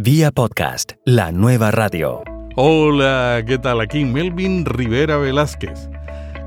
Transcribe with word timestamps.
Vía 0.00 0.30
podcast, 0.30 0.92
la 1.04 1.32
nueva 1.32 1.72
radio. 1.72 2.22
Hola, 2.54 3.42
¿qué 3.44 3.58
tal? 3.58 3.80
Aquí 3.80 4.04
Melvin 4.04 4.64
Rivera 4.64 5.16
Velázquez. 5.16 5.90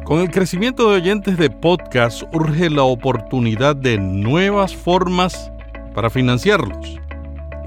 Con 0.06 0.20
el 0.20 0.32
crecimiento 0.32 0.90
de 0.90 1.02
oyentes 1.02 1.38
de 1.38 1.50
podcast 1.50 2.24
urge 2.34 2.70
la 2.70 2.84
oportunidad 2.84 3.76
de 3.76 3.98
nuevas 3.98 4.74
formas 4.74 5.52
para 5.94 6.10
financiarlos. 6.10 6.98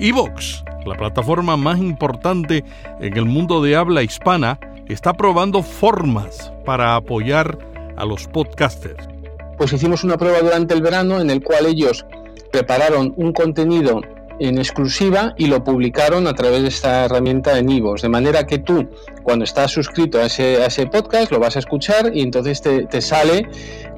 Evox, 0.01 0.65
la 0.87 0.95
plataforma 0.95 1.59
más 1.59 1.79
importante 1.79 2.64
en 3.01 3.19
el 3.19 3.27
mundo 3.27 3.62
de 3.62 3.77
habla 3.77 4.03
hispana, 4.03 4.59
está 4.89 5.12
probando 5.12 5.62
formas 5.62 6.51
para 6.64 6.96
apoyar 6.96 7.59
a 7.98 8.07
los 8.07 8.27
podcasters. 8.27 9.07
Pues 9.59 9.75
hicimos 9.75 10.03
una 10.03 10.16
prueba 10.16 10.41
durante 10.41 10.73
el 10.73 10.80
verano 10.80 11.21
en 11.21 11.29
el 11.29 11.43
cual 11.43 11.66
ellos 11.66 12.07
prepararon 12.51 13.12
un 13.19 13.35
contenido 13.35 14.01
en 14.39 14.59
exclusiva 14.59 15.35
y 15.37 15.46
lo 15.46 15.62
publicaron 15.62 16.27
a 16.27 16.35
través 16.35 16.62
de 16.62 16.69
esta 16.69 17.05
herramienta 17.05 17.58
en 17.58 17.68
Ivo's. 17.68 18.03
De 18.03 18.08
manera 18.08 18.46
que 18.46 18.58
tú, 18.58 18.89
cuando 19.22 19.45
estás 19.45 19.71
suscrito 19.71 20.18
a 20.18 20.27
ese, 20.27 20.63
a 20.63 20.67
ese 20.67 20.86
podcast, 20.86 21.31
lo 21.31 21.39
vas 21.39 21.57
a 21.57 21.61
escuchar 21.61 22.11
y 22.14 22.22
entonces 22.22 22.61
te, 22.61 22.86
te 22.86 23.00
sale 23.00 23.49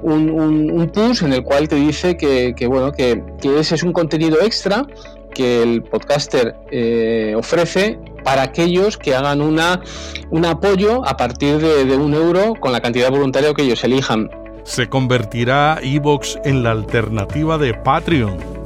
un, 0.02 0.30
un, 0.30 0.86
push 0.88 1.22
en 1.22 1.32
el 1.32 1.42
cual 1.42 1.68
te 1.68 1.76
dice 1.76 2.16
que, 2.16 2.54
bueno, 2.66 2.92
que, 2.92 3.22
que, 3.40 3.58
ese 3.58 3.74
es 3.74 3.82
un 3.82 3.92
contenido 3.92 4.40
extra 4.40 4.86
que 5.34 5.62
el 5.62 5.82
podcaster 5.82 6.54
eh, 6.70 7.34
ofrece 7.36 7.98
para 8.24 8.42
aquellos 8.42 8.96
que 8.96 9.14
hagan 9.14 9.40
una, 9.40 9.82
un 10.30 10.44
apoyo 10.46 11.06
a 11.06 11.16
partir 11.16 11.58
de, 11.58 11.84
de 11.84 11.96
un 11.96 12.14
euro 12.14 12.54
con 12.58 12.72
la 12.72 12.80
cantidad 12.80 13.10
voluntaria 13.10 13.52
que 13.54 13.62
ellos 13.62 13.84
elijan. 13.84 14.30
Se 14.64 14.88
convertirá 14.88 15.78
Evox 15.82 16.38
en 16.44 16.62
la 16.62 16.72
alternativa 16.72 17.56
de 17.56 17.74
Patreon 17.74 18.65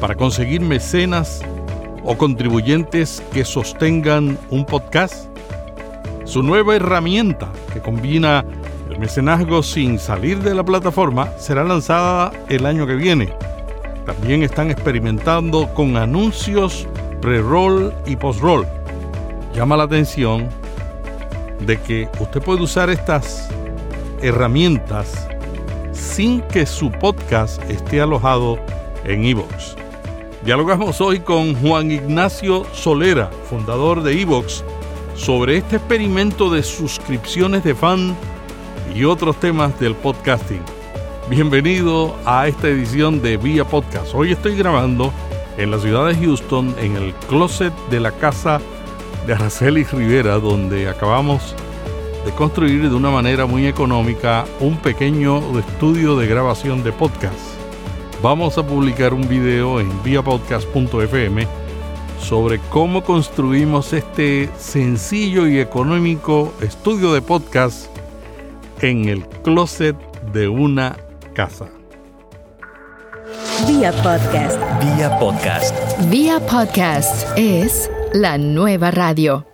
para 0.00 0.14
conseguir 0.14 0.62
mecenas 0.62 1.42
o 2.02 2.16
contribuyentes 2.16 3.22
que 3.32 3.44
sostengan 3.44 4.38
un 4.48 4.64
podcast? 4.64 5.26
Su 6.24 6.42
nueva 6.42 6.76
herramienta 6.76 7.52
que 7.72 7.80
combina 7.80 8.44
el 8.88 8.98
mecenazgo 8.98 9.62
sin 9.62 9.98
salir 9.98 10.38
de 10.42 10.54
la 10.54 10.64
plataforma 10.64 11.30
será 11.38 11.64
lanzada 11.64 12.32
el 12.48 12.66
año 12.66 12.86
que 12.86 12.94
viene. 12.94 13.32
También 14.06 14.42
están 14.42 14.70
experimentando 14.70 15.72
con 15.74 15.96
anuncios 15.96 16.88
pre-roll 17.20 17.92
y 18.06 18.16
post-roll. 18.16 18.66
Llama 19.54 19.76
la 19.76 19.84
atención 19.84 20.48
de 21.66 21.78
que 21.80 22.08
usted 22.18 22.40
puede 22.40 22.62
usar 22.62 22.88
estas 22.90 23.48
herramientas 24.22 25.28
sin 25.92 26.40
que 26.42 26.64
su 26.64 26.90
podcast 26.90 27.62
esté 27.70 28.00
alojado 28.00 28.58
en 29.04 29.24
iVoox. 29.24 29.76
Dialogamos 30.44 31.02
hoy 31.02 31.20
con 31.20 31.54
Juan 31.54 31.90
Ignacio 31.90 32.64
Solera, 32.72 33.30
fundador 33.50 34.02
de 34.02 34.22
Evox, 34.22 34.64
sobre 35.14 35.58
este 35.58 35.76
experimento 35.76 36.48
de 36.48 36.62
suscripciones 36.62 37.62
de 37.62 37.74
fan 37.74 38.16
y 38.94 39.04
otros 39.04 39.38
temas 39.38 39.78
del 39.78 39.94
podcasting. 39.94 40.62
Bienvenido 41.28 42.16
a 42.24 42.48
esta 42.48 42.68
edición 42.68 43.20
de 43.20 43.36
Vía 43.36 43.66
Podcast. 43.66 44.14
Hoy 44.14 44.32
estoy 44.32 44.56
grabando 44.56 45.12
en 45.58 45.70
la 45.70 45.78
ciudad 45.78 46.06
de 46.06 46.14
Houston, 46.14 46.74
en 46.78 46.96
el 46.96 47.12
closet 47.28 47.74
de 47.90 48.00
la 48.00 48.12
casa 48.12 48.62
de 49.26 49.34
Araceli 49.34 49.84
Rivera, 49.84 50.38
donde 50.38 50.88
acabamos 50.88 51.54
de 52.24 52.32
construir 52.32 52.88
de 52.88 52.96
una 52.96 53.10
manera 53.10 53.44
muy 53.44 53.66
económica 53.66 54.46
un 54.58 54.78
pequeño 54.78 55.58
estudio 55.58 56.16
de 56.16 56.26
grabación 56.26 56.82
de 56.82 56.92
podcast 56.92 57.49
vamos 58.22 58.58
a 58.58 58.66
publicar 58.66 59.14
un 59.14 59.28
video 59.28 59.80
en 59.80 60.02
viapodcast.fm 60.02 61.46
sobre 62.20 62.58
cómo 62.70 63.02
construimos 63.02 63.92
este 63.92 64.50
sencillo 64.58 65.46
y 65.46 65.58
económico 65.58 66.52
estudio 66.60 67.14
de 67.14 67.22
podcast 67.22 67.86
en 68.82 69.08
el 69.08 69.26
closet 69.42 69.96
de 70.32 70.48
una 70.48 70.96
casa. 71.34 71.66
Vía 73.66 73.92
Podcast. 73.92 74.60
Vía 74.82 75.18
podcast. 75.18 76.10
Vía 76.10 76.40
Podcast 76.40 77.28
es 77.36 77.90
la 78.12 78.36
nueva 78.38 78.90
radio. 78.90 79.46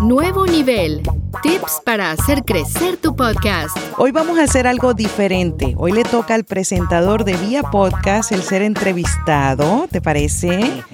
Nuevo 0.00 0.46
nivel. 0.46 1.02
Tips 1.40 1.80
para 1.84 2.10
hacer 2.10 2.44
crecer 2.44 2.96
tu 2.96 3.16
podcast. 3.16 3.76
Hoy 3.96 4.12
vamos 4.12 4.38
a 4.38 4.44
hacer 4.44 4.66
algo 4.66 4.92
diferente. 4.92 5.74
Hoy 5.78 5.92
le 5.92 6.04
toca 6.04 6.34
al 6.34 6.44
presentador 6.44 7.24
de 7.24 7.36
Vía 7.36 7.62
Podcast 7.62 8.32
el 8.32 8.42
ser 8.42 8.62
entrevistado, 8.62 9.86
¿te 9.90 10.00
parece? 10.00 10.84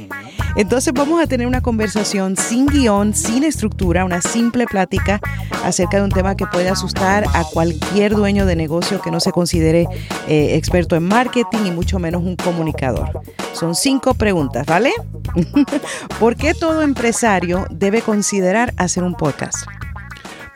Entonces 0.56 0.93
vamos 0.94 1.21
a 1.21 1.27
tener 1.27 1.47
una 1.47 1.60
conversación 1.60 2.37
sin 2.37 2.66
guion, 2.66 3.15
sin 3.15 3.43
estructura, 3.44 4.04
una 4.04 4.22
simple 4.22 4.66
plática 4.66 5.21
acerca 5.65 5.98
de 5.98 6.04
un 6.04 6.10
tema 6.10 6.37
que 6.37 6.47
puede 6.47 6.69
asustar 6.69 7.25
a 7.34 7.44
cualquier 7.44 8.15
dueño 8.15 8.47
de 8.47 8.56
negocio 8.56 9.00
que 9.00 9.10
no 9.10 9.21
se 9.21 9.32
considere 9.32 9.87
eh, 10.28 10.56
experto 10.56 10.94
en 10.97 11.04
marketing 11.04 11.66
y 11.66 11.71
mucho 11.71 11.98
menos 11.98 12.22
un 12.22 12.37
comunicador. 12.37 13.21
Son 13.53 13.75
cinco 13.75 14.15
preguntas, 14.15 14.66
¿vale? 14.66 14.93
¿Por 16.21 16.37
qué 16.37 16.54
todo 16.54 16.82
empresario 16.82 17.66
debe 17.71 18.03
considerar 18.03 18.72
hacer 18.77 19.03
un 19.03 19.15
podcast? 19.15 19.66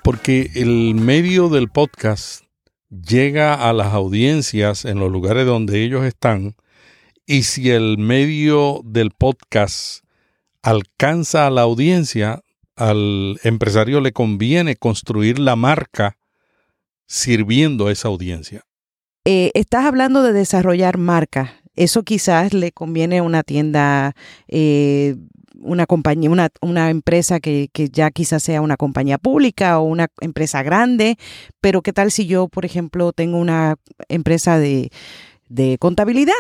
Porque 0.03 0.51
el 0.55 0.95
medio 0.95 1.49
del 1.49 1.69
podcast 1.69 2.45
llega 2.91 3.69
a 3.69 3.73
las 3.73 3.95
audiencias 3.95 4.85
en 4.85 4.99
los 4.99 5.11
lugares 5.11 5.47
donde 5.47 5.83
ellos 5.83 6.05
están 6.05 6.57
y 7.27 7.45
si 7.45 7.71
el 7.71 7.99
medio 7.99 8.81
del 8.85 9.11
podcast 9.13 10.05
alcanza 10.63 11.47
a 11.47 11.51
la 11.51 11.63
audiencia, 11.63 12.43
al 12.77 13.39
empresario 13.45 14.01
le 14.01 14.13
conviene 14.13 14.77
construir 14.77 15.39
la 15.39 15.57
marca 15.57 16.17
sirviendo 17.07 17.87
a 17.87 17.93
esa 17.93 18.09
audiencia. 18.09 18.65
Eh, 19.25 19.51
estás 19.55 19.84
hablando 19.84 20.23
de 20.23 20.33
desarrollar 20.33 20.99
marca. 20.99 21.55
Eso 21.75 22.03
quizás 22.03 22.53
le 22.53 22.73
conviene 22.73 23.19
a 23.19 23.23
una 23.23 23.43
tienda, 23.43 24.15
eh, 24.49 25.17
una 25.62 25.87
compañía, 25.87 26.31
una, 26.31 26.50
una 26.61 26.91
empresa 26.91 27.41
que, 27.41 27.69
que, 27.73 27.89
ya 27.89 28.11
quizás 28.11 28.43
sea 28.43 28.61
una 28.61 28.77
compañía 28.77 29.19
pública 29.19 29.78
o 29.78 29.84
una 29.84 30.09
empresa 30.21 30.62
grande, 30.62 31.17
pero 31.61 31.83
¿qué 31.83 31.93
tal 31.93 32.11
si 32.11 32.27
yo, 32.27 32.49
por 32.49 32.65
ejemplo, 32.65 33.12
tengo 33.12 33.39
una 33.39 33.77
empresa 34.09 34.59
de, 34.59 34.91
de 35.49 35.78
contabilidad? 35.78 36.34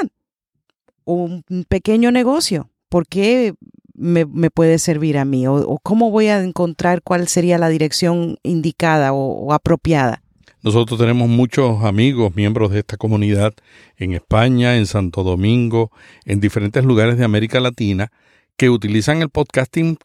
un 1.04 1.44
pequeño 1.68 2.10
negocio, 2.10 2.70
¿por 2.88 3.06
qué 3.06 3.54
me, 3.94 4.24
me 4.24 4.50
puede 4.50 4.78
servir 4.78 5.18
a 5.18 5.24
mí? 5.24 5.46
O, 5.46 5.54
o, 5.54 5.78
cómo 5.78 6.10
voy 6.10 6.28
a 6.28 6.42
encontrar 6.42 7.02
cuál 7.02 7.28
sería 7.28 7.58
la 7.58 7.68
dirección 7.68 8.38
indicada 8.42 9.12
o, 9.12 9.46
o 9.46 9.52
apropiada? 9.52 10.22
Nosotros 10.62 10.98
tenemos 10.98 11.28
muchos 11.28 11.82
amigos, 11.82 12.36
miembros 12.36 12.70
de 12.70 12.80
esta 12.80 12.96
comunidad 12.96 13.52
en 13.96 14.12
España, 14.12 14.76
en 14.76 14.86
Santo 14.86 15.24
Domingo, 15.24 15.90
en 16.24 16.38
diferentes 16.38 16.84
lugares 16.84 17.18
de 17.18 17.24
América 17.24 17.58
Latina, 17.58 18.12
que 18.56 18.70
utilizan 18.70 19.22
el 19.22 19.30
podcasting 19.30 19.98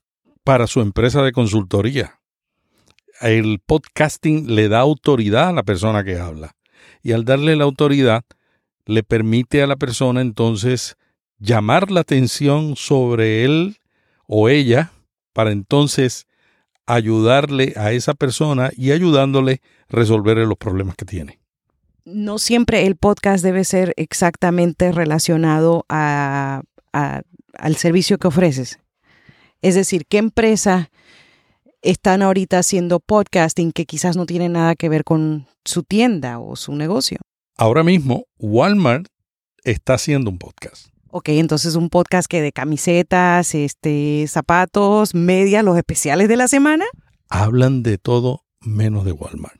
para 0.43 0.67
su 0.67 0.81
empresa 0.81 1.21
de 1.21 1.31
consultoría. 1.31 2.19
El 3.21 3.59
podcasting 3.65 4.53
le 4.55 4.69
da 4.69 4.79
autoridad 4.79 5.49
a 5.49 5.53
la 5.53 5.63
persona 5.63 6.03
que 6.03 6.17
habla. 6.17 6.55
Y 7.01 7.11
al 7.11 7.25
darle 7.25 7.55
la 7.55 7.63
autoridad, 7.63 8.23
le 8.85 9.03
permite 9.03 9.61
a 9.61 9.67
la 9.67 9.75
persona 9.75 10.21
entonces 10.21 10.95
llamar 11.39 11.91
la 11.91 12.01
atención 12.01 12.75
sobre 12.75 13.43
él 13.43 13.77
o 14.27 14.49
ella 14.49 14.91
para 15.33 15.51
entonces 15.51 16.27
ayudarle 16.85 17.73
a 17.75 17.91
esa 17.91 18.13
persona 18.13 18.71
y 18.75 18.91
ayudándole 18.91 19.61
a 19.89 19.95
resolver 19.95 20.37
los 20.37 20.57
problemas 20.57 20.95
que 20.95 21.05
tiene. 21.05 21.39
No 22.05 22.39
siempre 22.39 22.87
el 22.87 22.95
podcast 22.95 23.43
debe 23.43 23.65
ser 23.65 23.93
exactamente 23.97 24.91
relacionado 24.93 25.85
a, 25.89 26.63
a, 26.93 27.21
al 27.57 27.75
servicio 27.75 28.17
que 28.17 28.27
ofreces. 28.27 28.79
Es 29.61 29.75
decir, 29.75 30.05
¿qué 30.07 30.17
empresa 30.17 30.89
están 31.81 32.21
ahorita 32.21 32.59
haciendo 32.59 32.99
podcasting 32.99 33.71
que 33.71 33.85
quizás 33.85 34.15
no 34.15 34.25
tiene 34.25 34.49
nada 34.49 34.75
que 34.75 34.89
ver 34.89 35.03
con 35.03 35.47
su 35.65 35.83
tienda 35.83 36.39
o 36.39 36.55
su 36.55 36.75
negocio? 36.75 37.17
Ahora 37.57 37.83
mismo, 37.83 38.25
Walmart 38.37 39.07
está 39.63 39.95
haciendo 39.95 40.29
un 40.29 40.37
podcast. 40.37 40.87
Ok, 41.09 41.29
entonces 41.29 41.75
un 41.75 41.89
podcast 41.89 42.27
que 42.29 42.41
de 42.41 42.51
camisetas, 42.51 43.55
este, 43.55 44.25
zapatos, 44.27 45.15
medias, 45.15 45.63
los 45.63 45.77
especiales 45.77 46.27
de 46.27 46.37
la 46.37 46.47
semana. 46.47 46.85
Hablan 47.29 47.81
de 47.81 47.97
todo 47.97 48.43
menos 48.61 49.05
de 49.05 49.13
Walmart. 49.13 49.59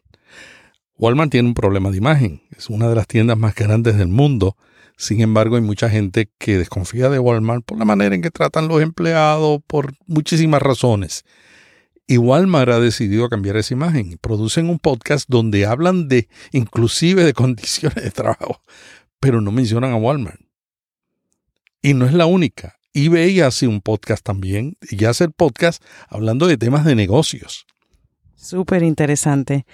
Walmart 0.98 1.32
tiene 1.32 1.48
un 1.48 1.54
problema 1.54 1.90
de 1.92 1.98
imagen. 1.98 2.42
Es 2.56 2.70
una 2.70 2.90
de 2.90 2.96
las 2.96 3.08
tiendas 3.08 3.38
más 3.38 3.56
grandes 3.56 3.98
del 3.98 4.08
mundo. 4.08 4.56
Sin 4.98 5.22
embargo, 5.22 5.58
hay 5.58 5.62
mucha 5.62 5.90
gente 5.90 6.32
que 6.40 6.58
desconfía 6.58 7.10
de 7.10 7.20
Walmart 7.20 7.64
por 7.64 7.78
la 7.78 7.86
manera 7.86 8.16
en 8.16 8.24
que 8.24 8.32
tratan 8.32 8.68
los 8.68 8.82
empleados, 8.82 9.62
por 9.68 9.94
muchísimas 10.08 10.60
razones. 10.60 11.24
Y 12.08 12.18
Walmart 12.18 12.72
ha 12.72 12.80
decidido 12.80 13.30
cambiar 13.30 13.58
esa 13.58 13.76
imagen. 13.76 14.18
Producen 14.20 14.70
un 14.70 14.80
podcast 14.80 15.26
donde 15.30 15.68
hablan 15.68 16.08
de, 16.08 16.28
inclusive 16.52 17.24
de 17.24 17.34
condiciones 17.34 18.04
de 18.04 18.10
trabajo, 18.10 18.64
pero 19.20 19.40
no 19.40 19.52
mencionan 19.52 19.92
a 19.92 19.98
Walmart. 19.98 20.42
Y 21.84 21.94
no 21.94 22.08
es 22.08 22.14
la 22.14 22.26
única. 22.26 22.80
eBay 22.94 23.42
hace 23.42 23.68
un 23.68 23.82
podcast 23.82 24.24
también 24.24 24.78
y 24.90 25.06
hace 25.06 25.26
el 25.26 25.32
podcast 25.32 25.84
hablando 26.10 26.48
de 26.48 26.58
temas 26.58 26.86
de 26.86 26.96
negocios. 26.96 27.68
Súper 28.36 28.82
interesante. 28.82 29.68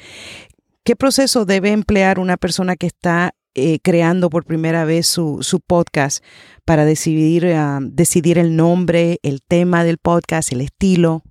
¿Qué 0.83 0.97
proceso 0.97 1.45
debe 1.45 1.71
emplear 1.71 2.19
una 2.19 2.35
persona 2.35 2.75
que 2.75 2.87
está 2.87 3.35
eh, 3.55 3.79
creando 3.81 4.29
por 4.29 4.45
primera 4.45 4.85
vez 4.85 5.07
su, 5.07 5.39
su 5.41 5.59
podcast 5.59 6.23
para 6.65 6.85
decidir, 6.85 7.47
ah, 7.47 7.79
decidir 7.81 8.37
el 8.37 8.55
nombre, 8.55 9.19
el 9.23 9.41
tema 9.41 9.83
del 9.83 9.97
podcast, 9.97 10.51
el 10.51 10.61
estilo? 10.61 11.23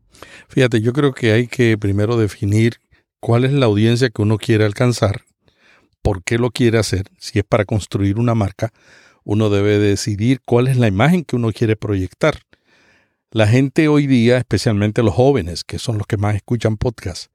Fíjate, 0.49 0.81
yo 0.81 0.93
creo 0.93 1.13
que 1.13 1.33
hay 1.33 1.47
que 1.47 1.77
primero 1.79 2.17
definir 2.17 2.77
cuál 3.21 3.45
es 3.45 3.53
la 3.53 3.67
audiencia 3.67 4.11
que 4.11 4.23
uno 4.23 4.39
quiere 4.39 4.65
alcanzar, 4.65 5.23
por 6.03 6.23
qué 6.23 6.39
lo 6.39 6.51
quiere 6.51 6.79
hacer, 6.79 7.07
si 7.19 7.39
es 7.39 7.45
para 7.45 7.65
construir 7.65 8.19
una 8.19 8.35
marca, 8.35 8.73
uno 9.25 9.51
debe 9.51 9.79
decidir 9.79 10.41
cuál 10.45 10.69
es 10.69 10.77
la 10.77 10.89
imagen 10.89 11.25
que 11.25 11.37
uno 11.37 11.53
quiere 11.53 11.77
proyectar. 11.77 12.41
La 13.31 13.47
gente 13.47 13.89
hoy 13.89 14.07
día, 14.07 14.39
especialmente 14.39 15.03
los 15.03 15.15
jóvenes, 15.15 15.65
que 15.65 15.79
son 15.79 15.99
los 15.99 16.07
que 16.07 16.17
más 16.17 16.35
escuchan 16.35 16.77
podcasts, 16.77 17.31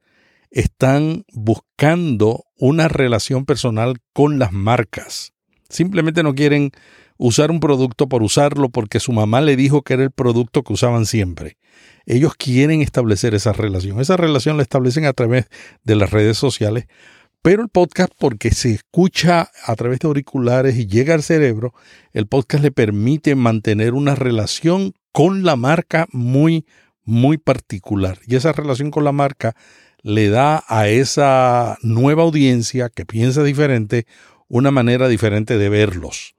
están 0.50 1.24
buscando 1.32 2.44
una 2.56 2.88
relación 2.88 3.44
personal 3.44 3.96
con 4.12 4.38
las 4.38 4.52
marcas. 4.52 5.32
Simplemente 5.68 6.22
no 6.22 6.34
quieren 6.34 6.72
usar 7.18 7.50
un 7.50 7.60
producto 7.60 8.08
por 8.08 8.22
usarlo 8.22 8.70
porque 8.70 9.00
su 9.00 9.12
mamá 9.12 9.40
le 9.40 9.56
dijo 9.56 9.82
que 9.82 9.94
era 9.94 10.04
el 10.04 10.10
producto 10.10 10.62
que 10.62 10.72
usaban 10.72 11.04
siempre. 11.04 11.58
Ellos 12.06 12.34
quieren 12.36 12.80
establecer 12.80 13.34
esa 13.34 13.52
relación. 13.52 14.00
Esa 14.00 14.16
relación 14.16 14.56
la 14.56 14.62
establecen 14.62 15.04
a 15.04 15.12
través 15.12 15.48
de 15.84 15.96
las 15.96 16.10
redes 16.10 16.38
sociales, 16.38 16.86
pero 17.42 17.62
el 17.62 17.68
podcast, 17.68 18.12
porque 18.18 18.50
se 18.50 18.72
escucha 18.72 19.50
a 19.64 19.76
través 19.76 20.00
de 20.00 20.08
auriculares 20.08 20.76
y 20.76 20.86
llega 20.86 21.14
al 21.14 21.22
cerebro, 21.22 21.72
el 22.12 22.26
podcast 22.26 22.64
le 22.64 22.72
permite 22.72 23.34
mantener 23.36 23.94
una 23.94 24.14
relación 24.14 24.92
con 25.12 25.44
la 25.44 25.56
marca 25.56 26.08
muy, 26.12 26.66
muy 27.04 27.38
particular. 27.38 28.18
Y 28.26 28.36
esa 28.36 28.52
relación 28.52 28.90
con 28.90 29.04
la 29.04 29.12
marca 29.12 29.54
le 30.02 30.28
da 30.28 30.64
a 30.68 30.88
esa 30.88 31.78
nueva 31.82 32.22
audiencia 32.22 32.88
que 32.88 33.04
piensa 33.04 33.42
diferente 33.42 34.06
una 34.48 34.70
manera 34.70 35.08
diferente 35.08 35.58
de 35.58 35.68
verlos. 35.68 36.34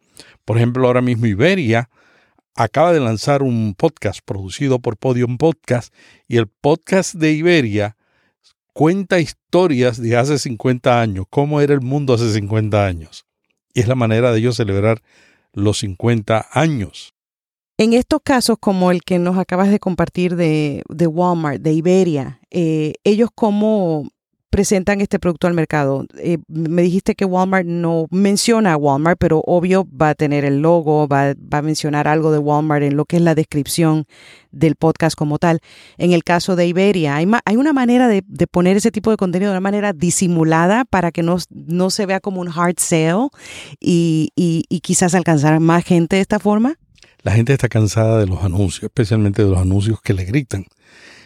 Por 0.45 0.57
ejemplo, 0.57 0.87
ahora 0.87 1.01
mismo 1.01 1.27
Iberia 1.27 1.89
acaba 2.55 2.91
de 2.91 2.99
lanzar 2.99 3.43
un 3.43 3.75
podcast 3.75 4.19
producido 4.25 4.79
por 4.79 4.97
Podium 4.97 5.37
Podcast 5.37 5.93
y 6.27 6.37
el 6.37 6.47
podcast 6.47 7.15
de 7.15 7.31
Iberia 7.31 7.95
cuenta 8.73 9.19
historias 9.19 10.01
de 10.01 10.17
hace 10.17 10.39
50 10.39 11.01
años, 11.01 11.25
cómo 11.29 11.61
era 11.61 11.73
el 11.73 11.81
mundo 11.81 12.13
hace 12.13 12.31
50 12.33 12.85
años. 12.85 13.25
Y 13.73 13.81
es 13.81 13.87
la 13.87 13.95
manera 13.95 14.31
de 14.31 14.39
ellos 14.39 14.55
celebrar 14.55 15.01
los 15.53 15.79
50 15.79 16.47
años. 16.51 17.13
En 17.77 17.93
estos 17.93 18.21
casos, 18.23 18.57
como 18.59 18.91
el 18.91 19.03
que 19.03 19.19
nos 19.19 19.37
acabas 19.37 19.69
de 19.69 19.79
compartir 19.79 20.35
de, 20.35 20.83
de 20.89 21.07
Walmart, 21.07 21.61
de 21.61 21.73
Iberia, 21.73 22.38
eh, 22.51 22.93
ellos 23.03 23.29
cómo 23.33 24.09
presentan 24.49 24.99
este 24.99 25.19
producto 25.19 25.47
al 25.47 25.53
mercado. 25.53 26.05
Eh, 26.17 26.39
me 26.47 26.81
dijiste 26.81 27.15
que 27.15 27.25
Walmart 27.25 27.67
no 27.67 28.07
menciona 28.09 28.73
a 28.73 28.77
Walmart, 28.77 29.19
pero 29.19 29.41
obvio 29.45 29.87
va 29.89 30.09
a 30.09 30.15
tener 30.15 30.43
el 30.43 30.61
logo, 30.61 31.07
va, 31.07 31.35
a 31.51 31.61
mencionar 31.61 32.07
algo 32.07 32.31
de 32.31 32.39
Walmart 32.39 32.83
en 32.83 32.97
lo 32.97 33.05
que 33.05 33.17
es 33.17 33.21
la 33.21 33.35
descripción 33.35 34.05
del 34.51 34.75
podcast 34.75 35.15
como 35.15 35.37
tal. 35.37 35.59
En 35.97 36.13
el 36.13 36.23
caso 36.23 36.55
de 36.55 36.65
Iberia, 36.65 37.15
hay, 37.15 37.55
una 37.55 37.73
manera 37.73 38.07
de, 38.07 38.23
poner 38.51 38.77
ese 38.77 38.91
tipo 38.91 39.11
de 39.11 39.17
contenido 39.17 39.51
de 39.51 39.57
una 39.57 39.61
manera 39.61 39.93
disimulada 39.93 40.83
para 40.85 41.11
que 41.11 41.21
no, 41.21 41.37
no 41.51 41.91
se 41.91 42.05
vea 42.07 42.19
como 42.19 42.41
un 42.41 42.49
hard 42.49 42.79
sale 42.79 43.29
y, 43.79 44.31
y 44.35 44.79
quizás 44.79 45.13
alcanzar 45.13 45.59
más 45.59 45.83
gente 45.83 46.15
de 46.15 46.23
esta 46.23 46.39
forma. 46.39 46.75
La 47.21 47.33
gente 47.33 47.53
está 47.53 47.67
cansada 47.67 48.19
de 48.19 48.27
los 48.27 48.43
anuncios, 48.43 48.83
especialmente 48.83 49.43
de 49.43 49.49
los 49.49 49.59
anuncios 49.59 50.01
que 50.01 50.13
le 50.13 50.23
gritan. 50.23 50.65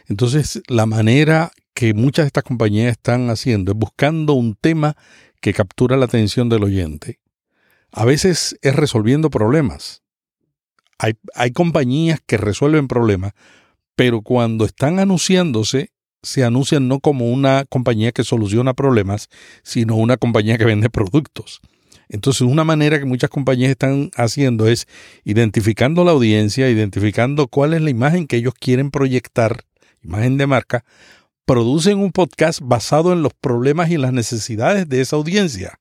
Entonces, 0.08 0.62
la 0.68 0.86
manera 0.86 1.52
que 1.74 1.94
muchas 1.94 2.26
de 2.26 2.28
estas 2.28 2.44
compañías 2.44 2.92
están 2.92 3.30
haciendo 3.30 3.72
es 3.72 3.78
buscando 3.78 4.34
un 4.34 4.56
tema 4.56 4.96
que 5.42 5.54
captura 5.54 5.98
la 5.98 6.06
atención 6.06 6.50
del 6.50 6.64
oyente. 6.64 7.20
A 7.92 8.06
veces 8.06 8.58
es 8.62 8.76
resolviendo 8.76 9.30
problemas. 9.30 10.02
Hay, 10.98 11.14
hay 11.36 11.52
compañías 11.52 12.20
que 12.26 12.38
resuelven 12.38 12.88
problemas, 12.88 13.34
pero 13.96 14.22
cuando 14.22 14.66
están 14.66 15.00
anunciándose, 15.00 15.92
se 16.22 16.44
anuncian 16.44 16.88
no 16.88 17.00
como 17.00 17.30
una 17.30 17.66
compañía 17.66 18.14
que 18.14 18.24
soluciona 18.24 18.74
problemas, 18.74 19.30
sino 19.62 19.96
una 19.96 20.18
compañía 20.18 20.58
que 20.58 20.66
vende 20.66 20.90
productos. 20.90 21.62
Entonces, 22.10 22.42
una 22.42 22.64
manera 22.64 23.00
que 23.00 23.06
muchas 23.06 23.30
compañías 23.30 23.72
están 23.72 24.12
haciendo 24.16 24.68
es 24.68 24.88
identificando 25.24 26.04
la 26.04 26.12
audiencia, 26.12 26.70
identificando 26.70 27.48
cuál 27.48 27.74
es 27.74 27.82
la 27.82 27.90
imagen 27.90 28.28
que 28.28 28.38
ellos 28.38 28.54
quieren 28.54 28.92
proyectar, 28.92 29.66
imagen 30.04 30.38
de 30.38 30.48
marca, 30.48 30.86
producen 31.46 32.00
un 32.00 32.12
podcast 32.12 32.60
basado 32.62 33.14
en 33.14 33.22
los 33.22 33.34
problemas 33.34 33.90
y 33.90 33.98
las 33.98 34.14
necesidades 34.14 34.88
de 34.88 35.02
esa 35.02 35.16
audiencia. 35.16 35.80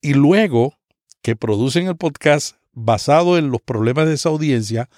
Y 0.00 0.14
luego 0.14 0.74
que 1.22 1.36
producen 1.36 1.88
el 1.88 1.96
podcast 1.96 2.56
basado 2.72 3.38
en 3.38 3.50
los 3.50 3.60
problemas 3.60 4.06
de 4.06 4.14
esa 4.14 4.28
audiencia, 4.28 4.88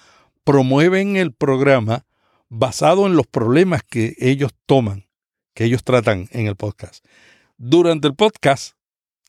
promueven 0.43 1.15
el 1.15 1.33
programa 1.33 2.05
basado 2.49 3.07
en 3.07 3.15
los 3.15 3.27
problemas 3.27 3.81
que 3.83 4.15
ellos 4.19 4.51
toman, 4.65 5.07
que 5.53 5.63
ellos 5.63 5.83
tratan 5.83 6.27
en 6.31 6.47
el 6.47 6.55
podcast. 6.55 7.03
Durante 7.57 8.07
el 8.07 8.15
podcast 8.15 8.73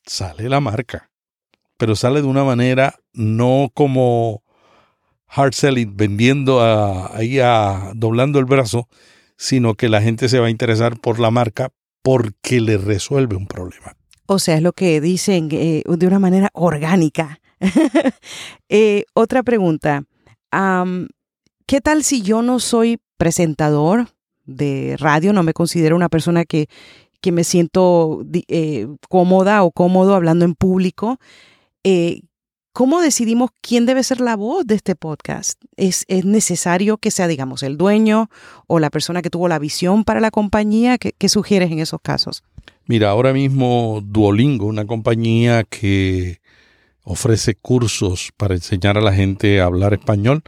sale 0.04 0.48
la 0.48 0.60
marca, 0.60 1.10
pero 1.76 1.96
sale 1.96 2.20
de 2.20 2.26
una 2.26 2.44
manera 2.44 2.98
no 3.12 3.70
como 3.72 4.42
hard 5.34 5.54
selling, 5.54 5.96
vendiendo 5.96 6.60
ahí 6.62 7.40
a, 7.40 7.92
doblando 7.94 8.38
el 8.38 8.44
brazo, 8.44 8.88
sino 9.36 9.74
que 9.74 9.88
la 9.88 10.02
gente 10.02 10.28
se 10.28 10.38
va 10.38 10.46
a 10.46 10.50
interesar 10.50 11.00
por 11.00 11.18
la 11.18 11.30
marca 11.30 11.70
porque 12.02 12.60
le 12.60 12.76
resuelve 12.76 13.36
un 13.36 13.46
problema. 13.46 13.96
O 14.26 14.38
sea, 14.38 14.56
es 14.56 14.62
lo 14.62 14.72
que 14.72 15.00
dicen 15.00 15.48
eh, 15.52 15.82
de 15.86 16.06
una 16.06 16.18
manera 16.18 16.50
orgánica. 16.52 17.40
Eh, 18.74 19.04
otra 19.12 19.42
pregunta. 19.42 20.04
¿Qué 21.66 21.80
tal 21.82 22.04
si 22.04 22.22
yo 22.22 22.40
no 22.40 22.58
soy 22.58 22.98
presentador 23.18 24.08
de 24.46 24.96
radio? 24.98 25.34
No 25.34 25.42
me 25.42 25.52
considero 25.52 25.94
una 25.94 26.08
persona 26.08 26.46
que, 26.46 26.68
que 27.20 27.32
me 27.32 27.44
siento 27.44 28.24
eh, 28.48 28.88
cómoda 29.10 29.62
o 29.62 29.70
cómodo 29.70 30.14
hablando 30.14 30.46
en 30.46 30.54
público. 30.54 31.18
¿Cómo 32.72 33.02
decidimos 33.02 33.50
quién 33.60 33.84
debe 33.84 34.02
ser 34.02 34.22
la 34.22 34.34
voz 34.34 34.66
de 34.66 34.76
este 34.76 34.94
podcast? 34.94 35.62
¿Es, 35.76 36.06
necesario 36.24 36.96
que 36.96 37.10
sea, 37.10 37.28
digamos, 37.28 37.62
el 37.62 37.76
dueño 37.76 38.30
o 38.66 38.78
la 38.78 38.88
persona 38.88 39.20
que 39.20 39.28
tuvo 39.28 39.46
la 39.46 39.58
visión 39.58 40.04
para 40.04 40.20
la 40.20 40.30
compañía? 40.30 40.96
¿Qué, 40.96 41.28
sugieres 41.28 41.70
en 41.70 41.80
esos 41.80 42.00
casos? 42.00 42.42
Mira, 42.86 43.10
ahora 43.10 43.34
mismo 43.34 44.00
Duolingo, 44.02 44.64
una 44.64 44.86
compañía 44.86 45.64
que 45.64 46.40
ofrece 47.04 47.54
cursos 47.56 48.32
para 48.38 48.54
enseñar 48.54 48.96
a 48.96 49.02
la 49.02 49.12
gente 49.12 49.60
a 49.60 49.66
hablar 49.66 49.92
español, 49.92 50.42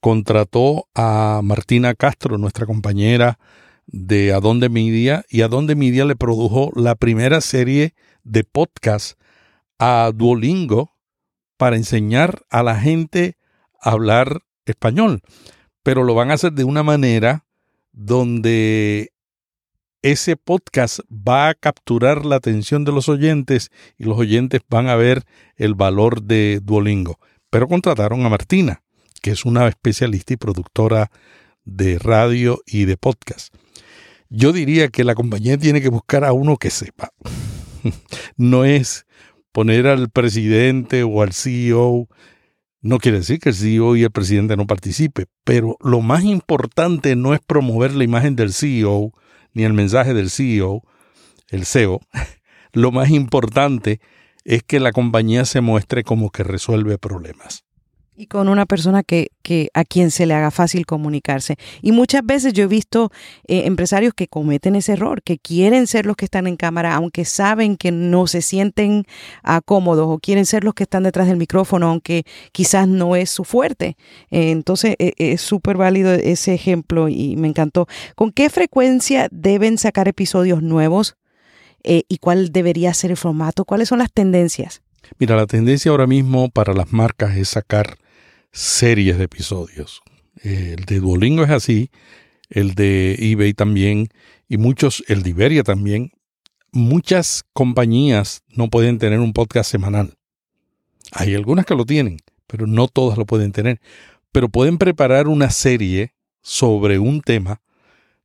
contrató 0.00 0.88
a 0.94 1.40
Martina 1.42 1.94
Castro, 1.94 2.36
nuestra 2.36 2.66
compañera 2.66 3.38
de 3.86 4.34
Adonde 4.34 4.68
Media, 4.68 5.24
y 5.30 5.40
Adonde 5.40 5.76
Media 5.76 6.04
le 6.04 6.14
produjo 6.14 6.72
la 6.76 6.94
primera 6.94 7.40
serie 7.40 7.94
de 8.22 8.44
podcast 8.44 9.18
a 9.78 10.12
Duolingo 10.14 10.93
para 11.56 11.76
enseñar 11.76 12.42
a 12.50 12.62
la 12.62 12.78
gente 12.78 13.36
a 13.80 13.90
hablar 13.90 14.42
español, 14.66 15.22
pero 15.82 16.04
lo 16.04 16.14
van 16.14 16.30
a 16.30 16.34
hacer 16.34 16.52
de 16.52 16.64
una 16.64 16.82
manera 16.82 17.46
donde 17.92 19.12
ese 20.02 20.36
podcast 20.36 21.00
va 21.10 21.48
a 21.48 21.54
capturar 21.54 22.26
la 22.26 22.36
atención 22.36 22.84
de 22.84 22.92
los 22.92 23.08
oyentes 23.08 23.70
y 23.96 24.04
los 24.04 24.18
oyentes 24.18 24.60
van 24.68 24.88
a 24.88 24.96
ver 24.96 25.22
el 25.56 25.74
valor 25.74 26.22
de 26.22 26.60
Duolingo. 26.62 27.18
Pero 27.48 27.68
contrataron 27.68 28.26
a 28.26 28.28
Martina, 28.28 28.82
que 29.22 29.30
es 29.30 29.46
una 29.46 29.66
especialista 29.66 30.34
y 30.34 30.36
productora 30.36 31.10
de 31.64 31.98
radio 31.98 32.60
y 32.66 32.84
de 32.84 32.96
podcast. 32.96 33.54
Yo 34.28 34.52
diría 34.52 34.88
que 34.88 35.04
la 35.04 35.14
compañía 35.14 35.56
tiene 35.56 35.80
que 35.80 35.88
buscar 35.88 36.24
a 36.24 36.32
uno 36.32 36.56
que 36.56 36.70
sepa. 36.70 37.10
no 38.36 38.64
es 38.64 39.06
poner 39.54 39.86
al 39.86 40.10
presidente 40.10 41.04
o 41.04 41.22
al 41.22 41.32
CEO 41.32 42.08
no 42.82 42.98
quiere 42.98 43.18
decir 43.18 43.38
que 43.38 43.50
el 43.50 43.54
CEO 43.54 43.94
y 43.94 44.02
el 44.02 44.10
presidente 44.10 44.56
no 44.56 44.66
participe, 44.66 45.26
pero 45.44 45.76
lo 45.80 46.00
más 46.00 46.24
importante 46.24 47.14
no 47.14 47.32
es 47.32 47.40
promover 47.40 47.94
la 47.94 48.02
imagen 48.02 48.34
del 48.34 48.52
CEO 48.52 49.12
ni 49.52 49.62
el 49.62 49.72
mensaje 49.72 50.12
del 50.12 50.28
CEO, 50.28 50.82
el 51.48 51.64
CEO. 51.64 52.00
Lo 52.72 52.90
más 52.90 53.10
importante 53.10 54.00
es 54.44 54.64
que 54.64 54.80
la 54.80 54.90
compañía 54.90 55.44
se 55.44 55.60
muestre 55.60 56.02
como 56.02 56.30
que 56.30 56.42
resuelve 56.42 56.98
problemas. 56.98 57.63
Y 58.16 58.26
con 58.26 58.48
una 58.48 58.64
persona 58.66 59.02
que, 59.02 59.30
que, 59.42 59.70
a 59.74 59.84
quien 59.84 60.10
se 60.10 60.26
le 60.26 60.34
haga 60.34 60.50
fácil 60.50 60.86
comunicarse. 60.86 61.56
Y 61.82 61.92
muchas 61.92 62.24
veces 62.24 62.52
yo 62.52 62.64
he 62.64 62.66
visto 62.68 63.10
eh, 63.46 63.62
empresarios 63.66 64.14
que 64.14 64.28
cometen 64.28 64.76
ese 64.76 64.92
error, 64.92 65.22
que 65.22 65.38
quieren 65.38 65.86
ser 65.86 66.06
los 66.06 66.16
que 66.16 66.26
están 66.26 66.46
en 66.46 66.56
cámara, 66.56 66.94
aunque 66.94 67.24
saben 67.24 67.76
que 67.76 67.90
no 67.90 68.26
se 68.26 68.42
sienten 68.42 69.04
uh, 69.44 69.60
cómodos, 69.64 70.06
o 70.08 70.18
quieren 70.18 70.46
ser 70.46 70.64
los 70.64 70.74
que 70.74 70.84
están 70.84 71.02
detrás 71.02 71.26
del 71.26 71.36
micrófono, 71.36 71.88
aunque 71.88 72.24
quizás 72.52 72.86
no 72.86 73.16
es 73.16 73.30
su 73.30 73.44
fuerte. 73.44 73.96
Eh, 74.30 74.50
entonces 74.50 74.94
eh, 74.98 75.12
es 75.18 75.40
súper 75.40 75.76
válido 75.76 76.12
ese 76.12 76.54
ejemplo 76.54 77.08
y 77.08 77.36
me 77.36 77.48
encantó. 77.48 77.88
¿Con 78.14 78.30
qué 78.30 78.48
frecuencia 78.48 79.28
deben 79.32 79.78
sacar 79.78 80.08
episodios 80.08 80.62
nuevos? 80.62 81.16
¿Y 81.86 82.16
cuál 82.16 82.50
debería 82.50 82.94
ser 82.94 83.10
el 83.10 83.18
formato? 83.18 83.66
¿Cuáles 83.66 83.90
son 83.90 83.98
las 83.98 84.10
tendencias? 84.10 84.80
Mira, 85.18 85.36
la 85.36 85.46
tendencia 85.46 85.90
ahora 85.90 86.06
mismo 86.06 86.48
para 86.48 86.72
las 86.72 86.92
marcas 86.94 87.36
es 87.36 87.50
sacar 87.50 87.98
series 88.54 89.18
de 89.18 89.24
episodios. 89.24 90.00
El 90.42 90.84
de 90.84 91.00
Duolingo 91.00 91.42
es 91.42 91.50
así, 91.50 91.90
el 92.48 92.74
de 92.74 93.16
eBay 93.18 93.52
también, 93.52 94.08
y 94.48 94.58
muchos, 94.58 95.02
el 95.08 95.22
de 95.22 95.30
Iberia 95.30 95.64
también. 95.64 96.12
Muchas 96.70 97.44
compañías 97.52 98.42
no 98.48 98.70
pueden 98.70 98.98
tener 98.98 99.18
un 99.18 99.32
podcast 99.32 99.70
semanal. 99.70 100.14
Hay 101.10 101.34
algunas 101.34 101.66
que 101.66 101.74
lo 101.74 101.84
tienen, 101.84 102.18
pero 102.46 102.66
no 102.66 102.86
todas 102.88 103.18
lo 103.18 103.26
pueden 103.26 103.52
tener. 103.52 103.80
Pero 104.30 104.48
pueden 104.48 104.78
preparar 104.78 105.26
una 105.26 105.50
serie 105.50 106.14
sobre 106.40 106.98
un 106.98 107.22
tema, 107.22 107.60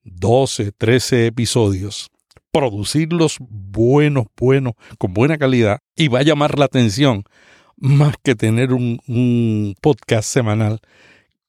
12, 0.03 0.71
13 0.74 1.27
episodios, 1.27 2.12
producirlos 2.51 3.38
buenos, 3.39 4.25
buenos, 4.38 4.74
con 5.00 5.13
buena 5.13 5.38
calidad, 5.38 5.79
y 5.95 6.07
va 6.07 6.19
a 6.19 6.24
llamar 6.24 6.59
la 6.59 6.65
atención 6.65 7.24
más 7.79 8.15
que 8.21 8.36
tener 8.36 8.74
un, 8.74 9.75
podcast 9.81 10.29
semanal 10.29 10.79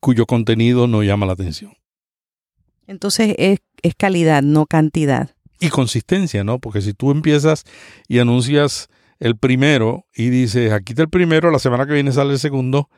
cuyo 0.00 0.26
contenido 0.26 0.86
no 0.86 1.02
llama 1.02 1.26
la 1.26 1.32
atención. 1.32 1.72
Entonces 2.86 3.34
es, 3.38 3.58
es, 3.82 3.94
calidad, 3.94 4.42
no 4.42 4.66
cantidad. 4.66 5.30
Y 5.60 5.68
consistencia, 5.68 6.42
¿no? 6.42 6.58
Porque 6.58 6.80
si 6.80 6.94
tú 6.94 7.10
empiezas 7.10 7.64
y 8.08 8.18
anuncias 8.18 8.88
el 9.18 9.36
primero 9.36 10.06
y 10.14 10.30
dices, 10.30 10.72
aquí 10.72 10.92
está 10.92 11.02
el 11.02 11.10
primero, 11.10 11.50
la 11.50 11.58
semana 11.58 11.86
que 11.86 11.92
viene 11.92 12.12
sale 12.12 12.32
el 12.32 12.38
segundo, 12.38 12.88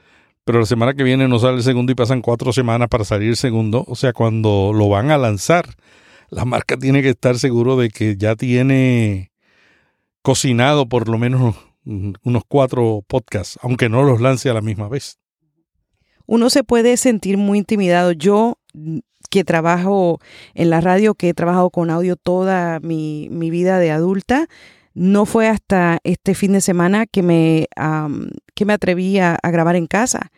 pero 0.45 0.61
la 0.61 0.67
semana 0.67 0.95
que 0.95 1.03
viene 1.03 1.29
no 1.29 1.39
sale 1.39 1.57
el 1.57 1.63
segundo 1.63 1.93
y 1.93 1.97
pasan 1.97 2.23
cuatro 2.23 2.53
semanas 2.53 2.89
para 2.89 3.05
salir 3.05 3.31
el 3.31 3.37
segundo, 3.37 3.85
o 3.87 3.97
sea, 3.97 4.13
cuando 4.13 4.73
lo 4.73 4.89
van 4.89 5.11
a 5.11 5.19
lanzar, 5.19 5.75
la 6.31 6.45
marca 6.45 6.77
tiene 6.77 7.03
que 7.03 7.11
estar 7.11 7.39
seguro 7.39 7.77
de 7.77 7.91
que 7.91 8.17
ya 8.17 8.37
tiene 8.37 9.33
cocinado 10.23 10.89
por 10.89 11.09
lo 11.09 11.19
menos 11.19 11.57
unos 11.85 12.43
cuatro 12.47 13.05
podcasts, 13.07 13.59
aunque 13.63 13.89
no 13.89 14.03
los 14.03 14.21
lance 14.21 14.49
a 14.49 14.55
la 14.55 14.61
misma 14.61 14.89
vez. 14.89 15.19
Uno 16.27 16.51
se 16.51 16.65
puede 16.65 16.97
sentir 16.97 17.37
muy 17.37 17.59
intimidado. 17.59 18.13
Yo 18.13 18.59
que 19.31 19.45
trabajo 19.45 20.19
en 20.55 20.71
la 20.71 20.81
radio, 20.81 21.15
que 21.15 21.31
he 21.31 21.35
trabajado 21.35 21.71
con 21.71 21.91
audio 21.91 22.17
toda 22.17 22.81
mi, 22.81 23.29
mi 23.31 23.51
vida 23.51 23.79
de 23.79 23.91
adulta, 23.91 24.47
no 24.95 25.25
fue 25.25 25.49
hasta 25.49 25.99
este 26.05 26.35
fin 26.35 26.53
de 26.53 26.61
semana 26.61 27.07
que 27.07 27.23
me, 27.23 27.67
que 28.55 28.65
me 28.65 28.73
atreví 28.75 29.19
a 29.19 29.39
grabar 29.43 29.77
en 29.77 29.87
casa. 29.87 30.31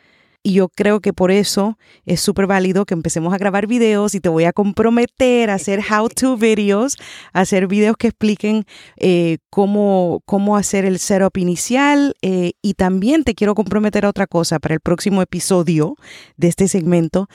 Y 0.47 0.53
yo 0.53 0.69
creo 0.69 1.01
que 1.01 1.15
por 1.15 1.31
eso 1.31 1.79
es 2.05 2.21
súper 2.21 2.47
válido 2.47 2.85
que 2.85 2.93
empecemos 2.93 3.33
a 3.33 3.39
grabar 3.39 3.67
videos 3.67 4.15
y 4.15 4.21
te 4.21 4.29
voy 4.29 4.45
a 4.45 4.53
comprometer 4.53 5.49
a 5.49 5.55
hacer 5.55 5.81
how-to 5.81 6.37
videos, 6.37 6.99
a 7.33 7.41
hacer 7.41 7.67
videos 7.67 7.97
que 7.97 8.09
expliquen 8.09 8.67
eh, 8.99 9.39
cómo, 9.49 10.21
cómo 10.27 10.59
hacer 10.59 10.85
el 10.85 10.99
setup 10.99 11.39
inicial. 11.39 12.15
Eh, 12.21 12.53
y 12.61 12.75
también 12.75 13.25
te 13.25 13.35
quiero 13.35 13.55
comprometer 13.55 14.05
a 14.05 14.11
otra 14.11 14.27
cosa 14.27 14.59
para 14.59 14.75
el 14.75 14.81
próximo 14.81 15.23
episodio 15.23 15.97
de 16.37 16.49
este 16.49 16.69
segmento. 16.69 17.27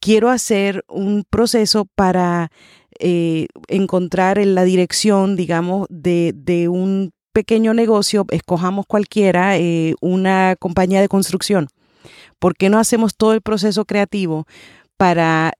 Quiero 0.00 0.28
hacer 0.28 0.84
un 0.88 1.22
proceso 1.30 1.84
para 1.94 2.50
eh, 2.98 3.46
encontrar 3.68 4.40
en 4.40 4.56
la 4.56 4.64
dirección, 4.64 5.36
digamos, 5.36 5.86
de, 5.88 6.32
de 6.34 6.66
un 6.66 7.12
pequeño 7.32 7.74
negocio, 7.74 8.26
escojamos 8.30 8.86
cualquiera, 8.86 9.54
una 10.00 10.56
compañía 10.58 11.00
de 11.00 11.08
construcción 11.08 11.68
¿Por 12.38 12.56
qué 12.56 12.70
no 12.70 12.78
hacemos 12.78 13.16
todo 13.16 13.32
el 13.32 13.42
proceso 13.42 13.84
creativo 13.84 14.46
para 14.96 15.52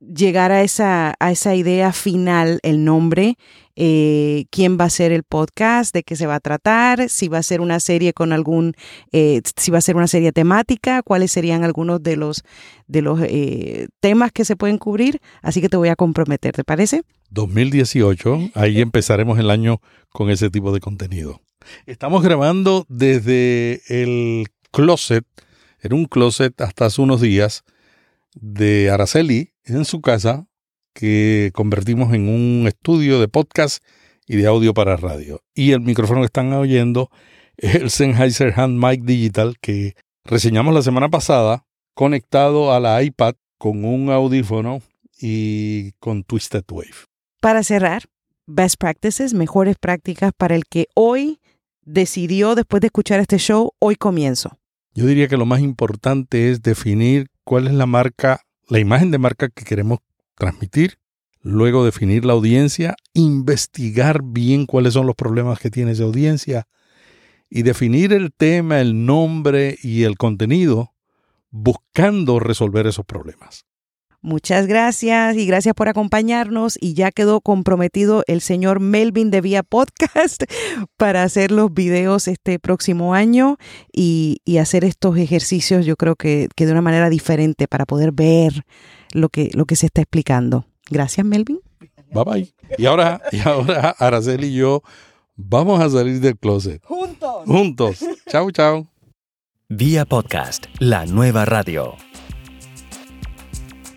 llegar 0.00 0.52
a 0.52 0.62
esa, 0.62 1.14
a 1.18 1.30
esa 1.32 1.54
idea 1.54 1.92
final, 1.92 2.60
el 2.62 2.84
nombre, 2.84 3.36
eh, 3.76 4.46
quién 4.50 4.78
va 4.78 4.84
a 4.84 4.90
ser 4.90 5.12
el 5.12 5.22
podcast, 5.22 5.94
de 5.94 6.02
qué 6.02 6.16
se 6.16 6.26
va 6.26 6.36
a 6.36 6.40
tratar, 6.40 7.08
si 7.08 7.28
va 7.28 7.38
a 7.38 7.42
ser 7.42 7.60
una 7.60 7.80
serie 7.80 8.12
con 8.12 8.32
algún, 8.32 8.74
eh, 9.12 9.42
si 9.56 9.70
va 9.70 9.78
a 9.78 9.82
ser 9.82 9.96
una 9.96 10.06
serie 10.06 10.32
temática, 10.32 11.02
cuáles 11.02 11.32
serían 11.32 11.64
algunos 11.64 12.02
de 12.02 12.16
los, 12.16 12.42
de 12.86 13.02
los 13.02 13.20
eh, 13.22 13.88
temas 14.00 14.32
que 14.32 14.44
se 14.44 14.56
pueden 14.56 14.78
cubrir. 14.78 15.20
Así 15.42 15.60
que 15.60 15.68
te 15.68 15.76
voy 15.76 15.88
a 15.88 15.96
comprometer, 15.96 16.54
¿te 16.54 16.64
parece? 16.64 17.02
2018, 17.30 18.50
ahí 18.54 18.80
empezaremos 18.80 19.38
el 19.38 19.50
año 19.50 19.80
con 20.10 20.30
ese 20.30 20.50
tipo 20.50 20.72
de 20.72 20.80
contenido. 20.80 21.40
Estamos 21.86 22.22
grabando 22.22 22.86
desde 22.88 23.82
el 23.88 24.46
closet 24.70 25.24
era 25.86 25.94
un 25.94 26.06
closet 26.06 26.60
hasta 26.60 26.86
hace 26.86 27.00
unos 27.00 27.20
días 27.20 27.64
de 28.34 28.90
Araceli 28.90 29.52
en 29.64 29.84
su 29.84 30.00
casa 30.00 30.46
que 30.92 31.50
convertimos 31.54 32.12
en 32.12 32.28
un 32.28 32.66
estudio 32.66 33.20
de 33.20 33.28
podcast 33.28 33.82
y 34.26 34.36
de 34.36 34.46
audio 34.46 34.74
para 34.74 34.96
radio. 34.96 35.42
Y 35.54 35.72
el 35.72 35.80
micrófono 35.80 36.20
que 36.20 36.26
están 36.26 36.52
oyendo 36.52 37.10
es 37.56 37.76
el 37.76 37.90
Sennheiser 37.90 38.52
Hand 38.58 38.84
Mic 38.84 39.02
Digital 39.04 39.56
que 39.60 39.94
reseñamos 40.24 40.74
la 40.74 40.82
semana 40.82 41.08
pasada 41.08 41.64
conectado 41.94 42.72
a 42.72 42.80
la 42.80 43.02
iPad 43.02 43.34
con 43.56 43.84
un 43.84 44.10
audífono 44.10 44.82
y 45.20 45.92
con 45.92 46.24
Twisted 46.24 46.64
Wave. 46.70 47.06
Para 47.40 47.62
cerrar, 47.62 48.02
best 48.46 48.76
practices, 48.78 49.34
mejores 49.34 49.76
prácticas 49.80 50.32
para 50.36 50.56
el 50.56 50.64
que 50.64 50.88
hoy 50.94 51.38
decidió, 51.82 52.56
después 52.56 52.80
de 52.80 52.88
escuchar 52.88 53.20
este 53.20 53.38
show, 53.38 53.72
hoy 53.78 53.94
comienzo. 53.94 54.58
Yo 54.96 55.04
diría 55.04 55.28
que 55.28 55.36
lo 55.36 55.44
más 55.44 55.60
importante 55.60 56.50
es 56.50 56.62
definir 56.62 57.28
cuál 57.44 57.66
es 57.66 57.74
la 57.74 57.84
marca, 57.84 58.40
la 58.66 58.78
imagen 58.78 59.10
de 59.10 59.18
marca 59.18 59.50
que 59.50 59.62
queremos 59.62 59.98
transmitir, 60.36 60.98
luego 61.42 61.84
definir 61.84 62.24
la 62.24 62.32
audiencia, 62.32 62.96
investigar 63.12 64.22
bien 64.24 64.64
cuáles 64.64 64.94
son 64.94 65.06
los 65.06 65.14
problemas 65.14 65.58
que 65.58 65.68
tiene 65.68 65.90
esa 65.90 66.04
audiencia 66.04 66.66
y 67.50 67.62
definir 67.62 68.14
el 68.14 68.32
tema, 68.32 68.80
el 68.80 69.04
nombre 69.04 69.76
y 69.82 70.04
el 70.04 70.16
contenido 70.16 70.94
buscando 71.50 72.40
resolver 72.40 72.86
esos 72.86 73.04
problemas. 73.04 73.66
Muchas 74.26 74.66
gracias 74.66 75.36
y 75.36 75.46
gracias 75.46 75.72
por 75.76 75.88
acompañarnos 75.88 76.76
y 76.80 76.94
ya 76.94 77.12
quedó 77.12 77.40
comprometido 77.40 78.24
el 78.26 78.40
señor 78.40 78.80
Melvin 78.80 79.30
de 79.30 79.40
Vía 79.40 79.62
Podcast 79.62 80.42
para 80.96 81.22
hacer 81.22 81.52
los 81.52 81.72
videos 81.72 82.26
este 82.26 82.58
próximo 82.58 83.14
año 83.14 83.56
y, 83.92 84.40
hacer 84.60 84.82
estos 84.84 85.16
ejercicios 85.16 85.86
yo 85.86 85.94
creo 85.94 86.16
que, 86.16 86.48
de 86.56 86.72
una 86.72 86.82
manera 86.82 87.08
diferente 87.08 87.68
para 87.68 87.84
poder 87.84 88.10
ver 88.10 88.64
lo 89.12 89.28
que, 89.28 89.50
lo 89.54 89.64
que 89.64 89.76
se 89.76 89.86
está 89.86 90.00
explicando. 90.00 90.66
Gracias 90.90 91.24
Melvin. 91.24 91.60
Bye 92.10 92.24
bye. 92.24 92.54
Y 92.78 92.86
ahora, 92.86 93.22
y 93.30 93.46
ahora 93.46 93.94
Araceli 93.96 94.48
y 94.48 94.54
yo 94.54 94.82
vamos 95.36 95.80
a 95.80 95.88
salir 95.88 96.18
del 96.18 96.36
closet. 96.36 96.82
Juntos. 96.82 97.44
Juntos. 97.46 98.04
Chao, 98.28 98.50
chao. 98.50 98.88
Vía 99.68 100.04
Podcast, 100.04 100.66
la 100.80 101.06
nueva 101.06 101.44
radio. 101.44 101.94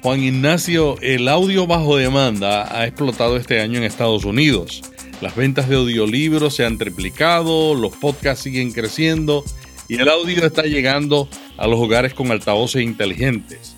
Juan 0.01 0.23
Ignacio, 0.23 0.95
el 1.01 1.27
audio 1.27 1.67
bajo 1.67 1.97
demanda 1.97 2.73
ha 2.73 2.87
explotado 2.87 3.35
este 3.35 3.59
año 3.59 3.79
en 3.79 3.83
Estados 3.83 4.23
Unidos. 4.23 4.81
Las 5.19 5.35
ventas 5.35 5.67
de 5.67 5.75
audiolibros 5.75 6.55
se 6.55 6.65
han 6.65 6.77
triplicado, 6.77 7.75
los 7.75 7.97
podcasts 7.97 8.43
siguen 8.43 8.71
creciendo 8.71 9.43
y 9.89 9.95
el 9.95 10.07
audio 10.07 10.45
está 10.45 10.63
llegando 10.63 11.27
a 11.57 11.67
los 11.67 11.81
hogares 11.81 12.13
con 12.13 12.31
altavoces 12.31 12.81
inteligentes. 12.81 13.75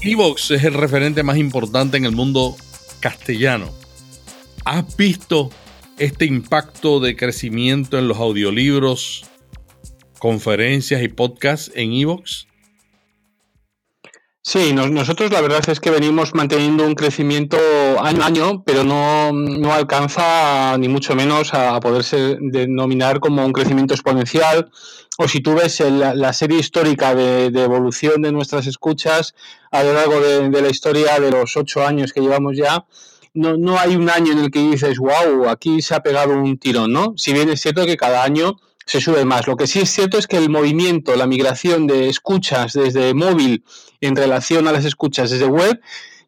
Evox 0.00 0.52
es 0.52 0.64
el 0.64 0.72
referente 0.72 1.22
más 1.22 1.36
importante 1.36 1.98
en 1.98 2.06
el 2.06 2.12
mundo 2.12 2.56
castellano. 3.00 3.70
¿Has 4.64 4.96
visto 4.96 5.50
este 5.98 6.24
impacto 6.24 6.98
de 6.98 7.14
crecimiento 7.14 7.98
en 7.98 8.08
los 8.08 8.16
audiolibros, 8.16 9.26
conferencias 10.18 11.02
y 11.02 11.08
podcasts 11.08 11.70
en 11.74 11.92
Evox? 11.92 12.46
Sí, 14.44 14.72
nosotros 14.72 15.30
la 15.30 15.40
verdad 15.40 15.62
es 15.68 15.78
que 15.78 15.90
venimos 15.90 16.34
manteniendo 16.34 16.84
un 16.84 16.96
crecimiento 16.96 17.56
año 18.00 18.22
a 18.24 18.26
año, 18.26 18.64
pero 18.64 18.82
no, 18.82 19.30
no 19.32 19.72
alcanza 19.72 20.76
ni 20.78 20.88
mucho 20.88 21.14
menos 21.14 21.54
a 21.54 21.78
poderse 21.78 22.36
denominar 22.40 23.20
como 23.20 23.46
un 23.46 23.52
crecimiento 23.52 23.94
exponencial. 23.94 24.68
O 25.16 25.28
si 25.28 25.40
tú 25.40 25.54
ves 25.54 25.78
la 25.80 26.32
serie 26.32 26.58
histórica 26.58 27.14
de, 27.14 27.46
evolución 27.46 28.20
de 28.20 28.32
nuestras 28.32 28.66
escuchas 28.66 29.34
a 29.70 29.84
lo 29.84 29.92
largo 29.94 30.20
de, 30.20 30.50
de 30.50 30.62
la 30.62 30.70
historia 30.70 31.20
de 31.20 31.30
los 31.30 31.56
ocho 31.56 31.86
años 31.86 32.12
que 32.12 32.20
llevamos 32.20 32.56
ya, 32.56 32.84
no, 33.34 33.56
no 33.56 33.78
hay 33.78 33.94
un 33.94 34.10
año 34.10 34.32
en 34.32 34.38
el 34.38 34.50
que 34.50 34.58
dices, 34.58 34.98
wow, 34.98 35.48
aquí 35.48 35.80
se 35.82 35.94
ha 35.94 36.02
pegado 36.02 36.34
un 36.34 36.58
tirón, 36.58 36.92
¿no? 36.92 37.14
Si 37.16 37.32
bien 37.32 37.48
es 37.48 37.60
cierto 37.60 37.86
que 37.86 37.96
cada 37.96 38.24
año 38.24 38.56
se 38.86 39.00
sube 39.00 39.24
más. 39.24 39.46
Lo 39.46 39.56
que 39.56 39.66
sí 39.66 39.80
es 39.80 39.90
cierto 39.90 40.18
es 40.18 40.26
que 40.26 40.36
el 40.36 40.50
movimiento, 40.50 41.14
la 41.16 41.26
migración 41.26 41.86
de 41.86 42.08
escuchas 42.08 42.72
desde 42.72 43.14
móvil 43.14 43.64
en 44.00 44.16
relación 44.16 44.68
a 44.68 44.72
las 44.72 44.84
escuchas 44.84 45.30
desde 45.30 45.46
web, 45.46 45.80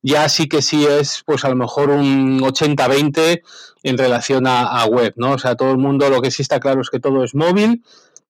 ya 0.02 0.28
sí 0.28 0.49
que 0.49 0.62
sí 0.62 0.87
es, 0.87 1.23
pues 1.25 1.44
a 1.44 1.49
lo 1.49 1.56
mejor 1.56 1.90
un 1.90 2.40
80-20 2.40 3.42
en 3.82 3.99
relación 3.99 4.46
a, 4.46 4.84
web, 4.87 5.14
¿no? 5.16 5.32
O 5.32 5.38
sea, 5.38 5.56
todo 5.56 5.70
el 5.70 5.78
mundo, 5.78 6.11
lo 6.11 6.20
que 6.20 6.30
sí 6.30 6.42
está 6.42 6.61
claro 6.61 6.80
es 6.80 6.90
que 6.90 7.00
todo 7.00 7.25
es 7.25 7.34
móvil, 7.34 7.82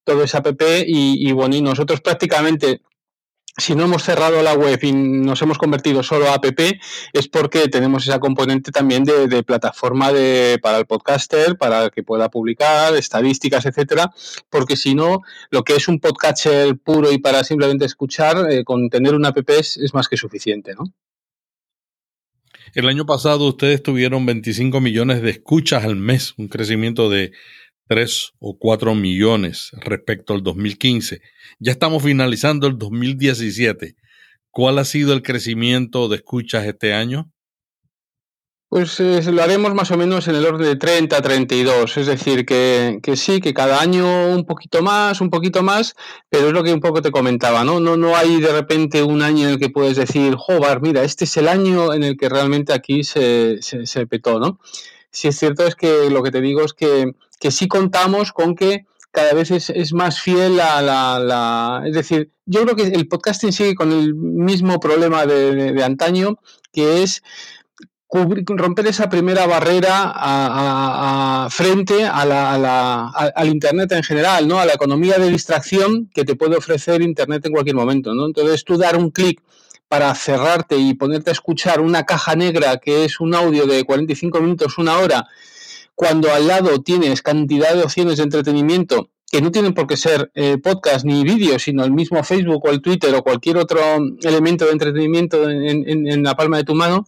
todo 0.04 0.22
es 0.22 0.34
app 0.34 0.46
y, 0.86 1.28
y 1.28 1.32
bueno, 1.32 1.56
y 1.56 1.62
nosotros 1.62 2.00
prácticamente 2.00 2.80
si 3.56 3.74
no 3.76 3.84
hemos 3.84 4.02
cerrado 4.02 4.42
la 4.42 4.54
web 4.54 4.78
y 4.82 4.92
nos 4.92 5.40
hemos 5.42 5.58
convertido 5.58 6.02
solo 6.02 6.28
a 6.28 6.34
app, 6.34 6.44
es 7.12 7.28
porque 7.28 7.68
tenemos 7.68 8.06
esa 8.06 8.18
componente 8.18 8.72
también 8.72 9.04
de, 9.04 9.42
plataforma 9.44 10.10
para 10.60 10.78
el 10.78 10.86
podcaster, 10.86 11.56
para 11.56 11.90
que 11.90 12.02
pueda 12.02 12.30
publicar, 12.30 12.96
estadísticas, 12.96 13.66
etcétera, 13.66 14.12
porque 14.50 14.76
si 14.76 14.94
no, 14.94 15.22
lo 15.50 15.62
que 15.62 15.76
es 15.76 15.86
un 15.86 16.00
podcaster 16.00 16.76
puro 16.78 17.12
y 17.12 17.18
para 17.18 17.44
simplemente 17.44 17.84
escuchar, 17.84 18.50
eh, 18.50 18.64
con 18.64 18.88
tener 18.88 19.14
una 19.14 19.28
app 19.28 19.50
es, 19.50 19.76
es, 19.76 19.94
más 19.94 20.08
que 20.08 20.16
suficiente, 20.16 20.74
¿no? 20.74 20.92
El 22.74 22.88
año 22.88 23.06
pasado 23.06 23.46
ustedes 23.46 23.82
tuvieron 23.84 24.26
25 24.26 24.80
millones 24.80 25.22
de 25.22 25.30
escuchas 25.30 25.84
al 25.84 25.94
mes, 25.94 26.34
un 26.38 26.48
crecimiento 26.48 27.08
de 27.08 27.30
3 27.88 28.32
o 28.38 28.56
4 28.58 28.94
millones 28.94 29.70
respecto 29.80 30.34
al 30.34 30.42
2015. 30.42 31.20
Ya 31.58 31.72
estamos 31.72 32.02
finalizando 32.02 32.66
el 32.66 32.78
2017. 32.78 33.94
¿Cuál 34.50 34.78
ha 34.78 34.84
sido 34.84 35.12
el 35.12 35.22
crecimiento 35.22 36.08
de 36.08 36.16
escuchas 36.16 36.64
este 36.64 36.94
año? 36.94 37.30
Pues 38.74 38.98
eh, 38.98 39.22
lo 39.30 39.40
haremos 39.40 39.72
más 39.72 39.92
o 39.92 39.96
menos 39.96 40.26
en 40.26 40.34
el 40.34 40.46
orden 40.46 40.66
de 40.66 40.74
30 40.74 41.16
a 41.16 41.22
32, 41.22 41.96
es 41.96 42.06
decir, 42.08 42.44
que, 42.44 42.98
sí, 43.14 43.40
que 43.40 43.54
cada 43.54 43.80
año 43.80 44.34
un 44.34 44.44
poquito 44.46 44.82
más, 44.82 45.20
un 45.20 45.30
poquito 45.30 45.62
más, 45.62 45.94
pero 46.28 46.48
es 46.48 46.52
lo 46.52 46.64
que 46.64 46.72
un 46.72 46.80
poco 46.80 47.00
te 47.00 47.12
comentaba, 47.12 47.62
¿no? 47.62 47.78
No, 47.78 47.96
no 47.96 48.16
hay 48.16 48.40
de 48.40 48.52
repente 48.52 49.04
un 49.04 49.22
año 49.22 49.46
en 49.46 49.52
el 49.54 49.58
que 49.60 49.70
puedes 49.70 49.96
decir, 49.96 50.34
joder, 50.34 50.80
mira, 50.80 51.04
este 51.04 51.24
es 51.24 51.36
el 51.36 51.46
año 51.46 51.94
en 51.94 52.02
el 52.02 52.16
que 52.16 52.28
realmente 52.28 52.72
aquí 52.72 53.04
se, 53.04 53.58
se, 53.60 53.86
se 53.86 54.08
petó, 54.08 54.40
¿no? 54.40 54.58
Si 55.12 55.28
es 55.28 55.38
cierto 55.38 55.64
es 55.64 55.76
que 55.76 56.10
lo 56.10 56.24
que 56.24 56.32
te 56.32 56.40
digo 56.40 56.64
es 56.64 56.72
que 56.72 57.12
que 57.44 57.50
sí 57.50 57.68
contamos 57.68 58.32
con 58.32 58.54
que 58.54 58.86
cada 59.10 59.34
vez 59.34 59.50
es, 59.50 59.92
más 59.92 60.18
fiel 60.18 60.58
a 60.60 60.80
la, 60.80 61.82
Es 61.84 61.92
decir, 61.92 62.30
yo 62.46 62.62
creo 62.62 62.74
que 62.74 62.84
el 62.84 63.06
podcasting 63.06 63.52
sigue 63.52 63.74
con 63.74 63.92
el 63.92 64.14
mismo 64.14 64.80
problema 64.80 65.26
de, 65.26 65.84
antaño, 65.84 66.38
que 66.72 67.02
es 67.02 67.22
romper 68.10 68.86
esa 68.86 69.10
primera 69.10 69.46
barrera 69.46 70.10
a, 70.14 71.48
frente 71.50 72.06
a 72.06 72.24
la, 72.24 73.08
al 73.10 73.48
Internet 73.48 73.92
en 73.92 74.04
general, 74.04 74.48
¿no? 74.48 74.58
a 74.58 74.64
la 74.64 74.72
economía 74.72 75.18
de 75.18 75.28
distracción 75.28 76.08
que 76.14 76.24
te 76.24 76.36
puede 76.36 76.56
ofrecer 76.56 77.02
Internet 77.02 77.44
en 77.44 77.52
cualquier 77.52 77.76
momento. 77.76 78.14
¿no? 78.14 78.24
Entonces, 78.24 78.64
tú 78.64 78.78
dar 78.78 78.96
un 78.96 79.10
clic 79.10 79.42
para 79.86 80.14
cerrarte 80.14 80.78
y 80.78 80.94
ponerte 80.94 81.28
a 81.28 81.34
escuchar 81.34 81.82
una 81.82 82.04
caja 82.04 82.36
negra 82.36 82.78
que 82.78 83.04
es 83.04 83.20
un 83.20 83.34
audio 83.34 83.66
de 83.66 83.84
45 83.84 84.40
minutos, 84.40 84.78
una 84.78 84.96
hora, 84.96 85.28
cuando 85.94 86.32
al 86.32 86.48
lado 86.48 86.82
tienes 86.82 87.22
cantidad 87.22 87.74
de 87.74 87.82
opciones 87.82 88.16
de 88.16 88.24
entretenimiento 88.24 89.10
que 89.30 89.42
no 89.42 89.50
tienen 89.50 89.74
por 89.74 89.88
qué 89.88 89.96
ser 89.96 90.30
eh, 90.34 90.58
podcast 90.58 91.04
ni 91.04 91.24
vídeos, 91.24 91.62
sino 91.64 91.84
el 91.84 91.90
mismo 91.90 92.22
Facebook 92.22 92.64
o 92.64 92.70
el 92.70 92.80
Twitter 92.80 93.12
o 93.14 93.22
cualquier 93.24 93.56
otro 93.56 93.80
elemento 94.22 94.64
de 94.64 94.70
entretenimiento 94.70 95.50
en, 95.50 96.22
la 96.22 96.36
palma 96.36 96.58
de 96.58 96.64
tu 96.64 96.74
mano, 96.76 97.04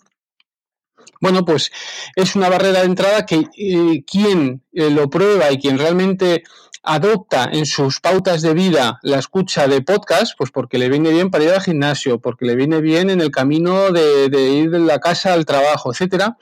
bueno, 1.20 1.44
pues 1.44 1.70
es 2.16 2.34
una 2.34 2.48
barrera 2.48 2.80
de 2.80 2.86
entrada 2.86 3.24
que 3.24 3.46
eh, 3.56 4.04
quien 4.04 4.62
eh, 4.72 4.90
lo 4.90 5.08
prueba 5.08 5.52
y 5.52 5.58
quien 5.58 5.78
realmente 5.78 6.42
adopta 6.82 7.48
en 7.52 7.64
sus 7.64 8.00
pautas 8.00 8.42
de 8.42 8.54
vida 8.54 8.98
la 9.02 9.18
escucha 9.18 9.68
de 9.68 9.82
podcast, 9.82 10.32
pues 10.36 10.50
porque 10.50 10.78
le 10.78 10.88
viene 10.88 11.10
bien 11.10 11.30
para 11.30 11.44
ir 11.44 11.50
al 11.50 11.62
gimnasio, 11.62 12.20
porque 12.20 12.44
le 12.44 12.56
viene 12.56 12.80
bien 12.80 13.08
en 13.08 13.20
el 13.20 13.30
camino 13.30 13.92
de, 13.92 14.28
de 14.28 14.50
ir 14.50 14.70
de 14.70 14.80
la 14.80 14.98
casa 14.98 15.32
al 15.32 15.46
trabajo, 15.46 15.92
etcétera, 15.92 16.38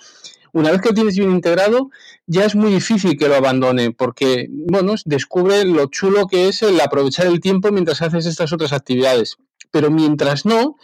una 0.54 0.70
vez 0.70 0.80
que 0.80 0.88
lo 0.90 0.94
tienes 0.94 1.16
bien 1.16 1.32
integrado, 1.32 1.90
ya 2.26 2.44
es 2.44 2.54
muy 2.54 2.72
difícil 2.72 3.18
que 3.18 3.28
lo 3.28 3.34
abandone, 3.34 3.90
porque, 3.90 4.46
bueno, 4.50 4.94
descubre 5.04 5.64
lo 5.64 5.86
chulo 5.86 6.26
que 6.26 6.48
es 6.48 6.62
el 6.62 6.80
aprovechar 6.80 7.26
el 7.26 7.40
tiempo 7.40 7.72
mientras 7.72 8.00
haces 8.02 8.24
estas 8.24 8.52
otras 8.52 8.72
actividades. 8.72 9.36
Pero 9.72 9.90
mientras 9.90 10.46
no, 10.46 10.76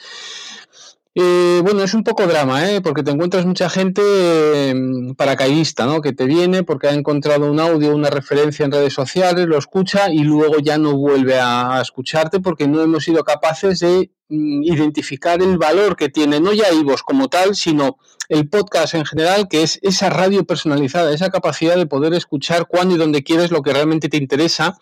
eh, 1.14 1.60
bueno, 1.62 1.84
es 1.84 1.94
un 1.94 2.02
poco 2.02 2.26
drama, 2.26 2.68
¿eh? 2.68 2.80
porque 2.80 3.04
te 3.04 3.12
encuentras 3.12 3.46
mucha 3.46 3.70
gente 3.70 4.02
eh, 4.04 4.74
paracaidista, 5.16 5.86
¿no? 5.86 6.00
que 6.00 6.12
te 6.12 6.24
viene 6.24 6.64
porque 6.64 6.88
ha 6.88 6.92
encontrado 6.94 7.48
un 7.50 7.60
audio, 7.60 7.94
una 7.94 8.10
referencia 8.10 8.64
en 8.64 8.72
redes 8.72 8.92
sociales, 8.92 9.46
lo 9.46 9.56
escucha 9.56 10.10
y 10.10 10.24
luego 10.24 10.58
ya 10.58 10.78
no 10.78 10.96
vuelve 10.96 11.38
a 11.38 11.80
escucharte 11.80 12.40
porque 12.40 12.66
no 12.66 12.82
hemos 12.82 13.04
sido 13.04 13.22
capaces 13.22 13.78
de 13.78 14.10
Mm, 14.10 14.19
identificar 14.30 15.42
el 15.42 15.58
valor 15.58 15.96
que 15.96 16.08
tiene, 16.08 16.40
no 16.40 16.52
ya 16.52 16.72
IVOS 16.72 17.02
como 17.02 17.28
tal, 17.28 17.56
sino 17.56 17.98
el 18.28 18.48
podcast 18.48 18.94
en 18.94 19.04
general, 19.04 19.48
que 19.48 19.62
es 19.62 19.80
esa 19.82 20.08
radio 20.08 20.44
personalizada, 20.44 21.12
esa 21.12 21.30
capacidad 21.30 21.76
de 21.76 21.86
poder 21.86 22.14
escuchar 22.14 22.66
cuando 22.68 22.94
y 22.94 22.98
donde 22.98 23.24
quieres 23.24 23.50
lo 23.50 23.60
que 23.62 23.72
realmente 23.72 24.08
te 24.08 24.16
interesa 24.16 24.78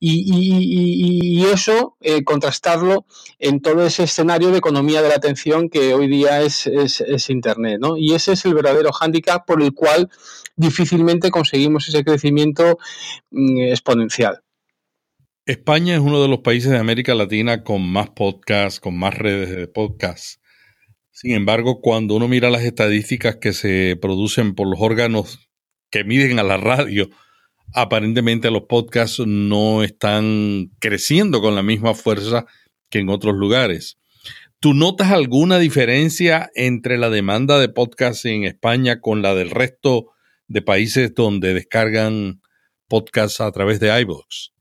y, 0.00 1.44
eso 1.52 1.96
eh, 2.00 2.24
contrastarlo 2.24 3.04
en 3.38 3.60
todo 3.60 3.84
ese 3.84 4.04
escenario 4.04 4.50
de 4.50 4.58
economía 4.58 5.02
de 5.02 5.08
la 5.08 5.16
atención 5.16 5.68
que 5.68 5.94
hoy 5.94 6.08
día 6.08 6.40
es, 6.40 6.66
es, 6.66 7.30
Internet. 7.30 7.78
¿no? 7.80 7.96
Y 7.96 8.14
ese 8.14 8.32
es 8.32 8.44
el 8.44 8.54
verdadero 8.54 8.92
hándicap 8.92 9.46
por 9.46 9.62
el 9.62 9.74
cual 9.74 10.08
difícilmente 10.56 11.30
conseguimos 11.30 11.88
ese 11.88 12.04
crecimiento 12.04 12.78
mm, 13.30 13.58
exponencial. 13.70 14.42
España 15.50 15.94
es 15.94 16.00
uno 16.00 16.22
de 16.22 16.28
los 16.28 16.42
países 16.42 16.70
de 16.70 16.78
América 16.78 17.12
Latina 17.12 17.64
con 17.64 17.82
más 17.82 18.10
podcasts, 18.10 18.78
con 18.78 18.96
más 18.96 19.18
redes 19.18 19.50
de 19.50 19.66
podcasts. 19.66 20.40
Sin 21.10 21.32
embargo, 21.32 21.80
cuando 21.80 22.14
uno 22.14 22.28
mira 22.28 22.50
las 22.50 22.62
estadísticas 22.62 23.38
que 23.38 23.52
se 23.52 23.98
producen 24.00 24.54
por 24.54 24.68
los 24.68 24.78
órganos 24.80 25.50
que 25.90 26.04
miden 26.04 26.38
a 26.38 26.44
la 26.44 26.56
radio, 26.56 27.10
aparentemente 27.74 28.52
los 28.52 28.62
podcasts 28.68 29.18
no 29.26 29.82
están 29.82 30.70
creciendo 30.78 31.40
con 31.40 31.56
la 31.56 31.64
misma 31.64 31.94
fuerza 31.94 32.46
que 32.88 33.00
en 33.00 33.08
otros 33.08 33.34
lugares. 33.34 33.98
¿Tú 34.60 34.72
notas 34.72 35.10
alguna 35.10 35.58
diferencia 35.58 36.48
entre 36.54 36.96
la 36.96 37.10
demanda 37.10 37.58
de 37.58 37.68
podcasts 37.68 38.24
en 38.24 38.44
España 38.44 39.00
con 39.00 39.20
la 39.20 39.34
del 39.34 39.50
resto 39.50 40.12
de 40.46 40.62
países 40.62 41.12
donde 41.12 41.54
descargan 41.54 42.40
podcasts 42.86 43.40
a 43.40 43.50
través 43.50 43.80
de 43.80 44.00
iVoox? 44.00 44.59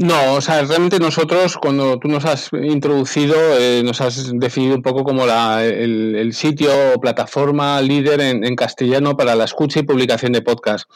No, 0.00 0.34
o 0.34 0.40
sea, 0.40 0.62
realmente 0.62 1.00
nosotros, 1.00 1.56
cuando 1.56 1.98
tú 1.98 2.06
nos 2.06 2.24
has 2.24 2.50
introducido, 2.52 3.34
eh, 3.58 3.82
nos 3.84 4.00
has 4.00 4.30
definido 4.32 4.76
un 4.76 4.82
poco 4.82 5.02
como 5.02 5.26
la, 5.26 5.64
el, 5.64 6.32
sitio 6.34 6.70
o 6.94 7.00
plataforma 7.00 7.82
líder 7.82 8.20
en, 8.20 8.54
castellano 8.54 9.16
para 9.16 9.34
la 9.34 9.42
escucha 9.42 9.80
y 9.80 9.82
publicación 9.82 10.30
de 10.30 10.42
podcast. 10.42 10.88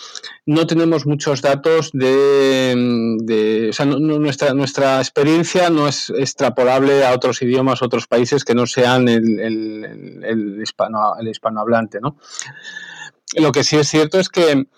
No 0.46 0.68
tenemos 0.68 1.04
muchos 1.04 1.42
datos 1.42 1.90
de, 1.92 3.66
o 3.70 3.72
sea, 3.72 3.86
nuestra, 3.86 4.54
nuestra 4.54 4.98
experiencia 4.98 5.68
no 5.68 5.88
es 5.88 6.10
extrapolable 6.10 7.04
a 7.04 7.12
otros 7.12 7.42
idiomas, 7.42 7.82
otros 7.82 8.06
países 8.06 8.44
que 8.44 8.54
no 8.54 8.68
sean 8.68 9.08
el, 9.08 9.40
el, 9.40 10.22
el 10.22 10.62
hispano, 10.62 11.14
hispanohablante, 11.28 11.98
¿no? 12.00 12.18
Lo 13.34 13.50
que 13.50 13.64
sí 13.64 13.78
es 13.78 13.88
cierto 13.88 14.20
es 14.20 14.28
que, 14.28 14.68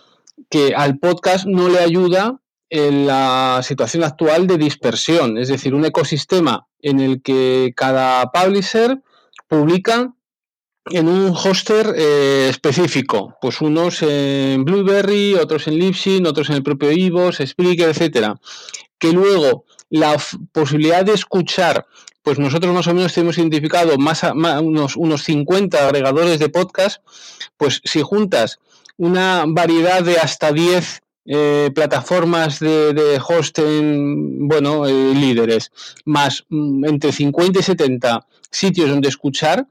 que 0.49 0.75
al 0.75 0.99
podcast 0.99 1.45
no 1.45 1.69
le 1.69 1.81
ayuda 1.81 2.41
en 2.71 3.07
la 3.07 3.61
situación 3.63 4.05
actual 4.05 4.47
de 4.47 4.59
dispersión, 4.59 5.39
es 5.39 5.49
decir, 5.49 5.75
un 5.75 5.85
ecosistema 5.85 6.67
en 6.83 7.01
el 7.01 7.23
que 7.23 7.73
cada 7.77 8.31
publisher 8.33 9.01
publica 9.49 10.13
en 10.87 11.09
un 11.09 11.35
hoster 11.35 11.95
eh, 11.97 12.49
específico, 12.51 13.37
pues 13.41 13.61
unos 13.61 14.03
en 14.03 14.65
Blueberry, 14.65 15.35
otros 15.35 15.67
en 15.67 15.79
Libsyn, 15.79 16.27
otros 16.27 16.51
en 16.51 16.57
el 16.57 16.63
propio 16.63 16.93
Ivos, 16.93 17.39
Spreaker, 17.45 17.89
etcétera, 17.89 18.39
que 18.99 19.13
luego 19.13 19.65
la 19.89 20.17
posibilidad 20.53 21.05
de 21.05 21.15
escuchar, 21.15 21.87
pues 22.23 22.39
nosotros 22.39 22.75
más 22.75 22.87
o 22.87 22.95
menos 22.95 23.15
tenemos 23.15 23.39
identificado 23.39 23.97
más, 23.97 24.23
unos, 24.25 24.97
unos 24.97 25.23
50 25.23 25.87
agregadores 25.87 26.39
de 26.39 26.49
podcast, 26.49 27.03
pues 27.57 27.81
si 27.85 28.03
juntas 28.03 28.59
una 28.97 29.45
variedad 29.47 30.03
de 30.03 30.19
hasta 30.19 30.53
10 30.53 31.03
eh, 31.27 31.71
plataformas 31.75 32.61
de, 32.61 33.21
hosting, 33.27 34.47
bueno, 34.47 34.87
eh, 34.87 35.15
líderes, 35.15 35.73
más 36.05 36.45
mm, 36.51 36.85
entre 36.85 37.13
50 37.13 37.61
y 37.61 37.63
70 37.63 38.27
sitios 38.51 38.91
donde 38.91 39.09
escuchar, 39.09 39.67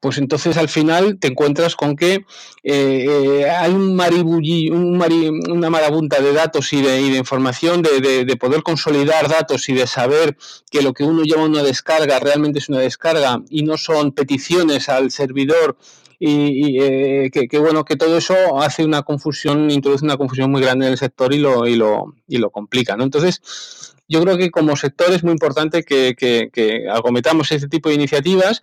pues 0.00 0.18
entonces 0.18 0.56
al 0.56 0.68
final 0.68 1.18
te 1.18 1.28
encuentras 1.28 1.76
con 1.76 1.96
que 1.96 2.26
eh, 2.64 3.48
hay 3.48 3.72
un 3.72 3.94
maribulli, 3.94 4.68
un 4.68 5.00
una 5.48 5.70
marabunta 5.70 6.20
de 6.20 6.32
datos 6.32 6.72
y 6.72 6.82
de, 6.82 7.16
información, 7.16 7.82
de, 7.82 8.24
de, 8.24 8.36
poder 8.36 8.62
consolidar 8.62 9.28
datos 9.28 9.68
y 9.68 9.74
de 9.74 9.86
saber 9.86 10.36
que 10.70 10.82
lo 10.82 10.92
que 10.92 11.04
uno 11.04 11.22
llama 11.24 11.44
una 11.44 11.62
descarga 11.62 12.18
realmente 12.18 12.58
es 12.58 12.68
una 12.68 12.80
descarga 12.80 13.42
y 13.48 13.62
no 13.62 13.78
son 13.78 14.10
peticiones 14.10 14.88
al 14.88 15.12
servidor 15.12 15.76
y, 16.24 16.80
eh, 16.80 17.30
que, 17.32 17.58
bueno 17.58 17.84
que 17.84 17.96
todo 17.96 18.16
eso 18.16 18.60
hace 18.60 18.84
una 18.84 19.02
confusión 19.02 19.70
introduce 19.70 20.04
una 20.04 20.16
confusión 20.16 20.50
muy 20.50 20.62
grande 20.62 20.86
en 20.86 20.92
el 20.92 20.98
sector 20.98 21.34
y 21.34 21.38
lo 21.38 21.66
y 21.66 21.74
lo 21.74 22.14
y 22.28 22.38
lo 22.38 22.50
complica 22.50 22.94
entonces 22.98 23.92
yo 24.08 24.20
creo 24.22 24.36
que 24.36 24.50
como 24.50 24.76
sector 24.76 25.10
es 25.12 25.24
muy 25.24 25.32
importante 25.32 25.84
que, 25.84 26.14
que, 26.16 26.50
que 26.52 26.86
acometamos 26.90 27.50
este 27.50 27.68
tipo 27.68 27.88
de 27.88 27.94
iniciativas. 27.94 28.60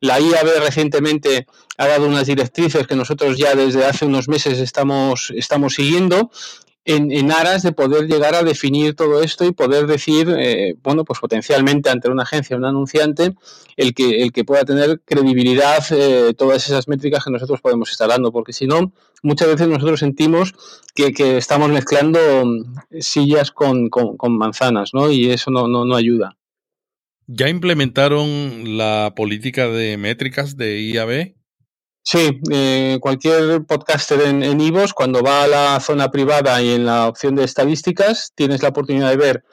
La 0.00 0.20
IAB 0.20 0.62
recientemente 0.62 1.46
ha 1.78 1.86
dado 1.86 2.06
unas 2.06 2.26
directrices 2.26 2.86
que 2.86 2.96
nosotros 2.96 3.38
ya 3.38 3.54
desde 3.54 3.86
hace 3.86 4.04
unos 4.04 4.28
meses 4.28 4.58
estamos, 4.58 5.32
estamos 5.34 5.74
siguiendo 5.74 6.30
en, 6.84 7.30
aras 7.30 7.62
de 7.62 7.72
poder 7.72 8.06
llegar 8.06 8.34
a 8.34 8.42
definir 8.42 8.94
todo 8.94 9.22
esto 9.22 9.44
y 9.44 9.52
poder 9.52 9.86
decir, 9.86 10.34
eh, 10.38 10.74
bueno, 10.82 11.04
pues 11.04 11.20
potencialmente 11.20 11.90
ante 11.90 12.08
una 12.08 12.22
agencia, 12.22 12.56
un 12.56 12.64
anunciante, 12.64 13.34
el 13.76 13.94
que, 13.94 14.22
el 14.22 14.32
que 14.32 14.44
pueda 14.44 14.64
tener 14.64 15.00
credibilidad 15.04 15.84
eh, 15.90 16.34
todas 16.36 16.66
esas 16.66 16.88
métricas 16.88 17.24
que 17.24 17.30
nosotros 17.30 17.60
podemos 17.60 17.90
estar 17.90 18.08
dando, 18.08 18.32
porque 18.32 18.52
si 18.52 18.66
no, 18.66 18.92
muchas 19.22 19.48
veces 19.48 19.68
nosotros 19.68 20.00
sentimos 20.00 20.54
que, 20.94 21.12
estamos 21.36 21.70
mezclando 21.70 22.18
sillas 22.98 23.50
con, 23.50 23.90
manzanas, 24.28 24.90
¿no? 24.94 25.10
Y 25.10 25.30
eso 25.30 25.50
no, 25.50 25.68
no, 25.68 25.84
no 25.84 25.96
ayuda. 25.96 26.36
¿Ya 27.26 27.48
implementaron 27.48 28.76
la 28.76 29.12
política 29.14 29.68
de 29.68 29.96
métricas 29.96 30.56
de 30.56 30.80
IAB? 30.80 31.39
Sí, 32.02 32.40
eh, 32.50 32.98
cualquier 33.00 33.64
podcaster 33.66 34.20
en, 34.22 34.42
en 34.42 34.60
Ivos, 34.60 34.94
cuando 34.94 35.22
va 35.22 35.44
a 35.44 35.46
la 35.46 35.80
zona 35.80 36.10
privada 36.10 36.60
y 36.62 36.70
en 36.70 36.86
la 36.86 37.06
opción 37.06 37.36
de 37.36 37.44
estadísticas, 37.44 38.32
tienes 38.34 38.62
la 38.62 38.70
oportunidad 38.70 39.10
de 39.10 39.16
ver 39.16 39.44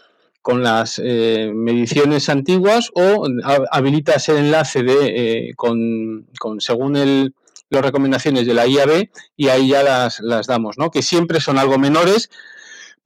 con 0.42 0.64
las 0.64 1.02
eh, 1.04 1.52
mediciones 1.54 2.30
antiguas 2.30 2.90
o 2.94 3.28
habilitas 3.70 4.30
el 4.30 4.38
enlace 4.38 4.82
de, 4.82 5.50
eh, 5.50 5.54
con, 5.58 6.26
con, 6.40 6.62
según 6.62 6.96
el, 6.96 7.36
las 7.70 7.84
recomendaciones 7.84 8.46
de 8.46 8.54
la 8.54 8.66
IAB 8.66 9.10
y 9.36 9.50
ahí 9.50 9.68
ya 9.68 9.84
las, 9.84 10.22
las 10.22 10.48
damos, 10.48 10.78
¿no? 10.78 10.90
que 10.90 11.02
siempre 11.02 11.42
son 11.42 11.58
algo 11.58 11.78
menores, 11.78 12.30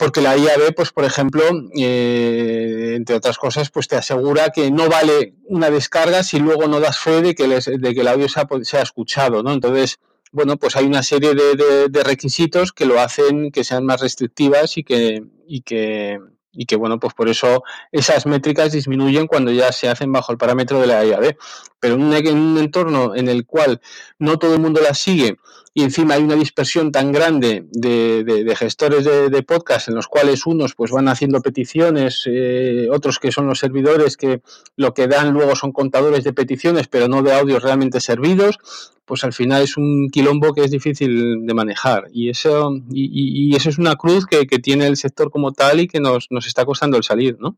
porque 0.02 0.20
la 0.20 0.36
IAB, 0.36 0.74
pues 0.76 0.92
por 0.92 1.06
ejemplo, 1.06 1.44
eh, 1.78 2.94
entre 2.96 3.16
otras 3.16 3.38
cosas, 3.38 3.70
pues 3.70 3.88
te 3.88 3.96
asegura 3.96 4.50
que 4.50 4.72
no 4.72 4.90
vale 4.90 5.36
una 5.46 5.70
descarga 5.70 6.24
si 6.24 6.40
luego 6.40 6.68
no 6.68 6.80
das 6.80 6.98
fe 6.98 7.22
de 7.22 7.36
que, 7.36 7.48
de 7.48 7.94
que 7.94 8.02
el 8.02 8.08
audio 8.08 8.28
se 8.28 8.78
ha, 8.78 8.82
escuchado, 8.82 9.44
¿no? 9.44 9.54
Entonces, 9.54 10.00
bueno, 10.32 10.58
pues 10.58 10.76
hay 10.76 10.86
una 10.86 11.04
serie 11.04 11.36
de, 11.36 12.04
requisitos 12.04 12.72
que 12.72 12.88
lo 12.88 13.00
hacen 13.00 13.52
que 13.52 13.64
sean 13.64 13.86
más 13.86 14.02
restrictivas 14.02 14.76
y 14.80 14.84
que, 14.84 15.24
y 15.46 15.62
que, 15.62 16.20
y 16.52 16.66
que, 16.66 16.78
bueno, 16.78 17.00
pues 17.00 17.14
por 17.14 17.30
eso 17.30 17.62
esas 17.92 18.26
métricas 18.26 18.72
disminuyen 18.72 19.28
cuando 19.28 19.52
ya 19.52 19.72
se 19.72 19.88
hacen 19.88 20.12
bajo 20.12 20.32
el 20.32 20.40
parámetro 20.40 20.82
de 20.82 20.88
la 20.88 21.06
IAB. 21.06 21.38
Pero 21.80 21.94
en 21.94 22.02
un 22.02 22.58
entorno 22.58 23.16
en 23.16 23.30
el 23.30 23.46
cual 23.46 23.82
no 24.18 24.40
todo 24.40 24.56
el 24.56 24.62
mundo 24.62 24.82
las 24.82 24.98
sigue 24.98 25.38
y 25.74 25.84
encima 25.84 26.16
hay 26.16 26.24
una 26.24 26.36
dispersión 26.36 26.92
tan 26.92 27.12
grande 27.12 27.66
de, 27.72 28.56
gestores 28.58 29.06
de, 29.06 29.44
podcast 29.44 29.88
en 29.88 29.96
los 29.96 30.08
cuales 30.08 30.46
unos 30.46 30.76
pues 30.76 30.92
van 30.92 31.08
haciendo 31.08 31.42
peticiones, 31.42 32.24
eh, 32.26 32.88
otros 32.92 33.20
que 33.20 33.32
son 33.32 33.48
los 33.48 33.60
servidores 33.60 34.18
que 34.18 34.42
lo 34.76 34.94
que 34.94 35.08
dan 35.08 35.32
luego 35.32 35.56
son 35.56 35.72
contadores 35.72 36.24
de 36.24 36.34
peticiones 36.34 36.88
pero 36.88 37.08
no 37.08 37.24
de 37.24 37.34
audios 37.34 37.64
realmente 37.64 38.02
servidos, 38.02 38.60
pues 39.06 39.24
al 39.24 39.34
final 39.34 39.64
es 39.64 39.78
un 39.78 40.10
quilombo 40.12 40.54
que 40.54 40.64
es 40.64 40.72
difícil 40.72 41.46
de 41.46 41.54
manejar 41.54 42.06
y 42.12 42.30
eso, 42.30 42.74
y, 42.92 43.56
eso 43.56 43.70
es 43.70 43.78
una 43.78 43.96
cruz 43.96 44.26
que, 44.26 44.46
tiene 44.60 44.88
el 44.88 44.98
sector 44.98 45.32
como 45.32 45.54
tal 45.54 45.80
y 45.80 45.88
que 45.88 46.00
nos, 46.00 46.28
nos 46.30 46.48
está 46.48 46.66
costando 46.66 46.98
el 46.98 47.04
salir, 47.04 47.38
¿no? 47.40 47.58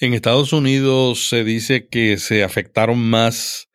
En 0.00 0.14
Estados 0.14 0.52
Unidos 0.52 1.28
se 1.28 1.42
dice 1.42 1.88
que 1.88 2.18
se 2.18 2.44
afectaron 2.44 2.98
más 2.98 3.67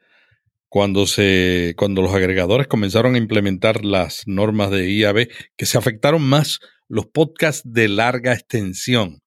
cuando, 0.73 1.05
se, 1.05 1.75
cuando 1.77 2.01
los 2.01 2.15
agregadores 2.15 2.65
comenzaron 2.65 3.13
a 3.13 3.19
implementar 3.19 3.85
las 3.85 4.23
normas 4.25 4.71
de 4.71 4.89
IAB, 4.89 5.27
que 5.55 5.67
se 5.67 5.77
afectaron 5.77 6.23
más 6.23 6.61
los 6.87 7.05
podcasts 7.05 7.61
de 7.63 7.87
larga 7.87 8.33
extensión. 8.33 9.21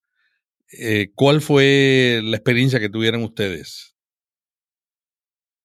Eh, 0.77 1.13
¿Cuál 1.15 1.41
fue 1.41 2.21
la 2.25 2.37
experiencia 2.37 2.81
que 2.81 2.89
tuvieron 2.89 3.23
ustedes? 3.23 3.95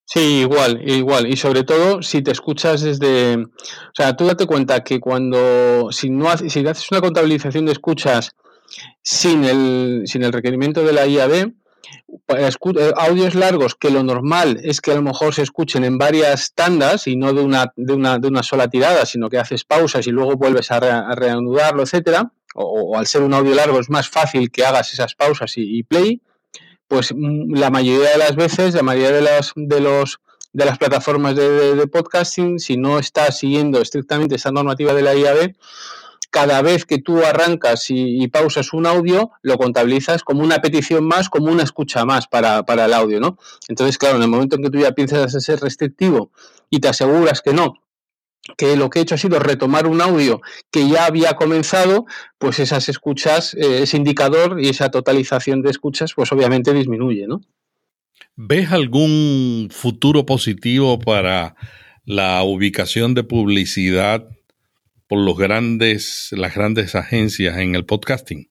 Sí, 0.06 0.41
igual, 0.41 0.88
igual. 0.88 1.26
Y 1.28 1.36
sobre 1.36 1.63
todo 1.63 2.04
si 2.04 2.22
te 2.22 2.30
escuchas 2.30 2.82
desde... 2.82 3.38
O 3.38 3.96
sea, 3.96 4.15
tú 4.15 4.28
date 4.28 4.46
cuenta 4.46 4.84
que 4.84 5.00
cuando... 5.00 5.88
Si, 5.89 6.12
no 6.12 6.38
si 6.38 6.60
haces 6.67 6.91
una 6.91 7.02
contabilización 7.02 7.65
de 7.65 7.72
escuchas 7.72 8.30
sin 9.02 9.46
el, 9.46 10.04
sin 10.06 10.22
el 10.22 10.32
requerimiento 10.32 10.84
de 10.84 10.94
la 10.94 11.08
IAB, 11.08 11.54
audios 12.95 13.36
largos 13.36 13.76
que 13.76 13.89
lo 13.89 14.04
normal 14.04 14.60
es 14.63 14.82
que 14.82 14.91
a 14.91 14.95
lo 14.95 15.02
mejor 15.02 15.34
se 15.34 15.41
escuchen 15.41 15.84
en 15.84 15.97
varias 15.97 16.54
tandas 16.54 17.08
y 17.08 17.15
no 17.15 17.34
de 17.34 17.41
una, 17.41 17.71
de 17.76 17.93
una, 17.93 18.19
de 18.19 18.28
una 18.28 18.43
sola 18.43 18.69
tirada, 18.69 19.06
sino 19.06 19.30
que 19.30 19.38
haces 19.38 19.63
pausas 19.63 20.08
y 20.08 20.12
luego 20.12 20.36
vuelves 20.36 20.71
a, 20.71 20.80
reanudarlo, 21.15 21.84
etcétera, 21.84 22.32
o, 22.56 22.97
al 22.97 23.08
ser 23.08 23.21
un 23.24 23.34
audio 23.34 23.56
largo 23.56 23.80
es 23.80 23.89
más 23.89 24.10
fácil 24.10 24.52
que 24.52 24.65
hagas 24.65 24.93
esas 24.93 25.15
pausas 25.15 25.54
y, 25.56 25.84
play, 25.84 26.21
pues 26.88 27.13
mm, 27.13 27.56
la 27.56 27.69
mayoría 27.69 28.12
de 28.12 28.17
las 28.17 28.36
veces, 28.36 28.74
la 28.74 28.84
mayoría 28.84 29.12
de 29.12 29.21
las, 29.21 29.54
de 29.56 29.80
los 29.80 30.19
de 30.54 30.65
las 30.65 30.78
plataformas 30.78 31.34
de, 31.36 31.76
de 31.76 31.88
podcasting, 31.88 32.60
si 32.60 32.76
no 32.76 33.00
estás 33.00 33.39
siguiendo 33.39 33.80
estrictamente 33.82 34.36
esa 34.36 34.52
normativa 34.52 34.93
de 34.93 35.02
la 35.02 35.15
IAB, 35.15 35.56
cada 36.32 36.62
vez 36.62 36.86
que 36.86 36.98
tú 36.98 37.24
arrancas 37.24 37.86
y, 37.89 38.28
pausas 38.30 38.74
un 38.74 38.88
audio, 38.88 39.32
lo 39.41 39.58
contabilizas 39.58 40.24
como 40.24 40.41
una 40.41 40.60
petición 40.60 41.04
más, 41.04 41.30
como 41.30 41.52
una 41.52 41.63
escucha 41.63 42.06
más 42.06 42.28
para, 42.28 42.63
el 42.67 42.94
audio, 42.94 43.20
¿no? 43.20 43.38
Entonces, 43.67 43.98
claro, 43.98 44.15
en 44.15 44.24
el 44.24 44.30
momento 44.30 44.56
en 44.56 44.63
que 44.63 44.70
tú 44.70 44.80
ya 44.80 44.94
piensas 44.94 45.32
ser 45.44 45.60
restrictivo 45.60 46.32
y 46.70 46.80
te 46.80 46.88
aseguras 46.88 47.41
que 47.41 47.54
no, 47.54 47.74
que 48.58 48.78
lo 48.78 48.89
que 48.89 49.00
he 49.00 49.02
hecho 49.02 49.15
ha 49.15 49.17
sido 49.17 49.39
retomar 49.39 49.86
un 49.86 50.02
audio 50.02 50.41
que 50.72 50.88
ya 50.88 51.06
había 51.06 51.34
comenzado, 51.34 52.06
pues 52.38 52.60
esas 52.60 52.88
escuchas, 52.88 53.54
eh, 53.56 53.84
ese 53.84 53.98
indicador 53.98 54.58
y 54.62 54.70
esa 54.70 54.89
totalización 54.89 55.62
de 55.62 55.70
escuchas, 55.70 56.13
pues 56.15 56.32
obviamente 56.32 56.74
disminuye, 56.74 57.28
¿no? 57.28 57.41
¿Ves 58.38 58.72
algún 58.72 59.67
futuro 59.70 60.26
positivo 60.26 60.98
para 60.98 61.56
la 62.06 62.41
ubicación 62.44 63.13
de 63.15 63.24
publicidad 63.24 64.30
por 65.12 65.19
los 65.19 65.38
grandes, 65.38 66.30
las 66.32 66.56
grandes 66.56 66.95
agencias 66.95 67.58
en 67.58 67.76
el 67.76 67.84
podcasting? 67.84 68.50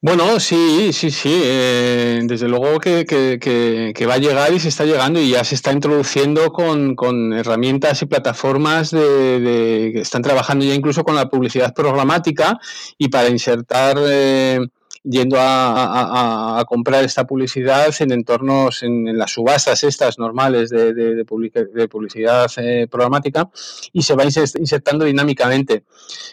Bueno, 0.00 0.38
sí, 0.38 0.92
sí, 0.92 1.10
sí. 1.10 1.40
Eh, 1.42 2.20
desde 2.22 2.46
luego 2.46 2.78
que, 2.78 3.04
que, 3.04 4.06
va 4.06 4.14
a 4.14 4.18
llegar 4.18 4.52
y 4.52 4.60
se 4.60 4.68
está 4.68 4.84
llegando 4.84 5.18
y 5.18 5.30
ya 5.30 5.42
se 5.42 5.56
está 5.56 5.72
introduciendo 5.72 6.52
con, 6.52 6.94
con 6.94 7.32
herramientas 7.32 8.00
y 8.02 8.06
plataformas 8.06 8.92
de, 8.92 9.90
que 9.92 10.00
están 10.00 10.22
trabajando 10.22 10.64
ya 10.64 10.74
incluso 10.74 11.02
con 11.02 11.16
la 11.16 11.28
publicidad 11.28 11.74
programática 11.74 12.56
y 12.96 13.08
para 13.08 13.28
insertar 13.28 13.96
eh, 13.98 14.60
yendo 15.04 15.36
a, 15.38 16.64
comprar 16.66 17.04
esta 17.04 17.26
publicidad 17.26 17.94
en 18.00 18.10
entornos, 18.10 18.82
en, 18.82 19.16
las 19.16 19.32
subastas 19.32 19.84
estas 19.84 20.18
normales 20.18 20.70
de, 20.70 20.94
de, 20.94 21.24
publicidad 21.24 22.50
eh, 22.56 22.88
programática 22.90 23.50
y 23.92 24.02
se 24.02 24.14
va 24.14 24.24
insertando 24.24 25.04
dinámicamente. 25.04 25.84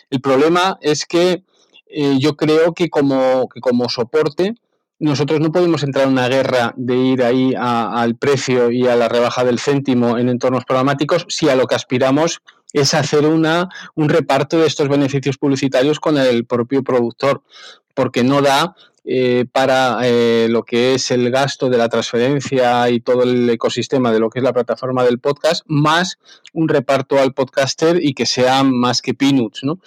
El 0.09 0.21
problema 0.21 0.79
es 0.81 1.05
que 1.05 1.43
eh, 1.87 2.17
yo 2.19 2.37
creo 2.37 2.73
que 2.73 2.89
como, 2.89 3.49
que 3.49 3.59
como 3.59 3.89
soporte 3.89 4.55
nosotros 5.01 5.39
no 5.39 5.51
podemos 5.51 5.81
entrar 5.81 6.05
en 6.05 6.13
una 6.13 6.27
guerra 6.27 6.73
de 6.77 6.95
ir 6.95 7.23
ahí 7.23 7.55
al 7.57 8.15
precio 8.15 8.69
y 8.69 8.87
a 8.87 8.95
la 8.95 9.09
rebaja 9.09 9.43
del 9.43 9.57
céntimo 9.57 10.19
en 10.19 10.29
entornos 10.29 10.63
programáticos 10.63 11.25
si 11.27 11.49
a 11.49 11.55
lo 11.55 11.65
que 11.65 11.73
aspiramos 11.73 12.41
es 12.73 12.93
hacer 12.93 13.25
una, 13.25 13.69
un 13.95 14.09
reparto 14.09 14.59
de 14.59 14.67
estos 14.67 14.87
beneficios 14.87 15.37
publicitarios 15.37 15.99
con 15.99 16.17
el 16.17 16.45
propio 16.45 16.83
productor 16.83 17.41
porque 17.93 18.23
no 18.23 18.41
da 18.41 18.75
eh, 19.03 19.45
para 19.51 19.99
eh, 20.03 20.45
lo 20.47 20.63
que 20.63 20.93
es 20.93 21.09
el 21.09 21.31
gasto 21.31 21.69
de 21.69 21.77
la 21.77 21.89
transferencia 21.89 22.87
y 22.91 22.99
todo 22.99 23.23
el 23.23 23.49
ecosistema 23.49 24.11
de 24.11 24.19
lo 24.19 24.29
que 24.29 24.39
es 24.39 24.43
la 24.43 24.53
plataforma 24.53 25.03
del 25.03 25.19
podcast, 25.19 25.63
más 25.65 26.19
un 26.53 26.69
reparto 26.69 27.19
al 27.19 27.33
podcaster 27.33 27.97
y 27.99 28.13
que 28.13 28.27
sea 28.27 28.63
más 28.63 29.01
que 29.01 29.15
peanuts. 29.15 29.63
¿no? 29.63 29.79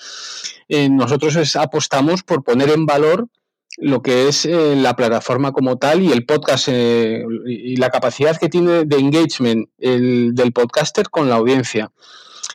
Eh, 0.68 0.88
nosotros 0.88 1.54
apostamos 1.54 2.24
por 2.24 2.42
poner 2.42 2.70
en 2.70 2.86
valor 2.86 3.28
lo 3.76 4.02
que 4.02 4.28
es 4.28 4.44
la 4.44 4.94
plataforma 4.94 5.50
como 5.50 5.78
tal 5.78 6.00
y 6.00 6.12
el 6.12 6.24
podcast 6.24 6.68
y 6.68 7.74
la 7.76 7.90
capacidad 7.90 8.36
que 8.36 8.48
tiene 8.48 8.84
de 8.84 8.96
engagement 8.98 9.68
del 9.78 10.52
podcaster 10.52 11.10
con 11.10 11.28
la 11.28 11.34
audiencia. 11.34 11.90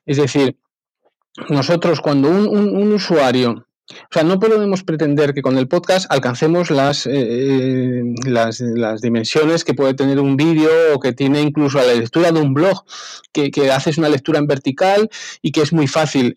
Es 0.05 0.17
decir, 0.17 0.57
nosotros 1.49 2.01
cuando 2.01 2.29
un 2.29 2.93
usuario 2.93 3.65
O 3.91 4.13
sea, 4.13 4.23
no 4.23 4.39
podemos 4.39 4.83
pretender 4.83 5.33
que 5.33 5.41
con 5.41 5.57
el 5.57 5.67
podcast 5.67 6.05
alcancemos 6.11 6.69
las, 6.69 7.07
eh, 7.07 7.11
eh, 7.13 8.03
las, 8.25 9.01
dimensiones 9.01 9.63
que 9.63 9.73
puede 9.73 9.95
tener 9.95 10.19
un 10.19 10.37
vídeo 10.37 10.69
o 10.93 10.99
que 10.99 11.13
tiene 11.13 11.41
incluso 11.41 11.79
la 11.79 11.93
lectura 11.93 12.31
de 12.31 12.39
un 12.39 12.53
blog, 12.53 12.83
que, 13.33 13.71
haces 13.71 13.97
una 13.97 14.09
lectura 14.09 14.39
en 14.39 14.47
vertical 14.47 15.09
y 15.41 15.51
que 15.51 15.61
es 15.61 15.73
muy 15.73 15.87
fácil. 15.87 16.35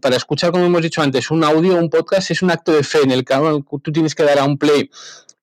para 0.00 0.16
escuchar, 0.16 0.52
como 0.52 0.66
hemos 0.66 0.82
dicho 0.82 1.02
antes, 1.02 1.30
un 1.30 1.44
audio, 1.44 1.76
un 1.76 1.88
podcast 1.88 2.30
es 2.30 2.42
un 2.42 2.50
acto 2.50 2.72
de 2.72 2.82
fe 2.82 2.98
en 3.02 3.10
el 3.10 3.24
que 3.24 3.34
tú 3.82 3.92
tienes 3.92 4.14
que 4.14 4.24
dar 4.24 4.38
a 4.38 4.44
un 4.44 4.58
play 4.58 4.90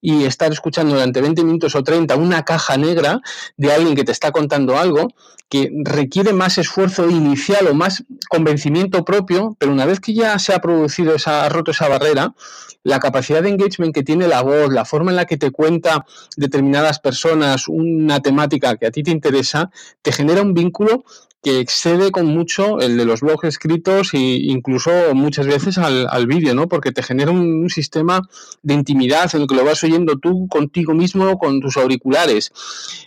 y 0.02 0.26
estar 0.26 0.52
escuchando 0.52 0.96
durante 0.96 1.22
20 1.22 1.44
minutos 1.44 1.76
o 1.76 1.84
30 1.84 2.16
una 2.16 2.44
caja 2.44 2.78
negra 2.78 3.22
de 3.58 3.72
alguien 3.72 3.96
que 3.96 4.04
te 4.04 4.12
está 4.12 4.32
contando 4.32 4.78
algo 4.78 5.10
que 5.50 5.72
requiere 5.84 6.32
más 6.32 6.60
esfuerzo 6.60 7.10
inicial 7.10 7.68
o 7.68 7.74
más 7.74 8.04
convencimiento 8.30 9.04
propio, 9.04 9.56
pero 9.58 9.72
una 9.72 9.86
vez 9.86 10.00
que 10.00 10.14
ya 10.14 10.38
se 10.38 10.54
ha 10.54 10.60
producido 10.60 11.16
esa, 11.16 11.44
ha 11.44 11.50
roto 11.50 11.72
esa 11.72 11.90
barrera, 11.90 12.36
la 12.84 13.00
capacidad 13.00 13.42
de 13.42 13.50
engagement 13.50 13.94
que 13.94 14.04
tiene 14.04 14.28
la 14.28 14.42
voz, 14.42 14.72
la 14.72 14.86
forma 14.86 15.10
en 15.10 15.18
la 15.18 15.26
que 15.26 15.38
te 15.38 15.50
cuenta 15.50 16.06
determinadas 16.38 17.00
personas 17.00 17.68
una 17.68 18.22
temática 18.22 18.78
que 18.78 18.86
a 18.86 18.92
ti 18.92 19.02
te 19.02 19.12
interesa, 19.12 19.72
te 20.04 20.12
genera 20.12 20.44
un 20.44 20.54
vínculo 20.54 21.04
que 21.42 21.60
excede 21.60 22.12
con 22.12 22.26
mucho 22.26 22.80
el 22.80 22.98
de 22.98 23.06
los 23.06 23.22
blogs 23.22 23.46
escritos 23.46 24.14
e 24.14 24.18
incluso 24.18 24.92
muchas 25.14 25.48
veces 25.48 25.78
al, 25.78 26.28
vídeo, 26.28 26.54
¿no? 26.54 26.68
Porque 26.68 26.92
te 26.92 27.04
genera 27.04 27.32
un, 27.32 27.70
sistema 27.70 28.22
de 28.62 28.74
intimidad 28.74 29.34
en 29.34 29.42
el 29.42 29.48
que 29.48 29.56
lo 29.56 29.64
vas 29.64 29.84
oyendo 29.84 30.18
tú 30.18 30.48
contigo 30.48 30.94
mismo 30.94 31.38
con 31.38 31.62
tus 31.62 31.78
auriculares. 31.78 32.52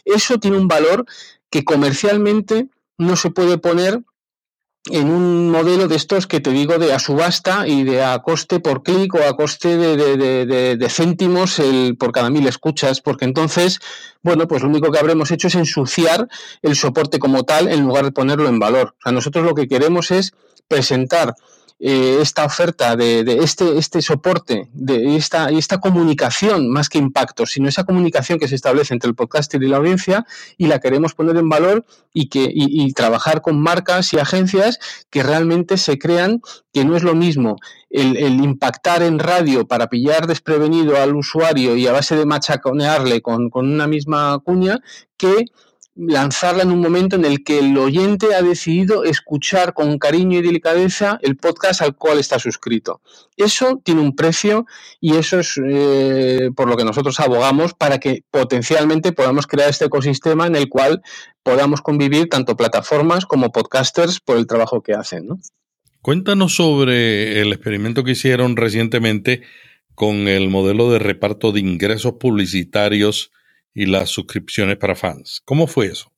Eso 0.04 0.38
tiene 0.38 0.56
un 0.56 0.68
valor 0.68 1.04
que 1.50 1.64
comercialmente 1.64 2.68
no 2.96 3.16
se 3.16 3.30
puede 3.30 3.58
poner 3.58 4.00
en 4.90 5.10
un 5.10 5.50
modelo 5.50 5.86
de 5.86 5.94
estos 5.94 6.26
que 6.26 6.40
te 6.40 6.50
digo 6.50 6.78
de 6.78 6.92
a 6.92 6.98
subasta 6.98 7.68
y 7.68 7.84
de 7.84 8.02
a 8.02 8.18
coste 8.18 8.58
por 8.58 8.82
clic 8.82 9.14
o 9.14 9.22
a 9.22 9.36
coste 9.36 9.76
de, 9.76 10.88
céntimos 10.90 11.60
el, 11.60 11.96
por 11.96 12.10
cada 12.10 12.30
mil 12.30 12.46
escuchas, 12.48 13.00
porque 13.00 13.24
entonces, 13.24 13.78
bueno, 14.22 14.48
pues 14.48 14.62
lo 14.62 14.68
único 14.68 14.90
que 14.90 14.98
habremos 14.98 15.30
hecho 15.30 15.46
es 15.46 15.54
ensuciar 15.54 16.28
el 16.62 16.74
soporte 16.74 17.20
como 17.20 17.44
tal 17.44 17.68
en 17.68 17.82
lugar 17.82 18.04
de 18.04 18.12
ponerlo 18.12 18.48
en 18.48 18.58
valor. 18.58 18.94
O 18.98 19.02
sea, 19.02 19.12
nosotros 19.12 19.44
lo 19.44 19.54
que 19.54 19.68
queremos 19.68 20.10
es 20.10 20.32
presentar 20.66 21.34
eh, 21.84 22.18
esta 22.22 22.44
oferta 22.44 22.94
de, 22.94 23.22
este, 23.42 23.76
este 23.76 24.02
soporte, 24.02 24.68
de 24.72 25.16
esta, 25.16 25.50
esta 25.50 25.80
comunicación, 25.80 26.70
más 26.70 26.88
que 26.88 26.98
impacto, 26.98 27.44
sino 27.44 27.68
esa 27.68 27.82
comunicación 27.82 28.38
que 28.38 28.46
se 28.46 28.54
establece 28.54 28.94
entre 28.94 29.08
el 29.08 29.16
podcaster 29.16 29.60
y 29.60 29.66
la 29.66 29.78
audiencia 29.78 30.24
y 30.56 30.68
la 30.68 30.78
queremos 30.78 31.14
poner 31.14 31.36
en 31.36 31.48
valor 31.48 31.84
y, 32.14 32.28
que, 32.28 32.48
y, 32.54 32.92
trabajar 32.92 33.42
con 33.42 33.60
marcas 33.60 34.12
y 34.12 34.20
agencias 34.20 34.78
que 35.10 35.24
realmente 35.24 35.76
se 35.76 35.98
crean 35.98 36.40
que 36.72 36.84
no 36.84 36.96
es 36.96 37.02
lo 37.02 37.16
mismo 37.16 37.56
el, 37.90 38.16
impactar 38.16 39.02
en 39.02 39.18
radio 39.18 39.66
para 39.66 39.88
pillar 39.88 40.28
desprevenido 40.28 40.96
al 40.98 41.16
usuario 41.16 41.74
y 41.74 41.88
a 41.88 41.92
base 41.92 42.14
de 42.14 42.26
machaconearle 42.26 43.22
con, 43.22 43.50
con 43.50 43.68
una 43.68 43.88
misma 43.88 44.38
cuña 44.44 44.78
que 45.16 45.46
lanzarla 45.94 46.62
en 46.62 46.70
un 46.70 46.80
momento 46.80 47.16
en 47.16 47.24
el 47.24 47.44
que 47.44 47.58
el 47.58 47.76
oyente 47.76 48.34
ha 48.34 48.42
decidido 48.42 49.04
escuchar 49.04 49.74
con 49.74 49.98
cariño 49.98 50.38
y 50.38 50.42
delicadeza 50.42 51.18
el 51.22 51.36
podcast 51.36 51.82
al 51.82 51.96
cual 51.96 52.18
está 52.18 52.38
suscrito. 52.38 53.02
Eso 53.36 53.80
tiene 53.84 54.00
un 54.00 54.16
precio 54.16 54.66
y 55.00 55.16
eso 55.16 55.40
es 55.40 55.60
eh, 55.62 56.50
por 56.56 56.68
lo 56.68 56.76
que 56.76 56.84
nosotros 56.84 57.20
abogamos 57.20 57.74
para 57.74 57.98
que 57.98 58.24
potencialmente 58.30 59.12
podamos 59.12 59.46
crear 59.46 59.68
este 59.68 59.84
ecosistema 59.84 60.46
en 60.46 60.56
el 60.56 60.68
cual 60.68 61.02
podamos 61.42 61.82
convivir 61.82 62.28
tanto 62.28 62.56
plataformas 62.56 63.26
como 63.26 63.52
podcasters 63.52 64.20
por 64.20 64.38
el 64.38 64.46
trabajo 64.46 64.82
que 64.82 64.94
hacen. 64.94 65.28
Cuéntanos 66.00 66.56
sobre 66.56 67.42
el 67.42 67.52
experimento 67.52 68.02
que 68.02 68.12
hicieron 68.12 68.56
recientemente 68.56 69.42
con 69.94 70.26
el 70.26 70.48
modelo 70.48 70.90
de 70.90 70.98
reparto 70.98 71.52
de 71.52 71.60
ingresos 71.60 72.14
publicitarios 72.18 73.30
y 73.74 73.86
las 73.86 74.10
suscripciones 74.10 74.76
para 74.76 74.94
fans. 74.94 75.40
¿Cómo 75.44 75.66
fue 75.66 75.86
eso? 75.86 76.12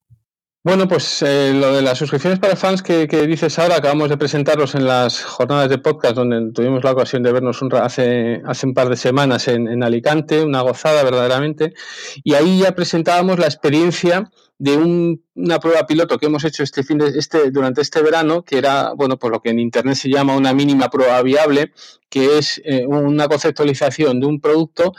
Bueno, 0.67 0.89
pues 0.89 1.21
eh, 1.21 1.53
lo 1.53 1.75
de 1.75 1.83
las 1.83 1.99
suscripciones 1.99 2.39
para 2.39 2.57
fans 2.57 2.83
que, 2.83 3.07
dices 3.27 3.59
ahora, 3.59 3.77
acabamos 3.77 4.09
de 4.09 4.17
presentarlos 4.17 4.75
en 4.75 4.87
las 4.87 5.23
jornadas 5.23 5.69
de 5.69 5.77
podcast 5.77 6.17
donde 6.17 6.53
tuvimos 6.55 6.83
la 6.83 6.93
ocasión 6.93 7.23
de 7.23 7.33
vernos 7.33 7.61
un, 7.61 7.75
hace, 7.75 8.41
hace 8.47 8.67
un 8.67 8.73
par 8.73 8.89
de 8.89 8.97
semanas 8.97 9.47
en, 9.49 9.83
Alicante, 9.83 10.43
una 10.43 10.63
gozada 10.63 11.03
verdaderamente, 11.03 11.75
y 12.23 12.33
ahí 12.33 12.61
ya 12.61 12.75
presentábamos 12.75 13.39
la 13.39 13.45
experiencia 13.45 14.31
de 14.57 14.79
una 14.79 15.61
prueba 15.61 15.87
piloto 15.87 16.17
que 16.17 16.27
hemos 16.27 16.45
hecho 16.45 16.63
este 16.63 16.83
fin 16.83 16.97
de, 16.97 17.09
este, 17.09 17.51
durante 17.51 17.83
este 17.83 18.01
verano, 18.01 18.43
que 18.43 18.57
era, 18.57 18.95
bueno, 18.95 19.19
pues 19.19 19.33
lo 19.33 19.43
que 19.43 19.51
en 19.51 19.59
Internet 19.59 19.97
se 19.97 20.09
llama 20.09 20.35
una 20.35 20.55
mínima 20.55 20.89
prueba 20.89 21.21
viable, 21.21 21.73
que 22.09 22.39
es 22.39 22.63
eh, 22.65 22.87
una 22.87 23.29
conceptualización 23.29 24.19
de 24.19 24.27
un 24.27 24.41
producto 24.41 24.95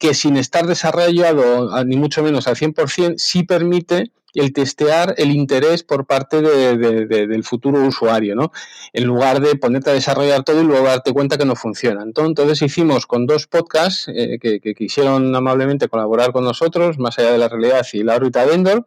que 0.00 0.14
sin 0.14 0.38
estar 0.38 0.66
desarrollado 0.66 1.84
ni 1.84 1.96
mucho 1.96 2.22
menos 2.22 2.48
al 2.48 2.56
100%, 2.56 3.18
sí 3.18 3.42
permite 3.44 4.10
el 4.32 4.52
testear 4.54 5.14
el 5.18 5.30
interés 5.30 5.82
por 5.82 6.06
parte 6.06 6.40
del 6.40 7.44
futuro 7.44 7.82
usuario, 7.86 8.34
¿no? 8.34 8.50
En 8.94 9.04
lugar 9.04 9.40
de 9.40 9.56
ponerte 9.56 9.90
a 9.90 9.92
desarrollar 9.92 10.42
todo 10.42 10.62
y 10.62 10.64
luego 10.64 10.86
darte 10.86 11.12
cuenta 11.12 11.36
que 11.36 11.44
no 11.44 11.54
funciona. 11.54 12.02
Entonces 12.02 12.62
hicimos 12.62 13.06
con 13.06 13.26
dos 13.26 13.46
podcasts 13.46 14.08
eh, 14.08 14.38
que, 14.40 14.60
quisieron 14.74 15.36
amablemente 15.36 15.88
colaborar 15.88 16.32
con 16.32 16.44
nosotros, 16.44 16.98
más 16.98 17.18
allá 17.18 17.32
de 17.32 17.38
la 17.38 17.48
realidad 17.48 17.86
y 17.92 18.02
la 18.02 18.16
órbita 18.16 18.46
Vendor, 18.46 18.86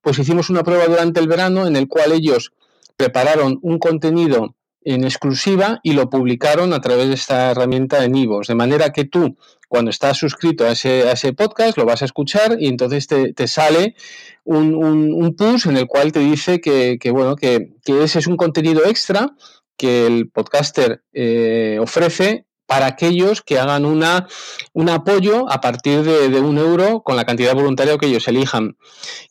pues 0.00 0.18
hicimos 0.18 0.48
una 0.48 0.64
prueba 0.64 0.86
durante 0.86 1.20
el 1.20 1.28
verano 1.28 1.66
en 1.66 1.76
el 1.76 1.86
cual 1.86 2.12
ellos 2.12 2.52
prepararon 2.96 3.58
un 3.60 3.78
contenido 3.78 4.54
en 4.82 5.04
exclusiva 5.04 5.80
y 5.82 5.92
lo 5.92 6.08
publicaron 6.08 6.72
a 6.72 6.80
través 6.80 7.08
de 7.08 7.14
esta 7.14 7.50
herramienta 7.50 8.00
de 8.00 8.08
Nivos, 8.08 8.46
de 8.46 8.54
manera 8.54 8.92
que 8.92 9.04
tú 9.04 9.36
cuando 9.70 9.92
estás 9.92 10.18
suscrito 10.18 10.64
a 10.64 10.72
ese, 10.72 11.08
a 11.08 11.12
ese 11.12 11.32
podcast, 11.32 11.78
lo 11.78 11.86
vas 11.86 12.02
a 12.02 12.04
escuchar 12.04 12.56
y 12.58 12.66
entonces 12.66 13.06
te, 13.06 13.32
te 13.32 13.46
sale 13.46 13.94
un, 14.42 14.74
un, 14.74 15.36
push 15.36 15.68
en 15.68 15.76
el 15.76 15.86
cual 15.86 16.10
te 16.10 16.18
dice 16.18 16.60
que, 16.60 16.98
que 17.00 17.12
bueno, 17.12 17.36
que, 17.36 17.74
que, 17.84 18.02
ese 18.02 18.18
es 18.18 18.26
un 18.26 18.36
contenido 18.36 18.84
extra 18.84 19.30
que 19.76 20.08
el 20.08 20.28
podcaster 20.28 21.04
eh, 21.12 21.78
ofrece 21.80 22.46
para 22.66 22.86
aquellos 22.86 23.42
que 23.42 23.60
hagan 23.60 23.84
una, 23.84 24.26
un 24.72 24.88
apoyo 24.88 25.48
a 25.48 25.60
partir 25.60 26.02
de, 26.02 26.30
de, 26.30 26.40
un 26.40 26.58
euro 26.58 27.02
con 27.04 27.14
la 27.14 27.24
cantidad 27.24 27.54
voluntaria 27.54 27.96
que 27.96 28.06
ellos 28.06 28.26
elijan. 28.26 28.76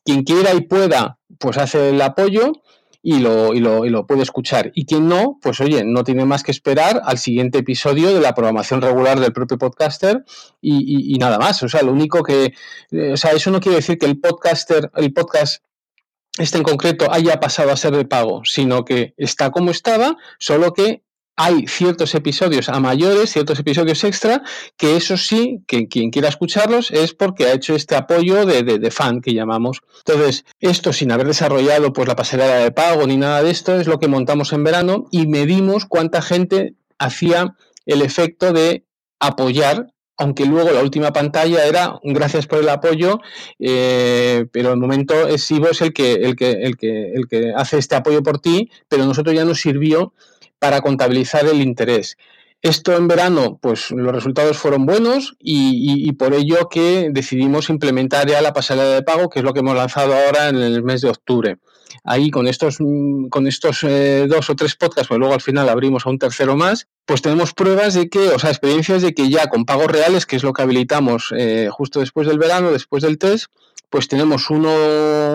Quien 0.06 0.24
quiera 0.24 0.54
y 0.54 0.62
pueda, 0.62 1.20
pues 1.38 1.58
hace 1.58 1.90
el 1.90 2.02
apoyo 2.02 2.54
y 3.02 3.20
lo, 3.20 3.54
y 3.54 3.60
lo, 3.60 3.86
y 3.86 3.90
lo 3.90 4.06
puede 4.06 4.24
escuchar. 4.24 4.72
Y 4.76 4.86
quien 4.86 5.08
no, 5.08 5.40
pues 5.42 5.62
oye, 5.62 5.84
no 5.86 6.04
tiene 6.04 6.26
más 6.26 6.44
que 6.44 6.52
esperar 6.52 7.02
al 7.06 7.18
siguiente 7.18 7.60
episodio 7.60 8.14
de 8.14 8.20
la 8.20 8.34
programación 8.34 8.82
regular 8.82 9.20
del 9.20 9.34
propio 9.34 9.58
podcaster 9.58 10.24
y, 10.62 11.16
y, 11.16 11.18
nada 11.18 11.38
más. 11.38 11.64
O 11.64 11.70
sea, 11.70 11.82
lo 11.82 11.92
único 11.92 12.24
que, 12.24 12.54
eh, 12.92 13.14
o 13.14 13.18
sea, 13.18 13.32
eso 13.32 13.52
no 13.52 13.60
quiere 13.60 13.78
decir 13.78 13.98
que 13.98 14.06
el 14.06 14.20
podcaster, 14.20 14.92
el 14.96 15.14
podcast 15.14 15.64
este 16.38 16.58
en 16.58 16.64
concreto 16.64 17.12
haya 17.12 17.40
pasado 17.40 17.72
a 17.72 17.78
ser 17.78 17.96
de 17.96 18.06
pago, 18.06 18.42
sino 18.46 18.86
que 18.86 19.14
está 19.18 19.52
como 19.52 19.72
estaba, 19.72 20.16
solo 20.38 20.74
que 20.74 21.04
hay 21.42 21.68
ciertos 21.68 22.14
episodios 22.16 22.68
a 22.68 22.82
mayores, 22.82 23.32
ciertos 23.32 23.58
episodios 23.60 24.04
extra, 24.04 24.44
que 24.76 24.98
eso 24.98 25.16
sí, 25.16 25.64
que 25.68 25.88
quien 25.88 26.12
quiera 26.12 26.28
escucharlos 26.28 26.92
es 26.92 27.14
porque 27.14 27.46
ha 27.46 27.54
hecho 27.54 27.76
este 27.76 27.96
apoyo 27.96 28.46
de, 28.46 28.92
fan 28.92 29.22
que 29.22 29.34
llamamos. 29.34 29.80
Entonces, 30.06 30.44
esto 30.60 30.92
sin 30.92 31.14
haber 31.14 31.28
desarrollado 31.28 31.94
pues 31.94 32.10
la 32.10 32.18
pasarela 32.18 32.56
de 32.56 32.74
pago 32.74 33.08
ni 33.08 33.16
nada 33.16 33.42
de 33.42 33.52
esto, 33.52 33.80
es 33.80 33.88
lo 33.88 34.00
que 34.00 34.10
montamos 34.10 34.52
en 34.52 34.66
verano 34.66 35.06
y 35.12 35.28
medimos 35.28 35.86
cuánta 35.86 36.22
gente 36.22 36.74
hacía 36.98 37.56
el 37.86 38.02
efecto 38.02 38.52
de 38.52 38.84
apoyar 39.22 39.94
aunque 40.22 40.46
luego 40.46 40.72
la 40.72 40.82
última 40.82 41.14
pantalla 41.14 41.66
era 41.66 41.98
gracias 42.04 42.46
por 42.46 42.60
el 42.60 42.68
apoyo, 42.68 43.22
eh, 43.58 44.46
pero 44.52 44.74
el 44.74 44.78
momento 44.78 45.30
es 45.30 45.50
Ivo 45.50 45.70
es 45.70 45.80
el 45.80 45.94
que, 45.94 46.16
el 46.16 46.36
que, 46.36 46.52
el 46.52 46.76
que, 46.76 47.14
el 47.14 47.30
que 47.30 47.54
hace 47.56 47.78
este 47.78 47.96
apoyo 47.96 48.22
por 48.22 48.40
ti, 48.40 48.70
pero 48.90 49.06
nosotros 49.06 49.34
ya 49.34 49.46
nos 49.46 49.62
sirvió 49.62 50.14
para 50.60 50.82
contabilizar 50.82 51.46
el 51.48 51.62
interés. 51.62 52.18
Esto 52.62 52.94
en 52.98 53.08
verano, 53.08 53.58
pues 53.62 53.90
los 53.92 54.14
resultados 54.14 54.58
fueron 54.58 54.86
buenos 54.86 55.38
y, 55.40 56.12
por 56.14 56.34
ello 56.34 56.68
que 56.70 57.10
decidimos 57.10 57.70
implementar 57.70 58.28
ya 58.28 58.42
la 58.42 58.52
pasarela 58.52 58.90
de 58.90 59.02
pago, 59.02 59.30
que 59.30 59.40
es 59.40 59.46
lo 59.46 59.54
que 59.54 59.62
hemos 59.62 59.78
lanzado 59.78 60.14
ahora 60.14 60.50
en 60.50 60.58
el 60.58 60.84
mes 60.84 61.00
de 61.00 61.10
octubre. 61.10 61.58
Ahí 62.04 62.30
con 62.30 62.48
estos, 62.48 62.80
con 63.30 63.48
estos 63.48 63.84
eh, 63.84 64.26
dos 64.28 64.50
o 64.50 64.56
tres 64.58 64.76
podcasts, 64.76 65.08
pues 65.08 65.20
luego 65.20 65.34
al 65.34 65.42
final 65.42 65.70
abrimos 65.70 66.06
a 66.06 66.10
un 66.10 66.20
tercero 66.20 66.58
más, 66.58 66.88
pues 67.06 67.22
tenemos 67.22 67.54
pruebas 67.54 67.94
de 67.94 68.10
que, 68.10 68.30
o 68.30 68.40
sea, 68.40 68.50
experiencias 68.50 69.02
de 69.04 69.14
que 69.14 69.30
ya 69.30 69.48
con 69.48 69.64
pagos 69.64 69.88
reales, 69.88 70.26
que 70.26 70.36
es 70.36 70.44
lo 70.44 70.52
que 70.52 70.62
habilitamos 70.62 71.34
eh, 71.38 71.70
justo 71.72 72.02
después 72.02 72.28
del 72.28 72.40
verano, 72.40 72.72
después 72.72 73.04
del 73.04 73.18
test, 73.18 73.46
pues 73.90 74.10
tenemos 74.10 74.50
uno, 74.50 74.70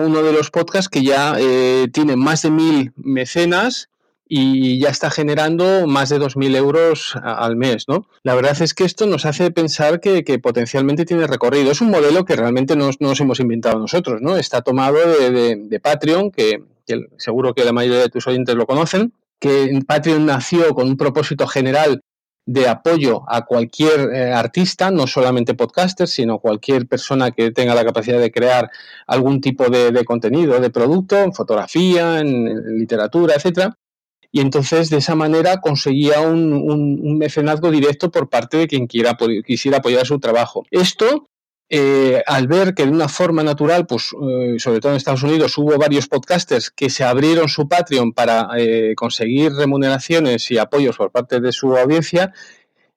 uno 0.05 0.21
de 0.21 0.31
los 0.31 0.51
podcasts 0.51 0.89
que 0.89 1.03
ya 1.03 1.35
eh, 1.39 1.87
tiene 1.91 2.15
más 2.15 2.43
de 2.43 2.51
mil 2.51 2.93
mecenas 2.95 3.89
y 4.27 4.79
ya 4.79 4.89
está 4.89 5.11
generando 5.11 5.85
más 5.85 6.09
de 6.09 6.19
2.000 6.19 6.55
euros 6.55 7.15
al 7.21 7.55
mes, 7.55 7.87
¿no? 7.87 8.07
La 8.23 8.33
verdad 8.33 8.59
es 8.59 8.73
que 8.73 8.83
esto 8.83 9.05
nos 9.05 9.25
hace 9.25 9.51
pensar 9.51 9.99
que, 9.99 10.23
potencialmente 10.39 11.05
tiene 11.05 11.27
recorrido. 11.27 11.71
Es 11.71 11.81
un 11.81 11.91
modelo 11.91 12.25
que 12.25 12.35
realmente 12.35 12.75
no 12.75 12.89
nos 12.99 13.19
hemos 13.19 13.39
inventado 13.39 13.79
nosotros, 13.79 14.21
¿no? 14.21 14.37
Está 14.37 14.61
tomado 14.61 14.97
de, 14.97 15.79
Patreon, 15.81 16.31
que, 16.31 16.63
seguro 17.17 17.53
que 17.53 17.65
la 17.65 17.71
mayoría 17.71 18.01
de 18.01 18.09
tus 18.09 18.25
oyentes 18.27 18.55
lo 18.55 18.65
conocen, 18.65 19.13
que 19.39 19.79
Patreon 19.85 20.25
nació 20.25 20.73
con 20.73 20.87
un 20.87 20.97
propósito 20.97 21.45
general 21.45 22.01
de 22.47 22.67
apoyo 22.67 23.23
a 23.27 23.45
cualquier 23.45 24.13
eh, 24.13 24.31
artista, 24.31 24.91
no 24.91 25.07
solamente 25.07 25.55
podcaster, 25.55 26.07
sino 26.07 26.39
cualquier 26.39 26.87
persona 26.87 27.31
que 27.31 27.51
tenga 27.51 27.73
la 27.73 27.83
capacidad 27.83 28.19
de 28.19 28.31
crear 28.31 28.69
algún 29.07 29.41
tipo 29.41 29.67
de, 29.69 30.05
contenido, 30.05 30.59
de 30.59 30.69
producto, 30.69 31.17
en 31.17 31.33
fotografía, 31.33 32.19
en, 32.19 32.77
literatura, 32.77 33.35
etcétera. 33.35 33.75
Y 34.35 34.41
entonces 34.41 34.89
de 34.89 34.97
esa 34.97 35.15
manera 35.15 35.61
conseguía 35.61 36.19
un, 36.19 37.17
mecenazgo 37.17 37.71
directo 37.71 38.11
por 38.11 38.29
parte 38.29 38.57
de 38.57 38.67
quien 38.67 38.85
quisiera 38.85 39.77
apoyar 39.77 40.05
su 40.05 40.19
trabajo. 40.19 40.65
Esto 40.71 41.29
eh, 41.69 42.21
al 42.27 42.45
ver 42.49 42.73
que 42.73 42.83
de 42.83 42.91
una 42.91 43.07
forma 43.07 43.43
natural, 43.43 43.87
pues 43.87 44.13
eh, 44.21 44.55
sobre 44.59 44.81
todo 44.81 44.91
en 44.91 44.97
Estados 44.97 45.23
Unidos, 45.23 45.57
hubo 45.57 45.77
varios 45.77 46.09
podcasters 46.09 46.69
que 46.69 46.89
se 46.89 47.05
abrieron 47.05 47.47
su 47.47 47.69
Patreon 47.69 48.11
para 48.11 48.49
eh, 48.57 48.93
conseguir 48.97 49.53
remuneraciones 49.53 50.51
y 50.51 50.57
apoyos 50.57 50.97
por 50.97 51.11
parte 51.11 51.39
de 51.39 51.53
su 51.53 51.73
audiencia, 51.77 52.33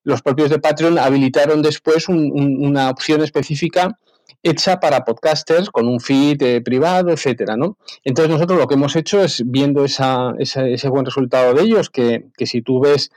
los 0.03 0.23
propios 0.23 0.51
de 0.51 0.59
Patreon 0.59 0.99
habilitaron 0.99 1.63
después 1.63 2.09
una 2.09 2.91
opción 2.91 3.23
específica 3.23 3.97
hecha 4.43 4.81
para 4.81 5.05
podcasters 5.05 5.71
con 5.71 5.89
un 5.89 6.01
feed 6.01 6.63
privado, 6.63 7.11
etcétera, 7.11 7.57
¿no? 7.57 7.77
Entonces 8.05 8.31
nosotros 8.31 8.59
lo 8.59 8.67
que 8.67 8.75
hemos 8.75 8.97
hecho 8.97 9.23
es 9.23 9.43
viendo 9.45 9.85
ese 9.85 10.89
buen 10.89 11.05
resultado 11.05 11.55
de 11.55 11.63
ellos, 11.63 11.91
que, 11.91 12.27
que 12.37 12.47
si 12.47 12.63
tú 12.63 12.81
ves 12.81 13.11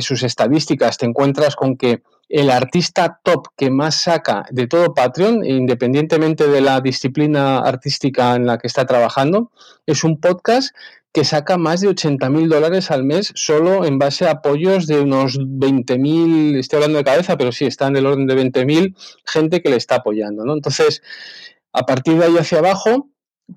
sus 0.00 0.22
estadísticas, 0.22 0.96
te 0.96 1.06
encuentras 1.06 1.56
con 1.56 1.76
que 1.76 2.02
el 2.28 2.50
artista 2.50 3.20
top 3.22 3.48
que 3.56 3.70
más 3.70 4.02
saca 4.02 4.44
de 4.50 4.66
todo 4.66 4.94
Patreon, 4.94 5.44
independientemente 5.44 6.46
de 6.46 6.60
la 6.60 6.80
disciplina 6.80 7.58
artística 7.58 8.36
en 8.36 8.46
la 8.46 8.58
que 8.58 8.66
está 8.66 8.84
trabajando, 8.84 9.50
es 9.86 10.04
un 10.04 10.20
podcast 10.20 10.74
que 11.12 11.24
saca 11.24 11.56
más 11.56 11.80
de 11.80 11.88
80 11.88 12.28
mil 12.28 12.48
dólares 12.48 12.90
al 12.90 13.02
mes 13.02 13.32
solo 13.34 13.84
en 13.84 13.98
base 13.98 14.26
a 14.26 14.32
apoyos 14.32 14.86
de 14.86 15.00
unos 15.00 15.38
20 15.40 15.98
mil, 15.98 16.56
estoy 16.56 16.76
hablando 16.76 16.98
de 16.98 17.04
cabeza, 17.04 17.38
pero 17.38 17.50
sí, 17.50 17.64
está 17.64 17.88
en 17.88 17.96
el 17.96 18.06
orden 18.06 18.26
de 18.26 18.34
20 18.34 18.64
mil 18.66 18.94
gente 19.24 19.62
que 19.62 19.70
le 19.70 19.76
está 19.76 19.96
apoyando. 19.96 20.44
¿no? 20.44 20.52
Entonces, 20.52 21.02
a 21.72 21.86
partir 21.86 22.18
de 22.18 22.26
ahí 22.26 22.36
hacia 22.36 22.58
abajo, 22.58 23.08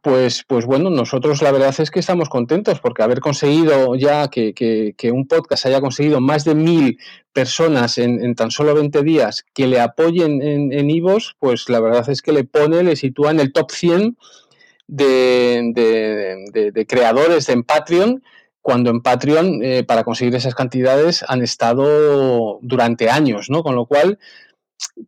pues, 0.02 0.46
pues 0.48 0.66
bueno, 0.66 0.90
nosotros 0.90 1.42
la 1.42 1.52
verdad 1.52 1.76
es 1.78 1.92
que 1.92 2.00
estamos 2.00 2.30
contentos 2.30 2.80
porque 2.80 3.04
haber 3.04 3.20
conseguido 3.20 3.96
ya 3.96 4.30
que, 4.30 4.54
que, 4.54 5.12
un 5.12 5.28
podcast 5.28 5.66
haya 5.66 5.82
conseguido 5.82 6.22
más 6.22 6.46
de 6.46 6.56
mil 6.56 6.98
personas 7.34 7.98
en, 7.98 8.34
tan 8.36 8.52
solo 8.52 8.74
20 8.74 9.04
días 9.04 9.46
que 9.54 9.68
le 9.68 9.82
apoyen 9.82 10.42
en, 10.42 10.72
en 10.72 10.90
Ivos, 10.90 11.36
pues 11.40 11.68
la 11.68 11.82
verdad 11.82 12.10
es 12.10 12.22
que 12.22 12.32
le 12.32 12.46
pone, 12.46 12.84
le 12.84 12.96
sitúa 12.96 13.32
en 13.32 13.42
el 13.42 13.52
top 13.52 13.72
100 13.72 14.18
de, 14.88 16.72
de, 16.74 16.86
creadores 16.86 17.50
en 17.50 17.64
Patreon, 17.64 18.24
cuando 18.62 18.92
en 18.92 19.02
Patreon 19.02 19.64
eh, 19.64 19.84
para 19.84 20.04
conseguir 20.04 20.36
esas 20.36 20.56
cantidades 20.56 21.24
han 21.28 21.42
estado 21.42 22.60
durante 22.62 23.10
años, 23.10 23.50
¿no? 23.50 23.64
Con 23.64 23.76
lo 23.76 23.86
cual, 23.86 24.20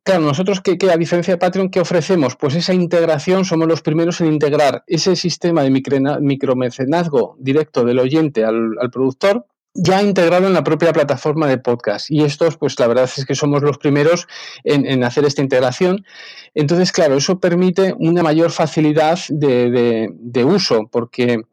Claro, 0.04 0.22
nosotros, 0.22 0.62
¿qué, 0.62 0.78
a 0.92 0.98
diferencia 0.98 1.34
de 1.34 1.38
Patreon, 1.38 1.70
qué 1.70 1.80
ofrecemos? 1.80 2.36
Pues 2.36 2.56
esa 2.56 2.74
integración, 2.74 3.46
somos 3.46 3.68
los 3.68 3.82
primeros 3.82 4.22
en 4.22 4.28
integrar 4.28 4.84
ese 4.88 5.16
sistema 5.16 5.64
de 5.64 5.70
micromecenazgo 6.22 7.36
directo 7.40 7.84
del 7.84 8.00
oyente 8.00 8.44
al, 8.44 8.76
productor, 8.92 9.46
ya 9.74 10.02
integrado 10.04 10.48
en 10.48 10.54
la 10.54 10.64
propia 10.64 10.94
plataforma 10.94 11.48
de 11.48 11.58
podcast. 11.58 12.12
Y 12.12 12.24
estos, 12.24 12.58
pues 12.58 12.80
la 12.80 12.88
verdad 12.88 13.10
es 13.16 13.26
que 13.26 13.36
somos 13.36 13.64
los 13.64 13.78
primeros 13.78 14.28
en, 14.64 15.04
hacer 15.04 15.26
esta 15.26 15.42
integración. 15.42 16.06
Entonces, 16.54 16.92
claro, 16.92 17.16
eso 17.16 17.40
permite 17.40 17.96
una 17.98 18.24
mayor 18.24 18.52
facilidad 18.52 19.20
de 19.30 20.46
uso, 20.46 20.88
porque 20.92 21.44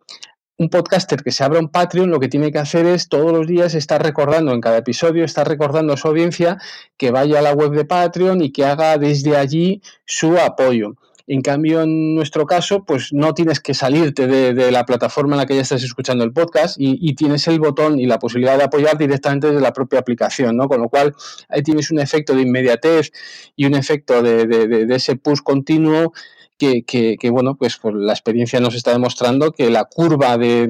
un 0.61 0.68
podcaster 0.68 1.23
que 1.23 1.31
se 1.31 1.42
abra 1.42 1.59
un 1.59 1.70
Patreon 1.70 2.11
lo 2.11 2.20
que 2.20 2.29
tiene 2.29 2.53
que 2.53 2.59
hacer 2.59 2.85
es 2.85 3.09
todos 3.09 3.33
los 3.33 3.46
días 3.46 3.75
estar 3.75 4.03
recordando 4.03 4.53
en 4.53 4.61
cada 4.61 4.77
episodio, 4.77 5.25
estar 5.25 5.49
recordando 5.49 5.94
a 5.94 5.96
su 5.96 6.07
audiencia 6.07 6.59
que 6.99 7.11
vaya 7.11 7.38
a 7.38 7.42
la 7.42 7.55
web 7.55 7.70
de 7.70 7.87
Patreon 7.87 8.42
y 8.42 8.53
que 8.53 8.66
haga 8.66 8.99
desde 8.99 9.38
allí 9.38 9.81
su 10.05 10.37
apoyo. 10.37 10.96
En 11.27 11.40
cambio, 11.40 11.81
en 11.81 12.14
nuestro 12.14 12.44
caso, 12.44 12.85
pues 12.85 13.11
no 13.11 13.33
tienes 13.33 13.59
que 13.61 13.73
salirte 13.73 14.27
de, 14.27 14.70
la 14.70 14.85
plataforma 14.85 15.37
en 15.37 15.38
la 15.38 15.46
que 15.46 15.55
ya 15.55 15.62
estás 15.62 15.83
escuchando 15.83 16.25
el 16.25 16.33
podcast 16.33 16.75
y, 16.79 17.14
tienes 17.14 17.49
el 17.49 17.59
botón 17.59 17.99
y 17.99 18.05
la 18.05 18.18
posibilidad 18.18 18.59
de 18.59 18.64
apoyar 18.64 18.99
directamente 18.99 19.46
desde 19.46 19.62
la 19.62 19.73
propia 19.73 20.01
aplicación, 20.01 20.59
¿no? 20.59 20.68
Con 20.68 20.83
lo 20.83 20.90
cual, 20.90 21.14
ahí 21.49 21.62
tienes 21.62 21.90
un 21.90 22.01
efecto 22.01 22.35
de 22.35 22.42
inmediatez 22.42 23.12
y 23.57 23.64
un 23.64 23.75
efecto 23.77 24.23
de, 24.23 24.46
de 24.46 24.94
ese 24.94 25.16
push 25.16 25.40
continuo 25.42 26.12
que, 26.61 27.31
bueno, 27.31 27.57
pues 27.57 27.77
por 27.79 27.94
la 27.94 28.12
experiencia 28.12 28.61
nos 28.61 28.75
está 28.75 28.92
demostrando 28.92 29.53
que 29.53 29.70
la 29.70 29.85
curva 29.85 30.37
de, 30.37 30.68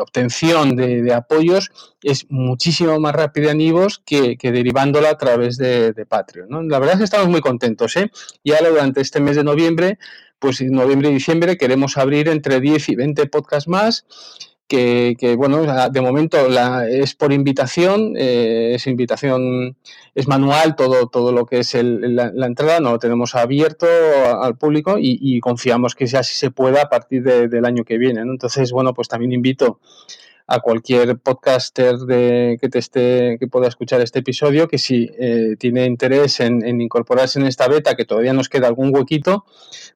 obtención 0.00 0.76
de, 0.76 1.12
apoyos 1.12 1.70
es 2.02 2.26
muchísimo 2.30 2.98
más 3.00 3.14
rápida 3.14 3.50
en 3.50 3.60
IVOS 3.60 4.02
que, 4.04 4.36
derivándola 4.40 5.10
a 5.10 5.18
través 5.18 5.56
de, 5.58 6.06
Patreon. 6.08 6.68
La 6.68 6.78
verdad 6.78 6.94
es 6.94 6.98
que 6.98 7.04
estamos 7.04 7.28
muy 7.28 7.40
contentos. 7.40 7.96
¿eh? 7.96 8.10
Y 8.42 8.52
ahora 8.52 8.70
durante 8.70 9.00
este 9.00 9.20
mes 9.20 9.36
de 9.36 9.44
noviembre, 9.44 9.98
pues 10.38 10.60
en 10.60 10.72
noviembre 10.72 11.10
y 11.10 11.14
diciembre 11.14 11.58
queremos 11.58 11.98
abrir 11.98 12.28
entre 12.28 12.60
10 12.60 12.88
y 12.90 12.96
20 12.96 13.26
podcasts 13.26 13.68
más 13.68 14.06
que, 14.70 15.34
bueno, 15.36 15.90
de 15.90 16.00
momento 16.00 16.48
la, 16.48 16.88
es 16.88 17.16
por 17.16 17.32
invitación, 17.32 18.14
eh, 18.16 18.72
es 18.76 18.86
invitación, 18.86 19.76
es 20.14 20.28
manual 20.28 20.76
todo, 20.76 21.08
todo 21.08 21.32
lo 21.32 21.44
que 21.44 21.58
es 21.58 21.74
la, 21.74 22.46
entrada, 22.46 22.78
no 22.78 22.92
lo 22.92 22.98
tenemos 23.00 23.34
abierto 23.34 23.86
al 24.40 24.56
público 24.56 24.96
y, 24.98 25.40
confiamos 25.40 25.96
que 25.96 26.04
así 26.04 26.36
se 26.36 26.52
pueda 26.52 26.82
a 26.82 26.88
partir 26.88 27.24
del 27.24 27.64
año 27.64 27.84
que 27.84 27.98
viene. 27.98 28.20
Entonces, 28.20 28.70
bueno, 28.70 28.94
pues 28.94 29.08
también 29.08 29.32
invito 29.32 29.80
a 30.52 30.58
cualquier 30.58 31.16
podcaster 31.16 31.96
de, 31.98 32.58
que 32.60 32.68
te 32.68 32.80
esté, 32.80 33.36
que 33.38 33.46
pueda 33.46 33.68
escuchar 33.68 34.00
este 34.00 34.18
episodio, 34.18 34.66
que 34.66 34.78
si 34.78 35.08
eh, 35.16 35.54
tiene 35.60 35.86
interés 35.86 36.40
en, 36.40 36.80
incorporarse 36.80 37.38
en 37.38 37.46
esta 37.46 37.68
beta, 37.68 37.94
que 37.94 38.04
todavía 38.04 38.32
nos 38.32 38.48
queda 38.48 38.66
algún 38.66 38.92
huequito 38.92 39.44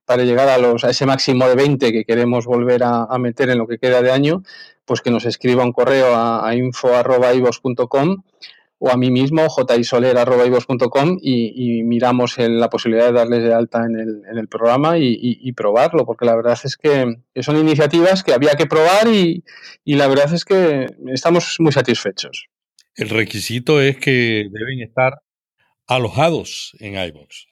para 0.05 0.23
llegar 0.23 0.49
a 0.49 0.59
los 0.59 0.85
a 0.85 0.90
ese 0.90 1.07
máximo 1.07 1.49
de 1.49 1.57
20 1.57 1.90
que 1.90 2.05
queremos 2.05 2.47
volver 2.47 2.83
a, 2.85 3.19
meter 3.19 3.51
en 3.51 3.59
lo 3.59 3.67
que 3.67 3.79
queda 3.79 4.01
de 4.01 4.12
año, 4.12 4.45
pues 4.85 5.01
que 5.01 5.11
nos 5.11 5.25
escriba 5.25 5.64
un 5.64 5.73
correo 5.73 6.14
a, 6.14 6.49
a 6.49 6.55
info.ivos.com 6.55 8.23
o 8.85 8.90
a 8.90 8.99
mí 8.99 9.11
mismo, 9.11 9.49
jisoler.com 9.49 11.18
y, 11.23 11.79
y 11.79 11.83
miramos 11.85 12.37
la 12.37 12.68
posibilidad 12.68 13.07
de 13.07 13.12
darles 13.12 13.42
de 13.42 13.55
alta 13.55 13.83
en 13.87 13.99
el, 13.99 14.23
en 14.31 14.37
el 14.37 14.47
programa 14.47 14.99
y, 14.99 15.53
probarlo, 15.53 16.05
porque 16.05 16.27
la 16.27 16.37
verdad 16.37 16.59
es 16.62 16.77
que 16.77 17.16
son 17.40 17.57
iniciativas 17.57 18.23
que 18.23 18.35
había 18.35 18.57
que 18.57 18.66
probar 18.66 19.09
y, 19.09 19.42
la 19.87 20.07
verdad 20.07 20.35
es 20.35 20.44
que 20.44 20.87
estamos 21.14 21.57
muy 21.61 21.73
satisfechos. 21.73 22.49
El 22.94 23.09
requisito 23.09 23.81
es 23.81 23.97
que 23.97 24.49
deben 24.53 24.83
estar 24.83 25.14
alojados 25.87 26.77
en 26.79 27.03
iBox. 27.09 27.47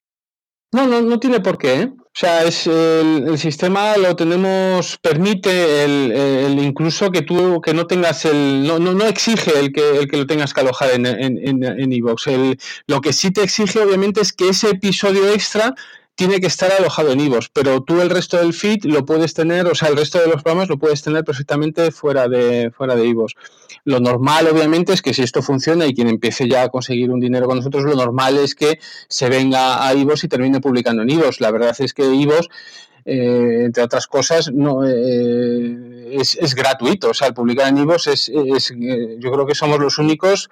No, 0.73 0.87
no, 0.87 1.03
no 1.03 1.21
tiene 1.21 1.41
por 1.41 1.59
qué. 1.59 1.83
¿eh? 1.83 1.93
O 1.95 2.15
sea, 2.15 2.45
es 2.45 2.67
el, 2.67 3.39
sistema 3.39 3.97
lo 3.97 4.17
tenemos, 4.17 4.99
permite 4.99 5.85
el, 5.85 6.13
el, 6.13 6.59
incluso 6.59 7.11
que 7.11 7.23
tú 7.23 7.61
que 7.61 7.75
no 7.75 7.87
tengas 7.87 8.25
el, 8.25 8.67
no, 8.67 8.79
no, 8.79 8.93
no 8.93 9.07
exige 9.07 9.59
el 9.59 9.73
que, 9.73 9.99
el 9.99 10.09
que 10.09 10.17
lo 10.17 10.27
tengas 10.27 10.53
que 10.53 10.61
alojar 10.61 10.91
en 10.93 11.07
en, 11.07 11.39
en, 11.39 11.63
en 11.65 12.59
lo 12.87 13.01
que 13.01 13.13
sí 13.13 13.31
te 13.31 13.43
exige 13.43 13.81
obviamente 13.81 14.21
es 14.21 14.33
que 14.33 14.49
ese 14.49 14.71
episodio 14.71 15.29
extra 15.29 15.75
tiene 16.14 16.40
que 16.40 16.46
estar 16.46 16.70
alojado 16.72 17.12
en 17.12 17.20
IVOS, 17.20 17.48
pero 17.48 17.83
tú 17.83 18.01
el 18.01 18.11
resto 18.11 18.37
del 18.37 18.53
feed 18.53 18.85
lo 18.85 19.05
puedes 19.05 19.33
tener, 19.35 19.66
o 19.66 19.75
sea, 19.75 19.88
el 19.88 19.96
resto 19.96 20.18
de 20.18 20.27
los 20.27 20.42
programas 20.42 20.68
lo 20.68 20.79
puedes 20.79 21.03
tener 21.03 21.25
perfectamente 21.25 21.90
fuera 21.90 22.29
de, 22.29 22.70
fuera 22.70 22.94
de 22.94 23.07
IVOS. 23.07 23.35
Lo 23.85 23.98
normal, 23.98 24.46
obviamente, 24.48 24.92
es 24.92 25.03
que 25.03 25.14
si 25.14 25.22
esto 25.22 25.42
funciona 25.42 25.87
y 25.87 25.94
quien 25.94 26.09
empiece 26.09 26.48
ya 26.48 26.62
a 26.62 26.68
conseguir 26.68 27.11
un 27.11 27.20
dinero 27.20 27.46
con 27.46 27.57
nosotros, 27.57 27.85
lo 27.85 27.94
normal 27.94 28.37
es 28.38 28.55
que 28.55 28.79
se 29.09 29.29
venga 29.29 29.87
a 29.87 29.94
IVOS 29.94 30.25
y 30.25 30.29
termine 30.29 30.61
publicando 30.61 31.03
en 31.03 31.11
IVOS. 31.11 31.40
La 31.40 31.51
verdad 31.51 31.75
es 31.79 31.94
que 31.94 32.05
IVOS 32.05 32.48
eh, 33.05 33.62
entre 33.65 33.83
otras 33.83 34.07
cosas, 34.07 34.51
no, 34.53 34.87
eh, 34.87 36.17
es, 36.19 36.55
gratuito. 36.55 37.11
O 37.11 37.15
sea, 37.15 37.29
el 37.29 37.35
publicar 37.35 37.69
en 37.69 37.79
IVOS 37.79 38.07
es, 38.07 38.29
es, 38.29 38.71
eh, 38.71 39.17
yo 39.19 39.33
creo 39.33 39.47
que 39.47 39.55
somos 39.55 39.79
los 39.81 39.99
únicos 39.99 40.49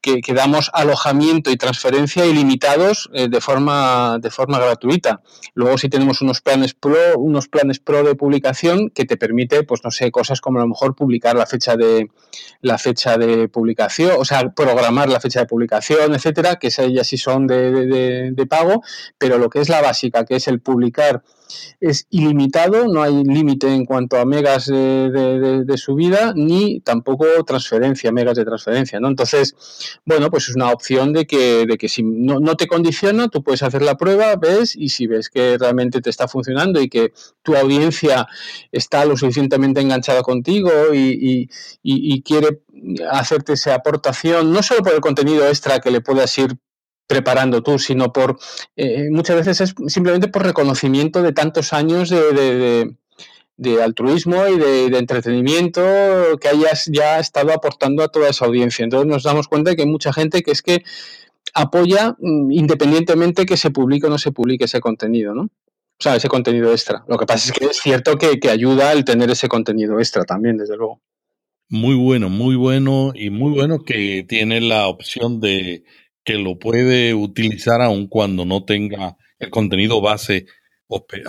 que, 0.00 0.20
damos 0.34 0.70
alojamiento 0.72 1.50
y 1.50 1.56
transferencia 1.56 2.24
ilimitados 2.26 3.10
de, 3.12 3.40
forma, 3.40 4.18
de 4.20 4.30
forma 4.30 4.60
gratuita. 4.60 5.20
Luego 5.54 5.78
sí 5.78 5.88
tenemos 5.88 6.20
unos 6.20 6.40
planes 6.40 6.74
pro, 6.74 7.18
unos 7.18 7.48
planes 7.48 7.80
pro 7.80 8.04
de 8.04 8.14
publicación 8.14 8.90
que 8.90 9.04
te 9.04 9.16
permite, 9.16 9.64
pues 9.64 9.82
no 9.82 9.90
sé, 9.90 10.12
cosas 10.12 10.40
como 10.40 10.60
a 10.60 10.62
lo 10.62 10.68
mejor 10.68 10.94
publicar 10.94 11.34
la 11.34 11.44
fecha 11.44 11.76
de 11.76 12.08
la 12.60 12.78
fecha 12.78 13.18
de 13.18 13.48
publicación, 13.48 14.12
o 14.16 14.24
sea, 14.24 14.48
programar 14.50 15.08
la 15.08 15.18
fecha 15.18 15.40
de 15.40 15.46
publicación, 15.46 16.14
etcétera, 16.14 16.54
que 16.56 16.68
esas 16.68 16.92
ya 16.92 17.02
sí 17.02 17.18
son 17.18 17.48
de, 17.48 18.30
de 18.30 18.46
pago, 18.46 18.82
pero 19.18 19.38
lo 19.38 19.50
que 19.50 19.60
es 19.60 19.68
la 19.68 19.82
básica, 19.82 20.24
que 20.24 20.36
es 20.36 20.46
el 20.46 20.60
publicar 20.60 21.24
es 21.80 22.06
ilimitado, 22.10 22.86
no 22.88 23.02
hay 23.02 23.24
límite 23.24 23.72
en 23.72 23.84
cuanto 23.84 24.18
a 24.18 24.24
megas 24.24 24.66
de, 24.66 25.74
subida, 25.76 26.32
ni 26.34 26.80
tampoco 26.80 27.26
transferencia, 27.44 28.12
megas 28.12 28.36
de 28.36 28.44
transferencia, 28.44 29.00
¿no? 29.00 29.08
Entonces, 29.08 29.54
bueno, 30.04 30.30
pues 30.30 30.48
es 30.48 30.56
una 30.56 30.70
opción 30.70 31.12
de 31.12 31.26
que, 31.26 31.66
de 31.66 31.76
que 31.76 31.88
si 31.88 32.02
no, 32.02 32.40
no 32.40 32.56
te 32.56 32.66
condiciona, 32.66 33.28
tú 33.28 33.42
puedes 33.42 33.62
hacer 33.62 33.82
la 33.82 33.96
prueba, 33.96 34.34
ves, 34.36 34.74
y 34.74 34.88
si 34.88 35.06
ves 35.06 35.28
que 35.28 35.58
realmente 35.58 36.00
te 36.00 36.10
está 36.10 36.28
funcionando 36.28 36.80
y 36.80 36.88
que 36.88 37.12
tu 37.42 37.54
audiencia 37.56 38.26
está 38.72 39.04
lo 39.04 39.16
suficientemente 39.16 39.80
enganchada 39.80 40.22
contigo 40.22 40.70
y, 40.92 41.48
y 41.82 42.22
quiere 42.22 42.60
hacerte 43.10 43.54
esa 43.54 43.74
aportación, 43.74 44.52
no 44.52 44.62
solo 44.62 44.82
por 44.82 44.94
el 44.94 45.00
contenido 45.00 45.46
extra 45.46 45.80
que 45.80 45.90
le 45.90 46.00
puedas 46.00 46.36
ir 46.38 46.56
preparando 47.06 47.62
tú, 47.62 47.78
sino 47.78 48.12
por 48.12 48.38
eh, 48.76 49.08
muchas 49.10 49.36
veces 49.36 49.60
es 49.60 49.74
simplemente 49.88 50.28
por 50.28 50.44
reconocimiento 50.44 51.22
de 51.22 51.32
tantos 51.32 51.72
años 51.72 52.10
de, 52.10 52.96
altruismo 53.82 54.46
y 54.48 54.58
de, 54.58 54.98
entretenimiento 54.98 55.82
que 56.40 56.48
hayas 56.48 56.86
ya 56.92 57.18
estado 57.18 57.52
aportando 57.52 58.02
a 58.02 58.08
toda 58.08 58.28
esa 58.28 58.46
audiencia. 58.46 58.84
Entonces 58.84 59.08
nos 59.08 59.22
damos 59.22 59.48
cuenta 59.48 59.70
de 59.70 59.76
que 59.76 59.82
hay 59.82 59.88
mucha 59.88 60.12
gente 60.12 60.42
que 60.42 60.50
es 60.50 60.62
que 60.62 60.82
apoya 61.54 62.16
mm, 62.18 62.50
independientemente 62.50 63.46
que 63.46 63.56
se 63.56 63.70
publique 63.70 64.06
o 64.06 64.10
no 64.10 64.18
se 64.18 64.32
publique 64.32 64.64
ese 64.64 64.80
contenido, 64.80 65.34
¿no? 65.34 65.42
O 65.98 66.02
sea, 66.02 66.16
ese 66.16 66.28
contenido 66.28 66.70
extra. 66.72 67.04
Lo 67.08 67.16
que 67.16 67.24
pasa 67.24 67.50
es 67.50 67.58
que 67.58 67.66
es 67.66 67.78
cierto 67.78 68.18
que, 68.18 68.38
que 68.38 68.50
ayuda 68.50 68.92
el 68.92 69.04
tener 69.04 69.30
ese 69.30 69.48
contenido 69.48 69.98
extra 69.98 70.24
también, 70.24 70.58
desde 70.58 70.76
luego. 70.76 71.00
Muy 71.68 71.96
bueno, 71.96 72.28
muy 72.28 72.54
bueno 72.54 73.12
y 73.14 73.30
muy 73.30 73.52
bueno 73.52 73.82
que 73.82 74.24
tiene 74.28 74.60
la 74.60 74.86
opción 74.86 75.40
de 75.40 75.84
que 76.26 76.34
lo 76.34 76.58
puede 76.58 77.14
utilizar 77.14 77.80
aun 77.80 78.08
cuando 78.08 78.44
no 78.44 78.64
tenga 78.64 79.16
el 79.38 79.48
contenido 79.48 80.02
base 80.02 80.46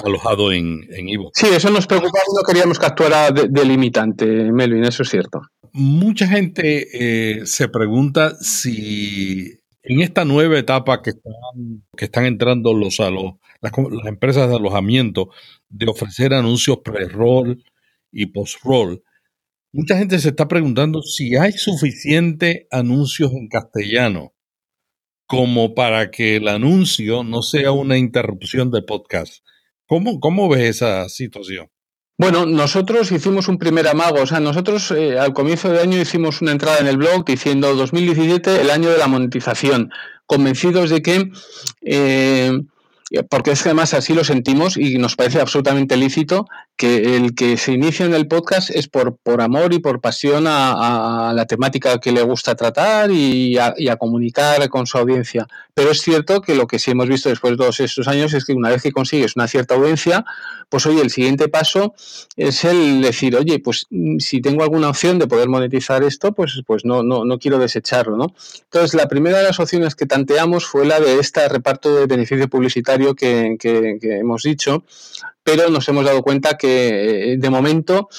alojado 0.04 0.52
en 0.52 0.88
Evox. 0.90 1.40
sí, 1.40 1.48
eso 1.56 1.70
nos 1.70 1.88
preocupaba 1.88 2.24
y 2.28 2.36
no 2.36 2.44
queríamos 2.44 2.80
que 2.80 2.86
actuara 2.86 3.32
delimitante, 3.32 4.26
Melvin, 4.26 4.84
eso 4.84 5.04
es 5.04 5.10
cierto. 5.10 5.42
Mucha 5.72 6.28
gente 6.28 6.88
eh, 6.94 7.46
se 7.46 7.70
pregunta 7.70 8.36
si 8.40 9.60
en 9.84 10.02
esta 10.02 10.26
nueva 10.26 10.58
etapa 10.58 11.02
que 11.02 11.12
están, 11.12 11.84
que 11.96 12.06
están 12.06 12.26
entrando 12.26 12.74
los, 12.74 13.00
las, 13.00 13.72
las 13.72 14.06
empresas 14.08 14.50
de 14.50 14.56
alojamiento 14.56 15.30
de 15.70 15.88
ofrecer 15.88 16.34
anuncios 16.34 16.80
pre-roll 16.84 17.64
y 18.12 18.28
post-roll, 18.28 19.04
mucha 19.72 19.98
gente 19.98 20.18
se 20.20 20.30
está 20.30 20.48
preguntando 20.48 21.02
si 21.04 21.36
hay 21.36 21.52
suficiente 21.54 22.68
anuncios 22.72 23.32
en 23.34 23.48
castellano 23.48 24.34
como 25.28 25.76
para 25.76 26.10
que 26.10 26.38
el 26.38 26.48
anuncio 26.48 27.24
no 27.24 27.42
sea 27.42 27.72
una 27.72 27.98
interrupción 27.98 28.72
de 28.72 28.82
podcast. 28.82 29.44
¿Cómo, 29.86 30.20
cómo 30.20 30.50
ves 30.50 30.78
esa 30.78 31.08
situación? 31.10 31.70
Bueno, 32.18 32.48
nosotros 32.48 33.12
hicimos 33.12 33.48
un 33.48 33.60
primer 33.60 33.88
amago, 33.88 34.22
o 34.22 34.26
sea, 34.26 34.40
nosotros 34.40 34.90
eh, 34.92 35.20
al 35.20 35.34
comienzo 35.34 35.70
del 35.70 35.82
año 35.82 36.02
hicimos 36.02 36.42
una 36.42 36.52
entrada 36.52 36.80
en 36.80 36.88
el 36.88 36.98
blog 36.98 37.24
diciendo 37.26 37.76
2017 37.76 38.60
el 38.60 38.72
año 38.72 38.90
de 38.90 38.98
la 38.98 39.08
monetización, 39.08 39.92
convencidos 40.26 40.90
de 40.90 41.02
que 41.04 41.30
eh, 41.82 42.52
porque 43.30 43.52
es 43.52 43.64
que 43.64 43.70
además 43.70 43.94
así 43.94 44.14
lo 44.14 44.24
sentimos 44.24 44.78
y 44.78 44.98
nos 44.98 45.16
parece 45.16 45.40
absolutamente 45.40 45.96
lícito 45.96 46.46
que 46.76 47.16
el 47.16 47.36
que 47.36 47.58
se 47.58 47.72
inicia 47.72 48.06
en 48.06 48.14
el 48.14 48.28
podcast 48.28 48.70
es 48.70 48.88
por, 48.88 49.16
por 49.18 49.42
amor 49.42 49.74
y 49.74 49.80
por 49.80 50.02
pasión 50.02 50.46
a, 50.48 51.32
la 51.34 51.46
temática 51.46 52.00
que 52.00 52.12
le 52.12 52.22
gusta 52.24 52.56
tratar 52.56 53.12
y 53.12 53.58
a, 53.58 53.96
comunicar 53.98 54.68
con 54.70 54.88
su 54.88 54.98
audiencia. 54.98 55.48
Pero 55.78 55.92
es 55.92 56.02
cierto 56.02 56.42
que 56.42 56.56
lo 56.56 56.66
que 56.66 56.80
sí 56.80 56.90
hemos 56.90 57.08
visto 57.08 57.30
después 57.30 57.52
de 57.52 57.58
todos 57.58 57.80
estos 57.80 58.08
años 58.08 58.34
es 58.34 58.46
que 58.46 58.54
una 58.54 58.72
vez 58.72 58.82
que 58.82 58.92
consigues 58.92 59.36
una 59.36 59.48
cierta 59.48 59.76
audiencia, 59.76 60.26
pues 60.70 60.88
oye, 60.88 61.04
el 61.04 61.12
siguiente 61.12 61.50
paso 61.50 61.94
es 62.36 62.64
el 62.64 63.00
decir, 63.00 63.36
oye, 63.36 63.60
pues 63.60 63.86
mm, 63.92 64.18
si 64.18 64.42
tengo 64.42 64.64
alguna 64.64 64.90
opción 64.90 65.20
de 65.20 65.28
poder 65.28 65.50
monetizar 65.50 66.02
esto, 66.02 66.32
pues, 66.32 66.64
pues 66.66 66.84
no, 66.84 67.04
no, 67.04 67.26
no 67.26 67.38
quiero 67.38 67.60
desecharlo, 67.60 68.18
¿no? 68.18 68.34
Entonces, 68.64 68.96
la 68.96 69.08
primera 69.08 69.38
de 69.38 69.44
las 69.44 69.60
opciones 69.60 69.94
que 69.94 70.08
tanteamos 70.08 70.66
fue 70.66 70.84
la 70.84 71.00
de 71.00 71.20
este 71.20 71.48
reparto 71.48 71.94
de 71.96 72.08
beneficio 72.08 72.48
publicitario 72.48 73.14
que, 73.14 73.56
que 73.60 74.00
hemos 74.02 74.42
dicho, 74.42 74.84
pero 75.44 75.70
nos 75.70 75.88
hemos 75.90 76.06
dado 76.06 76.24
cuenta 76.24 76.58
que 76.58 77.34
eh, 77.34 77.38
de 77.38 77.50
momento 77.52 78.10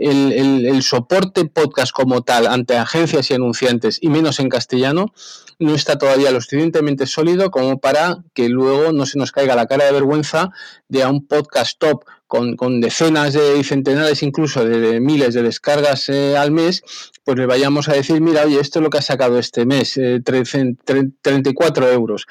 el, 0.00 0.82
soporte 0.82 1.44
podcast 1.44 1.92
como 1.92 2.22
tal 2.22 2.46
ante 2.46 2.76
agencias 2.76 3.30
y 3.30 3.34
anunciantes 3.34 3.98
y 4.00 4.08
menos 4.08 4.40
en 4.40 4.48
castellano 4.48 5.12
no 5.58 5.74
está 5.74 5.98
todavía 5.98 6.30
lo 6.30 6.40
suficientemente 6.40 7.06
sólido 7.06 7.50
como 7.50 7.80
para 7.80 8.24
que 8.32 8.48
luego 8.48 8.92
no 8.92 9.04
se 9.04 9.18
nos 9.18 9.30
caiga 9.30 9.54
la 9.54 9.66
cara 9.66 9.84
de 9.84 9.92
vergüenza 9.92 10.52
de 10.88 11.02
a 11.02 11.10
un 11.10 11.26
podcast 11.26 11.78
top 11.78 12.04
con, 12.26 12.80
decenas 12.80 13.34
de, 13.34 13.58
y 13.58 13.64
centenares 13.64 14.22
incluso 14.22 14.64
de, 14.64 15.00
miles 15.00 15.34
de 15.34 15.42
descargas 15.42 16.08
eh, 16.08 16.36
al 16.36 16.52
mes, 16.52 16.84
pues 17.24 17.36
le 17.36 17.44
vayamos 17.44 17.88
a 17.88 17.94
decir, 17.94 18.20
mira, 18.20 18.44
oye, 18.44 18.60
esto 18.60 18.78
es 18.78 18.84
lo 18.84 18.90
que 18.90 18.98
ha 18.98 19.02
sacado 19.02 19.36
este 19.36 19.66
mes, 19.66 19.94
34 19.94 21.88
eh, 21.88 21.92
euros. 21.92 22.26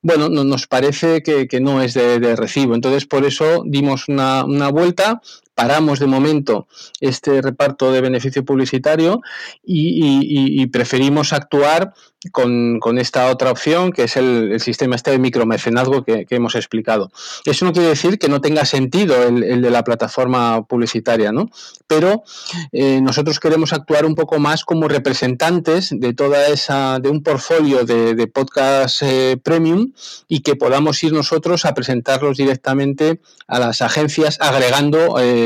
Bueno, 0.00 0.30
no, 0.30 0.44
nos 0.44 0.66
parece 0.66 1.22
que, 1.22 1.60
no 1.60 1.82
es 1.82 1.92
de, 1.92 2.36
recibo. 2.36 2.74
Entonces, 2.74 3.04
por 3.04 3.26
eso 3.26 3.64
dimos 3.66 4.08
una 4.08 4.70
vuelta 4.70 5.20
paramos 5.54 5.98
de 5.98 6.06
momento 6.06 6.66
este 7.00 7.40
reparto 7.40 7.92
de 7.92 8.00
beneficio 8.00 8.44
publicitario 8.44 9.20
y, 9.64 10.66
preferimos 10.66 11.32
actuar 11.32 11.92
con, 12.32 12.98
esta 12.98 13.30
otra 13.30 13.50
opción, 13.50 13.92
que 13.92 14.04
es 14.04 14.16
el, 14.16 14.58
sistema 14.60 14.96
este 14.96 15.10
de 15.10 15.18
micromecenazgo 15.18 16.04
que, 16.04 16.26
hemos 16.30 16.54
explicado. 16.54 17.10
Eso 17.44 17.64
no 17.64 17.72
quiere 17.72 17.88
decir 17.88 18.18
que 18.18 18.28
no 18.28 18.40
tenga 18.40 18.64
sentido 18.64 19.22
el, 19.22 19.62
de 19.62 19.70
la 19.70 19.84
plataforma 19.84 20.64
publicitaria, 20.66 21.32
¿no? 21.32 21.50
Pero 21.86 22.24
eh, 22.72 23.00
nosotros 23.02 23.38
queremos 23.38 23.72
actuar 23.72 24.06
un 24.06 24.14
poco 24.14 24.38
más 24.38 24.64
como 24.64 24.88
representantes 24.88 25.90
de 25.92 26.14
toda 26.14 26.48
esa, 26.48 26.98
de 26.98 27.10
un 27.10 27.22
portfolio 27.22 27.84
de, 27.84 28.24
podcast 28.26 29.02
eh, 29.02 29.36
premium 29.42 29.92
y 30.26 30.40
que 30.40 30.56
podamos 30.56 31.02
ir 31.04 31.12
nosotros 31.12 31.66
a 31.66 31.74
presentarlos 31.74 32.38
directamente 32.38 33.20
a 33.46 33.58
las 33.58 33.82
agencias 33.82 34.38
agregando 34.40 35.20
eh, 35.20 35.43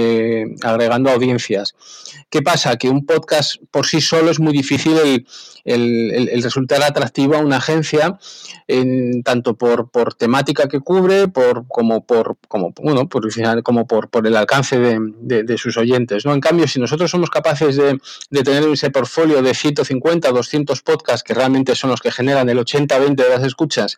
agregando 0.63 1.11
audiencias. 1.11 1.75
¿Qué 2.31 2.43
pasa? 2.43 2.77
Que 2.77 2.89
un 2.89 3.07
podcast 3.07 3.57
por 3.71 3.87
sí 3.87 4.01
solo 4.01 4.31
es 4.31 4.39
muy 4.39 4.53
difícil 4.53 5.25
el, 5.65 6.43
resultar 6.43 6.83
atractivo 6.83 7.37
a 7.37 7.39
una 7.39 7.57
agencia, 7.57 8.19
en, 8.67 9.23
tanto 9.23 9.55
por, 9.55 9.89
temática 10.15 10.69
que 10.69 10.81
cubre, 10.81 11.27
como 11.69 12.05
por 12.05 12.37
como 12.49 13.87
por 13.87 14.27
el 14.27 14.37
alcance 14.37 14.79
de, 14.79 15.59
sus 15.59 15.77
oyentes. 15.77 16.25
¿no? 16.25 16.35
En 16.35 16.41
cambio, 16.41 16.69
si 16.69 16.81
nosotros 16.81 17.11
somos 17.11 17.31
capaces 17.31 17.77
de, 17.77 17.99
de 18.31 18.43
tener 18.43 18.65
ese 18.69 18.91
portfolio 18.91 19.43
de 19.43 19.55
150, 19.55 20.31
200 20.31 20.83
podcasts, 20.83 21.23
que 21.23 21.35
realmente 21.35 21.75
son 21.75 21.91
los 21.91 22.01
que 22.01 22.11
generan 22.11 22.49
el 22.49 22.59
80-20 22.59 23.15
de 23.15 23.29
las 23.29 23.45
escuchas, 23.45 23.97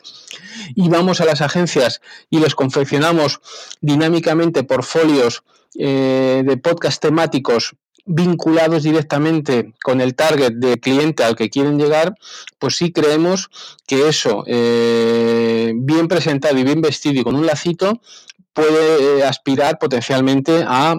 y 0.74 0.88
vamos 0.88 1.20
a 1.20 1.24
las 1.24 1.40
agencias 1.40 2.00
y 2.28 2.38
les 2.38 2.54
confeccionamos 2.54 3.40
dinámicamente 3.80 4.62
portfolios 4.62 5.42
eh, 5.78 6.42
de 6.44 6.56
podcast 6.56 7.00
temáticos 7.00 7.74
vinculados 8.06 8.82
directamente 8.82 9.74
con 9.82 10.00
el 10.00 10.14
target 10.14 10.52
de 10.54 10.80
cliente 10.80 11.22
al 11.22 11.36
que 11.36 11.50
quieren 11.50 11.78
llegar, 11.78 12.14
pues 12.58 12.76
sí 12.76 12.92
creemos 12.92 13.50
que 13.86 14.08
eso, 14.08 14.42
eh, 14.46 15.72
bien 15.74 16.08
presentado 16.08 16.58
y 16.58 16.64
bien 16.64 16.80
vestido 16.80 17.20
y 17.20 17.24
con 17.24 17.36
un 17.36 17.46
lacito, 17.46 18.00
puede 18.52 19.20
eh, 19.20 19.24
aspirar 19.24 19.78
potencialmente 19.78 20.64
a 20.66 20.96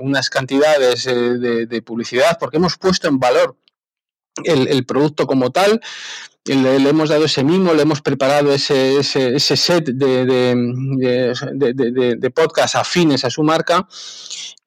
unas 0.00 0.30
cantidades 0.30 1.04
de, 1.04 1.82
publicidad, 1.84 2.38
porque 2.38 2.58
hemos 2.58 2.78
puesto 2.78 3.08
en 3.08 3.18
valor 3.18 3.56
el 4.44 4.84
producto 4.84 5.26
como 5.26 5.50
tal, 5.50 5.80
le, 6.54 6.88
hemos 6.88 7.08
dado 7.08 7.24
ese 7.24 7.42
mimo, 7.42 7.74
le 7.74 7.82
hemos 7.82 8.00
preparado 8.00 8.52
ese, 8.52 8.98
ese, 8.98 9.36
ese 9.36 9.56
set 9.56 9.86
de, 9.86 10.24
de, 10.24 12.16
de, 12.16 12.30
podcast 12.30 12.76
afines 12.76 13.24
a 13.24 13.30
su 13.30 13.42
marca. 13.42 13.88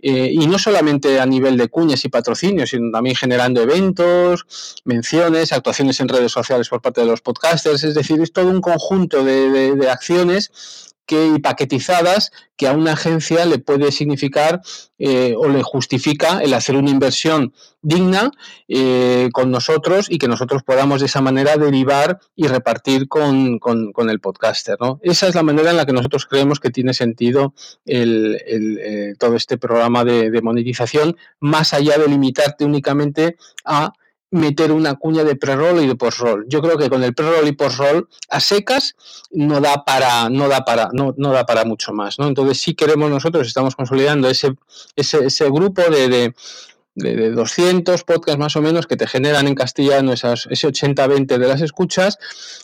Eh, 0.02 0.30
y 0.32 0.48
no 0.48 0.58
solamente 0.58 1.20
a 1.20 1.26
nivel 1.26 1.58
de 1.58 1.68
cuñas 1.68 2.06
y 2.06 2.10
patrocinios, 2.10 2.70
sino 2.70 2.90
también 2.90 3.18
generando 3.18 3.62
eventos, 3.62 4.46
menciones, 4.86 5.52
actuaciones 5.52 6.00
en 6.00 6.08
redes 6.08 6.32
sociales 6.32 6.70
por 6.70 6.82
parte 6.82 7.02
de 7.02 7.08
los 7.08 7.20
podcasters. 7.20 7.84
Es 7.84 7.96
decir, 7.96 8.22
es 8.22 8.32
todo 8.32 8.48
un 8.48 8.62
conjunto 8.62 9.26
de, 9.26 9.90
acciones 9.90 10.89
que 11.10 11.40
paquetizadas 11.42 12.32
que 12.56 12.68
a 12.68 12.74
una 12.74 12.92
agencia 12.92 13.44
le 13.46 13.58
puede 13.58 13.92
significar 13.92 14.62
eh, 15.00 15.34
o 15.36 15.48
le 15.48 15.64
justifica 15.64 16.40
el 16.44 16.54
hacer 16.54 16.76
una 16.76 16.92
inversión 16.92 17.52
digna 17.82 18.30
eh, 18.68 19.30
con 19.34 19.50
nosotros 19.50 20.06
y 20.08 20.20
que 20.20 20.28
nosotros 20.28 20.62
podamos 20.62 21.00
de 21.00 21.08
esa 21.08 21.20
manera 21.20 21.58
derivar 21.58 22.20
y 22.36 22.46
repartir 22.46 23.08
con, 23.08 23.60
el 24.08 24.20
podcaster. 24.20 24.78
Esa 25.02 25.28
es 25.28 25.34
la 25.34 25.42
manera 25.42 25.72
en 25.72 25.78
la 25.78 25.88
que 25.88 25.94
nosotros 25.94 26.28
creemos 26.28 26.60
que 26.60 26.70
tiene 26.70 26.94
sentido 26.94 27.56
el, 27.88 28.40
eh, 28.46 29.16
todo 29.18 29.36
este 29.36 29.58
programa 29.58 30.06
de 30.06 30.42
monetización, 30.44 31.18
más 31.40 31.74
allá 31.74 31.98
de 31.98 32.08
limitarte 32.08 32.66
únicamente 32.66 33.36
a 33.66 33.94
meter 34.32 34.72
una 34.72 34.96
cuña 34.96 35.24
de 35.24 35.36
pre-roll 35.36 35.82
y 35.82 35.88
de 35.88 35.96
post-roll. 35.96 36.46
Yo 36.48 36.62
creo 36.62 36.78
que 36.78 36.90
con 36.90 37.04
el 37.04 37.14
pre-roll 37.16 37.48
y 37.48 37.54
post-roll 37.54 38.08
a 38.30 38.40
secas 38.40 38.96
no 39.32 39.60
da 39.60 39.84
para 39.86 40.30
no 40.30 40.48
da 40.48 40.64
para 40.66 40.90
no, 40.94 41.14
no, 41.18 41.32
da 41.32 41.46
para 41.46 41.66
mucho 41.66 41.94
más, 41.94 42.20
¿no? 42.20 42.28
Entonces 42.28 42.60
sí 42.60 42.76
queremos 42.76 43.10
nosotros 43.10 43.48
estamos 43.48 43.76
consolidando 43.76 44.30
ese 44.30 44.54
ese, 44.96 45.26
ese 45.26 45.46
grupo 45.50 45.82
de, 45.82 46.34
de 47.00 47.32
200 47.32 48.04
podcasts 48.04 48.40
más 48.40 48.56
o 48.56 48.62
menos 48.62 48.88
que 48.88 48.98
te 48.98 49.08
generan 49.08 49.48
en 49.48 49.56
castellano 49.56 50.14
esas, 50.14 50.48
ese 50.50 50.68
80-20 50.68 51.38
de 51.38 51.48
las 51.48 51.62
escuchas 51.62 52.18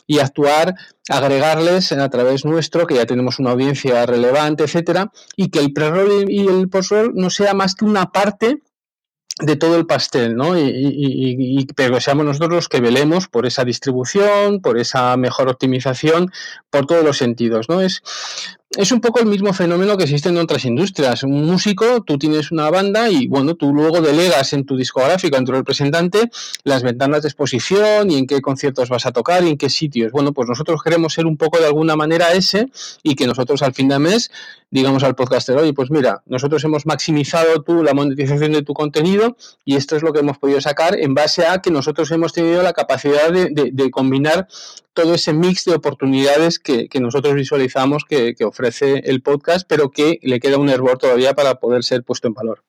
y 0.06 0.18
actuar, 0.18 0.74
agregarles 1.08 1.92
a 1.92 2.08
través 2.10 2.44
nuestro, 2.44 2.86
que 2.86 2.94
ya 2.94 3.06
tenemos 3.06 3.38
una 3.38 3.52
audiencia 3.52 4.04
relevante, 4.06 4.64
etcétera, 4.64 5.10
y 5.36 5.48
que 5.48 5.60
el 5.60 5.72
pre-roll 5.72 6.30
y 6.30 6.46
el 6.46 6.68
post-roll 6.68 7.12
no 7.14 7.30
sea 7.30 7.54
más 7.54 7.74
que 7.74 7.84
una 7.84 8.12
parte 8.12 8.62
de 9.38 9.56
todo 9.56 9.76
el 9.76 9.86
pastel, 9.86 10.34
¿no? 10.34 10.58
Y, 10.58 11.66
pero 11.76 12.00
seamos 12.00 12.24
nosotros 12.24 12.52
los 12.52 12.68
que 12.68 12.80
velemos 12.80 13.28
por 13.28 13.44
esa 13.44 13.64
distribución, 13.64 14.60
por 14.60 14.78
esa 14.78 15.16
mejor 15.16 15.48
optimización, 15.48 16.32
por 16.70 16.86
todos 16.86 17.04
los 17.04 17.18
sentidos, 17.18 17.68
¿no? 17.68 17.82
Es, 17.82 18.02
es 18.70 18.92
un 18.92 19.00
poco 19.00 19.20
el 19.20 19.26
mismo 19.26 19.52
fenómeno 19.52 19.96
que 19.96 20.04
existe 20.04 20.28
en 20.28 20.36
otras 20.38 20.64
industrias. 20.64 21.22
Un 21.22 21.46
músico, 21.46 22.02
tú 22.02 22.18
tienes 22.18 22.50
una 22.50 22.68
banda 22.68 23.08
y 23.08 23.26
bueno, 23.26 23.54
tú 23.54 23.72
luego 23.72 24.00
delegas 24.00 24.52
en 24.52 24.66
tu 24.66 24.76
discográfica, 24.76 25.38
en 25.38 25.44
tu 25.44 25.52
representante, 25.52 26.30
las 26.64 26.82
ventanas 26.82 27.22
de 27.22 27.28
exposición 27.28 28.10
y 28.10 28.18
en 28.18 28.26
qué 28.26 28.40
conciertos 28.42 28.88
vas 28.88 29.06
a 29.06 29.12
tocar 29.12 29.44
y 29.44 29.50
en 29.50 29.56
qué 29.56 29.70
sitios. 29.70 30.12
Bueno, 30.12 30.32
pues 30.32 30.48
nosotros 30.48 30.82
queremos 30.82 31.14
ser 31.14 31.26
un 31.26 31.36
poco 31.36 31.58
de 31.58 31.66
alguna 31.66 31.96
manera 31.96 32.32
ese 32.32 32.68
y 33.02 33.14
que 33.14 33.26
nosotros 33.26 33.62
al 33.62 33.72
fin 33.72 33.88
de 33.88 33.98
mes 33.98 34.30
digamos 34.68 35.04
al 35.04 35.14
podcaster, 35.14 35.56
oye, 35.56 35.72
pues 35.72 35.90
mira, 35.90 36.22
nosotros 36.26 36.62
hemos 36.64 36.86
maximizado 36.86 37.62
tú 37.62 37.84
la 37.84 37.94
monetización 37.94 38.52
de 38.52 38.62
tu 38.62 38.74
contenido 38.74 39.36
y 39.64 39.76
esto 39.76 39.96
es 39.96 40.02
lo 40.02 40.12
que 40.12 40.20
hemos 40.20 40.38
podido 40.38 40.60
sacar 40.60 40.98
en 40.98 41.14
base 41.14 41.46
a 41.46 41.62
que 41.62 41.70
nosotros 41.70 42.10
hemos 42.10 42.32
tenido 42.32 42.62
la 42.62 42.72
capacidad 42.72 43.30
de, 43.30 43.48
de 43.72 43.90
combinar 43.90 44.48
todo 44.96 45.14
ese 45.14 45.32
mix 45.32 45.66
de 45.66 45.74
oportunidades 45.74 46.58
que, 46.58 46.88
nosotros 47.00 47.34
visualizamos 47.34 48.04
que, 48.04 48.34
ofrece 48.44 49.02
el 49.04 49.22
podcast, 49.22 49.68
pero 49.68 49.90
que 49.90 50.18
le 50.22 50.40
queda 50.40 50.58
un 50.58 50.70
hervor 50.70 50.98
todavía 50.98 51.34
para 51.34 51.60
poder 51.60 51.84
ser 51.84 52.02
puesto 52.02 52.26
en 52.26 52.34
valor. 52.34 52.64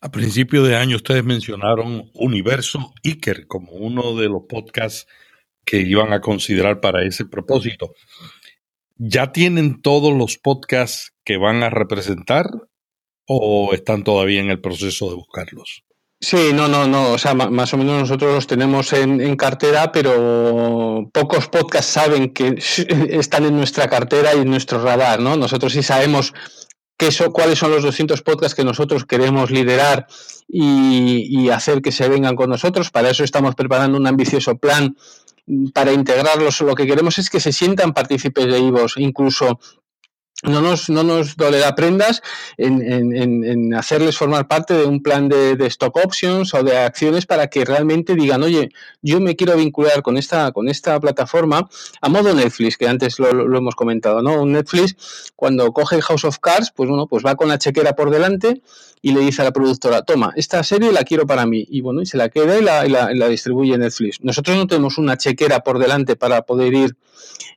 A 0.00 0.10
principio 0.10 0.64
de 0.64 0.74
año 0.74 0.96
ustedes 0.96 1.22
mencionaron 1.22 2.10
Universo 2.14 2.92
Iker 3.04 3.46
como 3.46 3.72
uno 3.72 4.16
de 4.16 4.28
los 4.28 4.42
podcasts 4.48 5.06
que 5.64 5.82
iban 5.82 6.12
a 6.12 6.20
considerar 6.20 6.80
para 6.80 7.04
ese 7.04 7.26
propósito. 7.26 7.94
¿Ya 8.96 9.30
tienen 9.30 9.80
todos 9.80 10.12
los 10.12 10.38
podcasts 10.38 11.12
que 11.24 11.36
van 11.36 11.62
a 11.62 11.70
representar 11.70 12.46
o 13.26 13.74
están 13.74 14.02
todavía 14.02 14.40
en 14.40 14.50
el 14.50 14.60
proceso 14.60 15.10
de 15.10 15.16
buscarlos? 15.16 15.84
Sí, 16.24 16.52
no, 16.54 16.68
no, 16.68 16.86
no. 16.86 17.10
O 17.10 17.18
sea, 17.18 17.34
más 17.34 17.74
o 17.74 17.76
menos 17.76 17.98
nosotros 18.02 18.32
los 18.32 18.46
tenemos 18.46 18.92
en, 18.92 19.34
cartera, 19.36 19.90
pero 19.90 21.10
pocos 21.12 21.48
podcasts 21.48 21.90
saben 21.92 22.32
que 22.32 22.54
están 23.10 23.44
en 23.44 23.56
nuestra 23.56 23.88
cartera 23.88 24.32
y 24.32 24.38
en 24.38 24.48
nuestro 24.48 24.80
radar, 24.80 25.18
¿no? 25.18 25.36
Nosotros 25.36 25.72
sí 25.72 25.82
sabemos 25.82 26.32
qué 26.96 27.08
cuáles 27.32 27.58
son 27.58 27.72
los 27.72 27.82
200 27.82 28.22
podcasts 28.22 28.54
que 28.54 28.62
nosotros 28.62 29.04
queremos 29.04 29.50
liderar 29.50 30.06
y, 30.46 31.48
hacer 31.48 31.82
que 31.82 31.90
se 31.90 32.08
vengan 32.08 32.36
con 32.36 32.50
nosotros. 32.50 32.92
Para 32.92 33.10
eso 33.10 33.24
estamos 33.24 33.56
preparando 33.56 33.98
un 33.98 34.06
ambicioso 34.06 34.56
plan 34.58 34.96
para 35.74 35.92
integrarlos. 35.92 36.60
Lo 36.60 36.76
que 36.76 36.86
queremos 36.86 37.18
es 37.18 37.30
que 37.30 37.40
se 37.40 37.52
sientan 37.52 37.94
partícipes 37.94 38.46
de 38.46 38.60
IVOS, 38.60 38.94
incluso 38.98 39.58
no 40.42 40.60
nos, 40.60 40.90
no 40.90 41.04
nos 41.04 41.36
dolerá 41.36 41.74
prendas 41.74 42.20
en, 42.56 42.82
en, 42.82 43.44
en, 43.44 43.74
hacerles 43.74 44.18
formar 44.18 44.48
parte 44.48 44.74
de 44.74 44.84
un 44.86 45.00
plan 45.00 45.28
de, 45.28 45.54
de, 45.54 45.66
stock 45.66 45.96
options 46.04 46.52
o 46.54 46.64
de 46.64 46.76
acciones 46.76 47.26
para 47.26 47.46
que 47.46 47.64
realmente 47.64 48.16
digan, 48.16 48.42
oye, 48.42 48.70
yo 49.02 49.20
me 49.20 49.36
quiero 49.36 49.56
vincular 49.56 50.02
con 50.02 50.16
esta, 50.16 50.50
con 50.50 50.68
esta 50.68 50.98
plataforma 50.98 51.68
a 52.00 52.08
modo 52.08 52.34
Netflix, 52.34 52.76
que 52.76 52.88
antes 52.88 53.20
lo, 53.20 53.56
hemos 53.56 53.76
comentado, 53.76 54.20
¿no? 54.20 54.42
Un 54.42 54.52
Netflix, 54.52 55.32
cuando 55.36 55.72
coge 55.72 56.02
House 56.02 56.24
of 56.24 56.38
Cards, 56.40 56.72
pues 56.74 56.88
bueno, 56.88 57.06
pues 57.06 57.24
va 57.24 57.36
con 57.36 57.48
la 57.48 57.58
chequera 57.58 57.94
por 57.94 58.10
delante 58.10 58.62
y 59.00 59.12
le 59.12 59.20
dice 59.20 59.42
a 59.42 59.44
la 59.44 59.52
productora, 59.52 60.02
toma, 60.02 60.32
esta 60.34 60.62
serie 60.64 60.90
la 60.92 61.04
quiero 61.04 61.26
para 61.26 61.46
mí. 61.46 61.66
Y 61.68 61.82
bueno, 61.82 62.02
y 62.02 62.06
se 62.06 62.16
la 62.16 62.28
queda 62.28 62.58
y 62.58 62.62
la, 62.62 62.86
y 62.86 62.90
la, 62.90 63.14
la 63.14 63.28
distribuye 63.28 63.78
Netflix. 63.78 64.20
Nosotros 64.22 64.56
no 64.56 64.66
tenemos 64.66 64.98
una 64.98 65.16
chequera 65.16 65.60
por 65.60 65.78
delante 65.78 66.16
para 66.16 66.42
poder 66.42 66.74
ir 66.74 66.96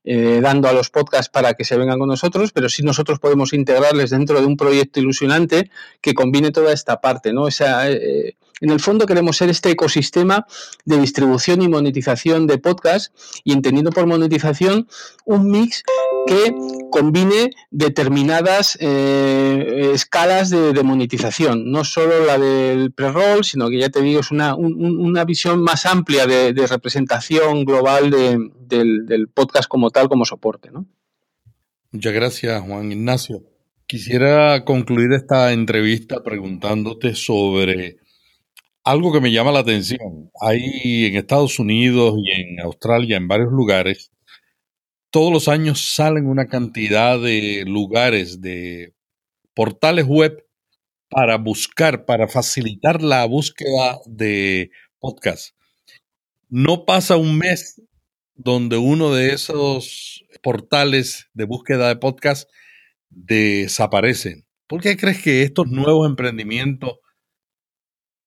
eh, 0.04 0.40
dando 0.42 0.68
a 0.68 0.74
los 0.74 0.90
podcasts 0.90 1.30
para 1.30 1.54
que 1.56 1.66
se 1.66 1.78
vengan 1.78 2.00
con 2.00 2.10
nosotros, 2.10 2.52
pero 2.52 2.70
sí 2.70 2.84
nosotros 2.84 3.20
podemos 3.20 3.54
integrarles 3.54 4.12
dentro 4.12 4.40
de 4.40 4.46
un 4.46 4.58
proyecto 4.58 5.00
ilusionante 5.00 5.72
que 6.02 6.14
combine 6.14 6.52
toda 6.52 6.74
esta 6.74 7.02
parte, 7.02 7.34
¿no? 7.34 7.44
O 7.44 7.52
sea, 7.52 7.90
eh, 7.90 8.38
en 8.62 8.70
el 8.70 8.80
fondo 8.80 9.06
queremos 9.06 9.38
ser 9.38 9.50
este 9.50 9.72
ecosistema 9.72 10.46
de 10.86 10.98
distribución 10.98 11.62
y 11.62 11.68
monetización 11.68 12.48
de 12.48 12.58
podcast 12.58 13.14
y 13.44 13.52
entendiendo 13.52 13.92
por 13.92 14.06
monetización 14.06 14.88
un 15.26 15.52
mix 15.52 15.84
que 16.26 16.56
combine 16.90 17.52
determinadas 17.72 18.78
eh, 18.80 19.92
escalas 19.94 20.50
de, 20.50 20.84
monetización, 20.84 21.70
no 21.70 21.84
solo 21.84 22.26
la 22.26 22.38
del 22.38 22.92
pre-roll, 22.92 23.44
sino 23.44 23.70
que 23.70 23.80
ya 23.80 23.90
te 23.90 24.02
digo, 24.02 24.22
es 24.22 24.32
una, 24.32 24.56
una 24.56 25.26
visión 25.26 25.62
más 25.62 25.86
amplia 25.86 26.26
de, 26.26 26.54
representación 26.68 27.66
global 27.66 28.10
del, 28.10 28.52
del, 28.68 29.28
podcast 29.28 29.55
como 29.68 29.90
tal, 29.90 30.10
como 30.10 30.26
soporte. 30.26 30.72
¿no? 30.72 30.86
Muchas 31.92 32.14
gracias, 32.14 32.62
Juan 32.62 32.92
Ignacio. 32.92 33.44
Quisiera 33.88 34.66
concluir 34.66 35.12
esta 35.14 35.54
entrevista 35.54 36.24
preguntándote 36.24 37.16
sobre 37.16 37.98
algo 38.84 39.14
que 39.14 39.22
me 39.22 39.32
llama 39.32 39.52
la 39.52 39.60
atención. 39.60 40.32
Hay 40.42 41.06
en 41.06 41.16
Estados 41.16 41.60
Unidos 41.60 42.16
y 42.18 42.32
en 42.32 42.60
Australia, 42.62 43.18
en 43.18 43.28
varios 43.28 43.52
lugares, 43.52 44.12
todos 45.10 45.32
los 45.32 45.48
años 45.48 45.94
salen 45.96 46.28
una 46.28 46.48
cantidad 46.48 47.20
de 47.20 47.64
lugares, 47.66 48.42
de 48.42 48.94
portales 49.54 50.06
web 50.06 50.46
para 51.10 51.38
buscar, 51.38 52.06
para 52.06 52.28
facilitar 52.28 53.02
la 53.02 53.24
búsqueda 53.26 54.00
de 54.06 54.72
podcast. 55.00 55.56
No 56.50 56.86
pasa 56.86 57.16
un 57.16 57.38
mes 57.38 57.82
donde 58.36 58.78
uno 58.78 59.14
de 59.14 59.34
esos 59.34 60.24
portales 60.44 61.30
de 61.34 61.46
búsqueda 61.46 61.88
de 61.88 61.96
podcast 61.96 62.50
desaparecen. 63.10 64.46
¿Por 64.68 64.82
qué 64.82 64.98
crees 64.98 65.22
que 65.22 65.44
estos 65.44 65.68
nuevos 65.68 66.08
emprendimientos 66.08 67.00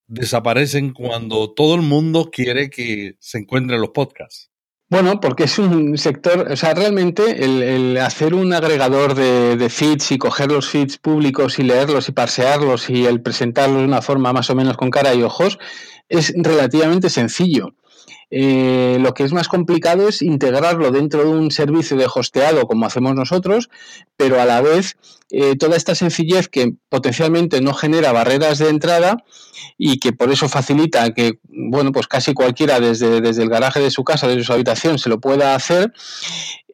desaparecen 0.07 0.93
cuando 0.93 1.53
todo 1.53 1.75
el 1.75 1.83
mundo 1.83 2.31
quiere 2.33 2.71
que 2.71 3.17
se 3.21 3.39
encuentren 3.39 3.81
los 3.81 3.91
podcasts? 3.91 4.51
Bueno, 4.91 5.21
porque 5.21 5.45
es 5.45 5.59
un 5.59 5.99
sector, 5.99 6.51
o 6.51 6.57
sea, 6.57 6.73
realmente 6.73 7.45
el, 7.45 7.99
hacer 7.99 8.33
un 8.33 8.55
agregador 8.55 9.15
de, 9.15 9.69
feeds 9.69 10.13
y 10.13 10.19
coger 10.19 10.51
los 10.51 10.67
feeds 10.67 10.97
públicos 10.97 11.59
y 11.59 11.63
leerlos 11.63 12.09
y 12.09 12.13
parsearlos 12.13 12.89
y 12.89 13.05
el 13.05 13.21
presentarlos 13.21 13.81
de 13.81 13.85
una 13.85 14.01
forma 14.01 14.33
más 14.33 14.49
o 14.49 14.55
menos 14.55 14.79
con 14.79 14.89
cara 14.89 15.15
y 15.15 15.23
ojos 15.23 15.59
es 16.09 16.33
relativamente 16.35 17.11
sencillo. 17.11 17.75
Eh, 18.31 18.99
lo 19.01 19.15
que 19.15 19.25
es 19.25 19.33
más 19.33 19.49
complicado 19.49 20.09
es 20.09 20.23
integrarlo 20.23 20.91
dentro 20.91 21.25
de 21.25 21.31
un 21.31 21.51
servicio 21.51 21.97
de 21.97 22.07
hosteado 22.13 22.67
como 22.67 22.87
hacemos 22.87 23.15
nosotros, 23.15 23.71
pero 24.17 24.41
a 24.41 24.45
la 24.45 24.61
vez 24.61 24.97
eh, 25.31 25.57
toda 25.57 25.77
esta 25.77 25.95
sencillez 25.95 26.49
que 26.49 26.75
potencialmente 26.89 27.61
no 27.61 27.75
genera 27.75 28.13
barreras 28.13 28.59
de 28.59 28.69
entrada 28.69 29.25
y 29.77 29.99
que 29.99 30.13
por 30.13 30.31
eso 30.31 30.49
facilita 30.49 31.13
que, 31.13 31.39
bueno, 31.49 31.93
pues 31.93 32.07
casi 32.07 32.35
cualquiera 32.35 32.81
desde, 32.81 33.21
desde 33.21 33.43
el 33.43 33.49
garaje 33.49 33.81
de 33.81 33.91
su 33.91 34.05
casa, 34.05 34.29
desde 34.29 34.45
su 34.45 34.53
habitación, 34.53 34.99
se 34.99 35.09
lo 35.09 35.21
pueda 35.21 35.55
hacer. 35.55 35.93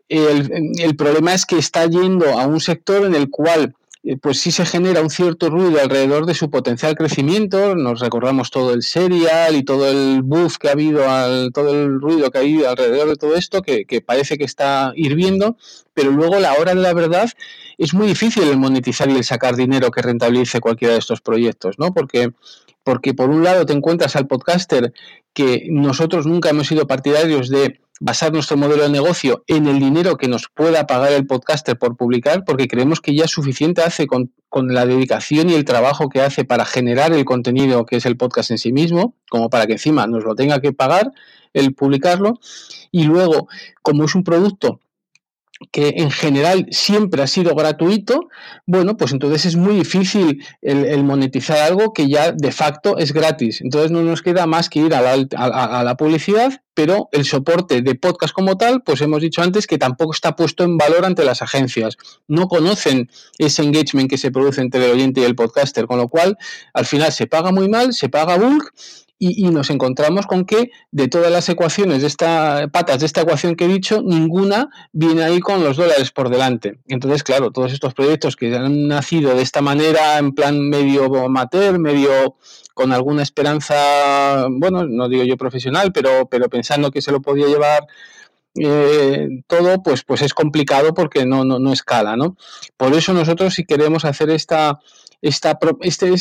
El, 0.09 0.97
problema 0.97 1.35
es 1.35 1.47
que 1.47 1.57
está 1.57 1.87
yendo 1.87 2.39
a 2.39 2.47
un 2.47 2.61
sector 2.61 3.05
en 3.07 3.15
el 3.15 3.31
cual 3.31 3.75
pues 4.21 4.39
sí 4.39 4.51
se 4.51 4.67
genera 4.67 5.01
un 5.01 5.09
cierto 5.09 5.49
ruido 5.49 5.81
alrededor 5.81 6.27
de 6.27 6.35
su 6.35 6.51
potencial 6.51 6.95
crecimiento. 6.95 7.75
Nos 7.75 8.01
recordamos 8.01 8.51
todo 8.51 8.75
el 8.75 8.83
serial 8.83 9.57
y 9.57 9.63
todo 9.63 9.91
el 9.91 10.23
buff 10.23 10.59
que 10.59 10.69
ha 10.69 10.73
habido, 10.73 11.09
al, 11.09 11.53
todo 11.53 11.73
el 11.73 12.01
ruido 12.01 12.31
que 12.31 12.39
ha 12.39 12.41
habido 12.43 12.69
alrededor 12.69 13.09
de 13.09 13.17
todo 13.17 13.35
esto, 13.35 13.63
que, 13.63 13.87
parece 14.05 14.37
que 14.37 14.45
está 14.45 14.93
hirviendo, 14.95 15.57
pero 15.95 16.11
luego 16.11 16.39
la 16.39 16.53
hora 16.55 16.75
de 16.75 16.83
la 16.83 16.93
verdad 16.93 17.31
es 17.79 17.95
muy 17.95 18.07
difícil 18.07 18.45
el 18.45 18.59
monetizar 18.59 19.09
y 19.09 19.17
el 19.17 19.25
sacar 19.25 19.57
dinero 19.57 19.91
que 19.91 20.03
rentabilice 20.03 20.61
cualquiera 20.61 20.93
de 20.93 21.01
estos 21.01 21.23
proyectos, 21.23 21.79
¿no? 21.79 21.95
Porque 21.95 22.31
porque 22.85 23.15
por 23.15 23.31
un 23.31 23.43
lado 23.43 23.65
te 23.65 23.73
encuentras 23.73 24.15
al 24.15 24.27
podcaster 24.27 24.93
que 25.33 25.67
nosotros 25.71 26.27
nunca 26.27 26.51
hemos 26.51 26.67
sido 26.67 26.87
partidarios 26.87 27.49
de 27.49 27.81
basar 28.01 28.33
nuestro 28.33 28.57
modelo 28.57 28.83
de 28.83 28.89
negocio 28.89 29.45
en 29.47 29.67
el 29.67 29.79
dinero 29.79 30.17
que 30.17 30.29
nos 30.29 30.49
pueda 30.49 30.87
pagar 30.87 31.13
el 31.13 31.27
podcaster 31.27 31.79
por 31.79 31.97
publicar, 31.97 32.45
porque 32.45 32.69
creemos 32.69 33.01
que 33.01 33.15
ya 33.15 33.29
suficiente 33.29 33.83
hace 33.83 34.07
con, 34.07 34.33
la 34.69 34.87
dedicación 34.87 35.51
y 35.51 35.55
el 35.55 35.65
trabajo 35.65 36.09
que 36.09 36.21
hace 36.21 36.45
para 36.45 36.65
generar 36.65 37.13
el 37.13 37.25
contenido 37.25 37.87
que 37.87 37.97
es 37.97 38.07
el 38.07 38.17
podcast 38.17 38.53
en 38.53 38.59
sí 38.59 38.73
mismo, 38.73 39.17
como 39.29 39.51
para 39.51 39.67
que 39.67 39.73
encima 39.73 40.07
nos 40.07 40.23
lo 40.25 40.37
tenga 40.37 40.61
que 40.61 40.73
pagar 40.73 41.11
el 41.55 41.75
publicarlo. 41.75 42.39
Y 42.93 43.05
luego, 43.05 43.49
como 43.83 44.05
es 44.05 44.15
un 44.15 44.23
producto 44.23 44.81
que 45.71 45.95
en 45.97 46.11
general 46.11 46.67
siempre 46.71 47.23
ha 47.23 47.27
sido 47.27 47.55
gratuito, 47.55 48.29
bueno, 48.67 48.97
pues 48.97 49.13
entonces 49.13 49.47
es 49.47 49.57
muy 49.57 49.75
difícil 49.75 50.45
el, 50.63 51.05
monetizar 51.05 51.59
algo 51.59 51.93
que 51.93 52.09
ya 52.09 52.33
de 52.33 52.53
facto 52.53 52.99
es 52.99 53.13
gratis. 53.13 53.61
Entonces 53.61 53.91
no 53.91 54.03
nos 54.03 54.23
queda 54.23 54.47
más 54.47 54.69
que 54.69 54.81
ir 54.81 54.95
a 54.95 55.01
la, 55.01 55.27
a 55.37 55.85
la, 55.85 55.97
publicidad, 55.97 56.63
pero 56.75 57.09
el 57.13 57.25
soporte 57.25 57.83
de 57.83 57.95
podcast 57.95 58.35
como 58.35 58.57
tal, 58.57 58.83
pues 58.83 59.01
hemos 59.01 59.23
dicho 59.23 59.43
antes 59.43 59.67
que 59.67 59.79
tampoco 59.79 60.13
está 60.13 60.35
puesto 60.35 60.65
en 60.65 60.77
valor 60.77 61.05
ante 61.05 61.25
las 61.25 61.41
agencias. 61.41 61.97
No 62.27 62.49
conocen 62.49 63.11
ese 63.39 63.63
engagement 63.63 64.11
que 64.11 64.19
se 64.19 64.33
produce 64.33 64.61
entre 64.61 64.85
el 64.85 64.93
oyente 64.93 65.21
y 65.21 65.25
el 65.25 65.37
podcaster, 65.37 65.87
con 65.87 65.99
lo 65.99 66.09
cual 66.09 66.37
al 66.73 66.85
final 66.85 67.13
se 67.13 67.27
paga 67.27 67.53
muy 67.53 67.69
mal, 67.69 67.93
se 67.93 68.09
paga 68.09 68.37
bulk 68.39 68.73
y, 69.31 69.51
nos 69.51 69.71
encontramos 69.71 70.27
con 70.27 70.45
que 70.45 70.71
de 70.91 71.09
todas 71.09 71.31
las 71.31 71.49
ecuaciones 71.49 72.03
de 72.03 72.09
esta 72.09 72.69
patas 72.73 73.01
de 73.01 73.07
esta 73.07 73.23
ecuación 73.23 73.57
que 73.57 73.65
he 73.65 73.69
dicho, 73.69 74.03
ninguna 74.03 74.69
viene 74.93 75.25
ahí 75.25 75.41
con 75.41 75.63
los 75.63 75.77
dólares 75.77 76.11
por 76.11 76.29
delante. 76.29 76.79
Entonces, 76.89 77.23
claro, 77.23 77.51
todos 77.51 77.73
estos 77.73 77.95
proyectos 77.95 78.37
que 78.37 78.55
han 78.55 78.89
nacido 78.89 79.35
de 79.35 79.43
esta 79.43 79.61
manera, 79.61 80.19
en 80.19 80.33
plan 80.33 80.69
medio 80.69 81.25
amateur, 81.25 81.79
medio 81.79 82.37
con 82.75 82.93
alguna 82.93 83.23
esperanza, 83.23 84.47
bueno, 84.51 84.85
no 84.85 85.09
digo 85.09 85.25
yo 85.25 85.37
profesional, 85.37 85.93
pero, 85.93 86.29
pero 86.29 86.49
pensando 86.49 86.91
que 86.91 87.03
se 87.03 87.13
lo 87.13 87.23
podía 87.23 87.47
llevar 87.47 87.87
eh, 88.57 89.29
todo, 89.47 89.83
pues, 89.83 90.05
pues 90.05 90.23
es 90.23 90.35
complicado 90.35 90.95
porque 90.95 91.27
no, 91.27 91.45
no, 91.45 91.59
no 91.59 91.73
escala, 91.73 92.17
¿no? 92.17 92.37
Por 92.77 92.95
eso 92.95 93.13
nosotros 93.13 93.55
si 93.55 93.65
queremos 93.65 94.05
hacer 94.05 94.31
esta 94.31 94.81
esta, 95.25 95.59
este, 95.81 96.13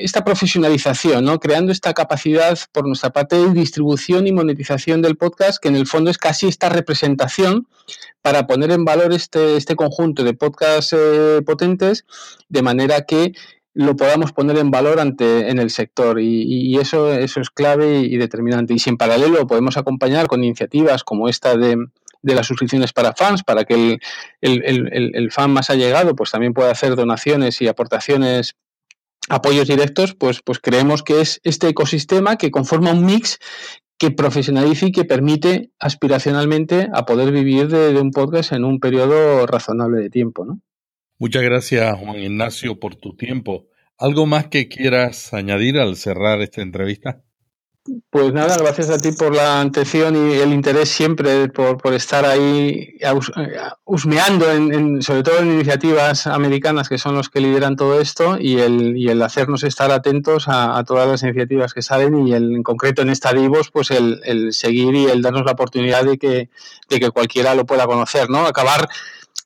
esta 0.00 0.24
profesionalización, 0.24 1.24
¿no? 1.24 1.40
creando 1.40 1.72
esta 1.72 1.92
capacidad 1.94 2.56
por 2.70 2.86
nuestra 2.86 3.10
parte 3.10 3.34
de 3.34 3.50
distribución 3.50 4.28
y 4.28 4.32
monetización 4.32 5.02
del 5.02 5.16
podcast, 5.16 5.60
que 5.60 5.66
en 5.66 5.74
el 5.74 5.88
fondo 5.88 6.12
es 6.12 6.18
casi 6.18 6.46
esta 6.46 6.68
representación 6.68 7.66
para 8.22 8.46
poner 8.46 8.70
en 8.70 8.84
valor 8.84 9.12
este, 9.12 9.56
este 9.56 9.74
conjunto 9.74 10.22
de 10.22 10.34
podcasts 10.34 10.94
eh, 10.96 11.42
potentes, 11.44 12.06
de 12.48 12.62
manera 12.62 13.02
que 13.02 13.32
lo 13.74 13.96
podamos 13.96 14.32
poner 14.32 14.58
en 14.58 14.70
valor 14.70 15.00
ante 15.00 15.48
en 15.48 15.58
el 15.58 15.70
sector 15.70 16.20
y, 16.20 16.76
eso 16.76 17.12
eso 17.12 17.40
es 17.40 17.50
clave 17.50 18.00
y, 18.00 18.16
determinante 18.16 18.74
y 18.74 18.78
si 18.78 18.90
en 18.90 18.96
paralelo 18.96 19.46
podemos 19.46 19.76
acompañar 19.76 20.26
con 20.26 20.44
iniciativas 20.44 21.04
como 21.04 21.28
esta 21.28 21.56
de, 21.56 21.76
de 22.22 22.34
las 22.34 22.46
suscripciones 22.46 22.92
para 22.92 23.14
fans, 23.14 23.42
para 23.42 23.64
que 23.64 23.98
el, 24.40 25.30
fan 25.30 25.52
más 25.52 25.70
allegado 25.70 26.14
pues 26.14 26.30
también 26.30 26.54
pueda 26.54 26.70
hacer 26.70 26.96
donaciones 26.96 27.60
y 27.60 27.68
aportaciones 27.68 28.56
apoyos 29.28 29.68
directos, 29.68 30.14
pues, 30.14 30.40
pues 30.42 30.58
creemos 30.58 31.02
que 31.02 31.20
es 31.20 31.40
este 31.44 31.68
ecosistema 31.68 32.36
que 32.36 32.50
conforma 32.50 32.92
un 32.92 33.04
mix 33.04 33.38
que 33.98 34.10
profesionalice 34.10 34.86
y 34.86 34.92
que 34.92 35.04
permite 35.04 35.70
aspiracionalmente 35.78 36.88
a 36.92 37.04
poder 37.06 37.30
vivir 37.30 37.68
de, 37.68 37.92
de, 37.92 38.00
un 38.00 38.10
podcast 38.10 38.52
en 38.52 38.64
un 38.64 38.80
periodo 38.80 39.46
razonable 39.46 40.00
de 40.00 40.10
tiempo. 40.10 40.44
¿no? 40.44 40.60
Muchas 41.22 41.44
gracias, 41.44 41.96
Juan 42.00 42.18
Ignacio, 42.18 42.80
por 42.80 42.96
tu 42.96 43.14
tiempo. 43.14 43.68
¿Algo 43.96 44.26
más 44.26 44.48
que 44.48 44.68
quieras 44.68 45.32
añadir 45.32 45.78
al 45.78 45.94
cerrar 45.94 46.40
esta 46.40 46.62
entrevista? 46.62 47.20
Pues 48.10 48.32
nada, 48.32 48.56
gracias 48.58 48.90
a 48.90 48.98
ti 48.98 49.12
por 49.12 49.32
la 49.32 49.60
atención 49.60 50.16
y 50.16 50.34
el 50.34 50.52
interés 50.52 50.88
siempre 50.88 51.46
por, 51.48 51.78
por 51.78 51.94
estar 51.94 52.24
ahí 52.24 52.96
husmeando, 53.84 54.50
en, 54.50 55.00
sobre 55.00 55.22
todo 55.22 55.38
en 55.38 55.52
iniciativas 55.52 56.26
americanas 56.26 56.88
que 56.88 56.98
son 56.98 57.14
los 57.14 57.28
que 57.28 57.40
lideran 57.40 57.76
todo 57.76 58.00
esto 58.00 58.36
y 58.36 58.58
el, 58.58 58.96
y 58.96 59.08
el 59.08 59.22
hacernos 59.22 59.62
estar 59.62 59.92
atentos 59.92 60.46
a, 60.48 60.82
todas 60.82 61.08
las 61.08 61.22
iniciativas 61.22 61.72
que 61.72 61.82
salen 61.82 62.26
y 62.26 62.32
el, 62.32 62.56
en 62.56 62.64
concreto 62.64 63.02
en 63.02 63.10
esta 63.10 63.32
Divos, 63.32 63.70
pues 63.70 63.92
el, 63.92 64.20
el 64.24 64.52
seguir 64.52 64.92
y 64.96 65.04
el 65.04 65.22
darnos 65.22 65.44
la 65.44 65.52
oportunidad 65.52 66.04
de 66.04 66.18
que, 66.18 66.50
de 66.88 66.98
que 66.98 67.10
cualquiera 67.12 67.54
lo 67.54 67.64
pueda 67.64 67.86
conocer, 67.86 68.28
¿no? 68.28 68.44
Acabar 68.44 68.88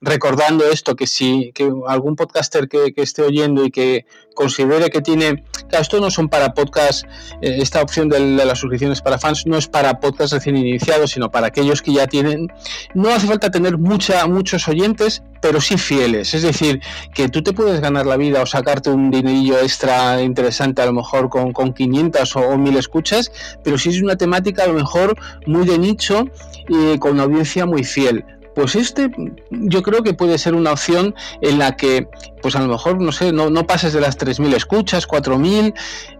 recordando 0.01 0.65
esto, 0.71 0.95
que 0.95 1.07
si 1.07 1.53
que 1.55 1.71
algún 1.87 2.17
podcaster 2.17 2.69
que, 2.69 2.93
esté 2.97 3.23
oyendo 3.23 3.65
y 3.65 3.71
que 3.71 4.07
considere 4.35 4.91
que 4.91 5.01
tiene, 5.01 5.45
claro, 5.69 5.83
esto 5.83 6.01
no 6.01 6.11
son 6.11 6.29
para 6.29 6.53
podcast, 6.53 7.05
eh, 7.41 7.59
esta 7.61 7.81
opción 7.81 8.09
de, 8.09 8.21
las 8.21 8.59
suscripciones 8.59 9.01
para 9.01 9.19
fans 9.19 9.47
no 9.47 9.57
es 9.57 9.67
para 9.67 9.99
podcast 10.01 10.35
recién 10.35 10.57
iniciados, 10.57 11.13
sino 11.13 11.31
para 11.31 11.47
aquellos 11.47 11.81
que 11.81 11.93
ya 11.93 12.07
tienen, 12.07 12.49
no 12.95 13.09
hace 13.11 13.27
falta 13.27 13.51
tener 13.51 13.79
mucha, 13.79 14.27
muchos 14.27 14.69
oyentes, 14.69 15.23
pero 15.41 15.61
sí 15.61 15.79
fieles, 15.79 16.35
es 16.35 16.43
decir, 16.43 16.81
que 17.15 17.29
tú 17.29 17.43
te 17.43 17.53
puedes 17.53 17.81
ganar 17.81 18.05
la 18.07 18.17
vida 18.17 18.43
o 18.43 18.47
sacarte 18.47 18.91
un 18.91 19.11
dinerillo 19.11 19.59
extra 19.59 20.21
interesante 20.23 20.83
a 20.83 20.87
lo 20.87 20.93
mejor 20.93 21.29
con, 21.31 21.53
con 21.53 21.73
500 21.73 22.37
o, 22.37 22.59
1000 22.59 22.77
escuchas, 22.77 23.33
pero 23.65 23.79
si 23.79 23.91
es 23.91 24.03
una 24.03 24.17
temática 24.17 24.65
a 24.65 24.67
lo 24.67 24.75
mejor 24.75 25.17
muy 25.47 25.67
de 25.67 25.79
nicho 25.79 26.27
y 26.69 26.99
con 26.99 27.13
una 27.13 27.23
audiencia 27.23 27.65
muy 27.65 27.85
fiel 27.85 28.25
pues 28.57 28.75
este 28.75 29.11
yo 29.51 29.83
creo 29.83 30.03
que 30.03 30.15
puede 30.15 30.39
ser 30.39 30.55
una 30.55 30.73
opción 30.73 31.15
en 31.43 31.59
la 31.59 31.77
que, 31.77 32.09
pues 32.41 32.57
a 32.57 32.61
lo 32.61 32.69
mejor, 32.69 32.99
no 32.99 33.13
sé, 33.13 33.31
no, 33.31 33.51
no 33.51 33.67
pases 33.67 33.93
de 33.93 34.01
las 34.01 34.19
3.000 34.19 34.55
escuchas, 34.55 35.07
4.000, 35.07 35.75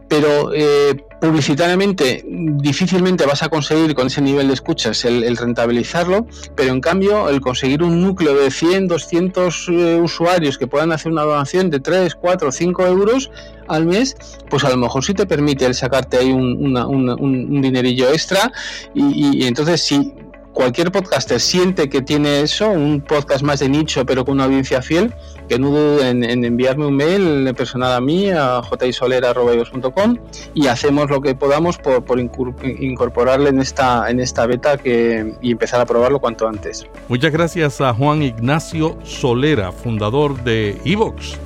pero 0.07 0.53
eh, 0.53 1.03
publicitariamente 1.19 2.23
difícilmente 2.27 3.25
vas 3.25 3.43
a 3.43 3.49
conseguir 3.49 3.95
con 3.95 4.09
ese 4.09 4.21
nivel 4.21 4.49
de 4.49 4.53
escuchas 4.55 5.07
el, 5.07 5.35
rentabilizarlo, 5.35 6.27
pero 6.55 6.75
en 6.75 6.83
cambio 6.83 7.31
el 7.31 7.41
conseguir 7.41 7.83
un 7.83 8.03
núcleo 8.03 8.35
de 8.35 8.51
100, 8.51 8.87
200 8.87 9.69
eh, 9.69 9.99
usuarios 10.03 10.59
que 10.59 10.67
puedan 10.67 10.93
hacer 10.93 11.11
una 11.11 11.23
donación 11.23 11.71
de 11.71 11.81
3, 11.81 12.17
4, 12.17 12.53
5 12.53 12.87
euros 12.87 13.31
al 13.67 13.87
mes, 13.87 14.15
pues 14.51 14.63
a 14.63 14.69
lo 14.69 14.77
mejor 14.77 15.03
sí 15.03 15.15
te 15.15 15.25
permite 15.25 15.65
el 15.65 15.75
sacarte 15.75 16.19
ahí 16.19 16.31
un, 16.31 16.77
un, 16.77 17.63
dinerillo 17.63 18.11
extra 18.11 18.53
y, 18.95 19.39
y 19.43 19.47
entonces 19.47 19.81
si 19.81 20.13
cualquier 20.57 20.91
podcaster 20.91 21.39
siente 21.39 21.91
que 21.91 22.01
tiene 22.01 22.41
eso, 22.41 22.71
un 22.71 23.03
podcast 23.03 23.43
más 23.43 23.61
de 23.61 23.69
nicho 23.69 24.07
pero 24.07 24.25
con 24.25 24.37
una 24.37 24.45
audiencia 24.45 24.81
fiel, 24.81 25.13
que 25.51 25.59
no 25.59 25.69
dude 25.69 26.09
en, 26.09 26.25
enviarme 26.45 26.87
un 26.87 26.97
mail 26.97 27.53
personal 27.55 27.93
a 27.93 28.01
mí, 28.01 28.31
a 28.31 28.63
jisolera.com 28.81 30.17
y 30.55 30.67
hacemos 30.69 31.11
lo 31.11 31.21
que 31.21 31.35
podamos 31.35 31.77
por, 31.77 32.19
incorporarle 32.19 33.51
en 33.51 33.61
esta, 33.61 34.09
en 34.09 34.19
esta 34.19 34.47
beta 34.47 34.79
que, 34.79 35.35
y 35.43 35.53
empezar 35.53 35.79
a 35.83 35.85
probarlo 35.85 36.21
cuanto 36.21 36.49
antes. 36.49 36.87
Muchas 37.09 37.33
gracias 37.33 37.83
a 37.83 37.93
Juan 37.93 38.23
Ignacio 38.23 38.97
Solera, 39.05 39.73
fundador 39.73 40.43
de 40.43 40.81
Evox 40.87 41.39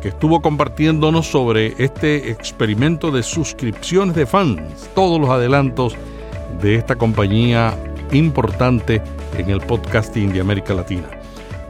que 0.00 0.08
estuvo 0.08 0.40
compartiéndonos 0.40 1.26
sobre 1.28 1.74
este 1.78 2.30
experimento 2.30 3.10
de 3.12 3.22
suscripciones 3.22 4.16
de 4.16 4.26
fans, 4.26 4.60
todos 4.96 5.20
los 5.20 5.30
adelantos 5.30 5.94
de 6.60 6.74
esta 6.74 6.96
compañía 6.96 7.76
importante 8.12 9.02
en 9.36 9.50
el 9.50 9.60
podcasting 9.60 10.32
de 10.32 10.40
América 10.40 10.74
Latina. 10.74 11.08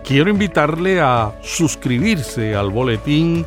Quiero 0.04 0.30
invitarle 0.30 1.00
a 1.00 1.32
suscribirse 1.42 2.54
al 2.54 2.70
boletín 2.70 3.46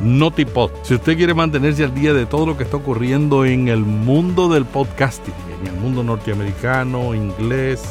Notipod. 0.00 0.70
Si 0.82 0.94
usted 0.94 1.16
quiere 1.16 1.34
mantenerse 1.34 1.84
al 1.84 1.94
día 1.94 2.12
de 2.12 2.26
todo 2.26 2.46
lo 2.46 2.56
que 2.56 2.64
está 2.64 2.76
ocurriendo 2.76 3.44
en 3.44 3.68
el 3.68 3.80
mundo 3.80 4.48
del 4.48 4.64
podcasting, 4.64 5.34
en 5.60 5.66
el 5.68 5.74
mundo 5.74 6.02
norteamericano, 6.02 7.14
inglés, 7.14 7.82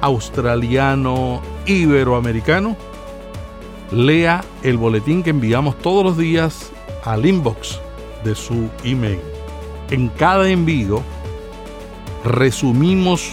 australiano, 0.00 1.40
iberoamericano, 1.66 2.76
lea 3.90 4.42
el 4.62 4.78
boletín 4.78 5.22
que 5.22 5.30
enviamos 5.30 5.78
todos 5.78 6.04
los 6.04 6.16
días 6.16 6.70
al 7.04 7.26
inbox 7.26 7.80
de 8.24 8.34
su 8.34 8.68
email. 8.84 9.20
En 9.90 10.08
cada 10.08 10.48
envío 10.48 11.02
resumimos 12.24 13.32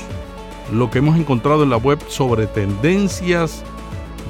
lo 0.72 0.90
que 0.90 1.00
hemos 1.00 1.18
encontrado 1.18 1.64
en 1.64 1.70
la 1.70 1.78
web 1.78 2.00
sobre 2.08 2.48
tendencias, 2.48 3.64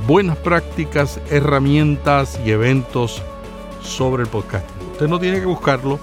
buenas 0.08 0.38
prácticas, 0.38 1.20
herramientas 1.30 2.40
y 2.46 2.52
eventos 2.52 3.22
sobre 3.82 4.24
el 4.24 4.30
podcasting. 4.30 4.92
Usted 4.92 5.08
no 5.08 5.20
tiene 5.20 5.40
que 5.40 5.46
buscarlo, 5.46 6.00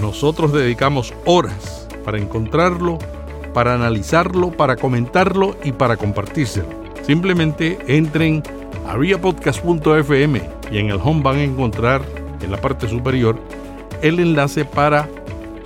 nosotros 0.00 0.52
dedicamos 0.52 1.14
horas 1.24 1.88
para 2.04 2.18
encontrarlo, 2.18 2.98
para 3.52 3.74
analizarlo, 3.74 4.50
para 4.50 4.76
comentarlo 4.76 5.56
y 5.64 5.72
para 5.72 5.96
compartírselo. 5.96 6.68
Simplemente 7.06 7.78
entren 7.86 8.42
a 8.86 8.96
riapodcast.fm 8.96 10.42
y 10.70 10.78
en 10.78 10.90
el 10.90 11.00
home 11.02 11.22
van 11.22 11.36
a 11.36 11.42
encontrar 11.42 12.02
en 12.42 12.50
la 12.50 12.58
parte 12.58 12.88
superior 12.88 13.38
el 14.02 14.20
enlace 14.20 14.64
para 14.64 15.08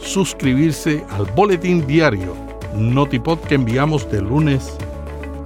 suscribirse 0.03 1.05
al 1.11 1.27
boletín 1.27 1.87
diario 1.87 2.35
Notipod 2.75 3.39
que 3.41 3.55
enviamos 3.55 4.11
de 4.11 4.21
lunes 4.21 4.77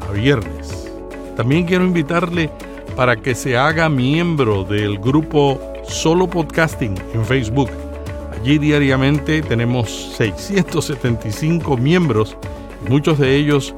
a 0.09 0.12
viernes. 0.12 0.90
También 1.36 1.64
quiero 1.66 1.84
invitarle 1.84 2.50
para 2.94 3.16
que 3.16 3.34
se 3.34 3.57
haga 3.57 3.88
miembro 3.88 4.64
del 4.64 4.98
grupo 4.98 5.61
Solo 5.86 6.26
Podcasting 6.26 6.94
en 7.14 7.24
Facebook. 7.24 7.70
Allí 8.32 8.59
diariamente 8.59 9.42
tenemos 9.42 10.14
675 10.16 11.76
miembros 11.76 12.36
muchos 12.88 13.18
de 13.18 13.36
ellos 13.36 13.74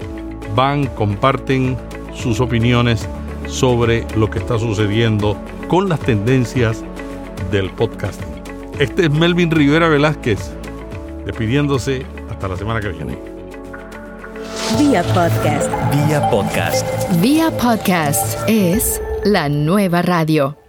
van, 0.55 0.87
comparten 0.89 1.77
sus 2.15 2.41
opiniones 2.41 3.09
sobre 3.47 4.07
lo 4.17 4.29
que 4.29 4.39
está 4.39 4.59
sucediendo 4.59 5.37
con 5.69 5.89
las 5.89 6.01
tendencias 6.01 6.85
del 7.51 7.71
podcasting. 7.71 8.29
Este 8.79 9.07
es 9.07 9.11
Melvin 9.11 9.51
Rivera 9.51 9.89
Velázquez 9.89 10.58
despidiéndose 11.29 12.07
hasta 12.31 12.49
la 12.49 12.57
semana 12.57 12.81
que 12.81 12.89
viene. 12.89 13.19
Vía 14.79 15.03
podcast. 15.03 15.71
Vía 15.93 16.31
podcast. 16.31 16.87
Vía 17.21 17.51
podcast 17.51 18.39
es 18.49 19.01
la 19.25 19.51
nueva 19.51 20.01
radio. 20.01 20.68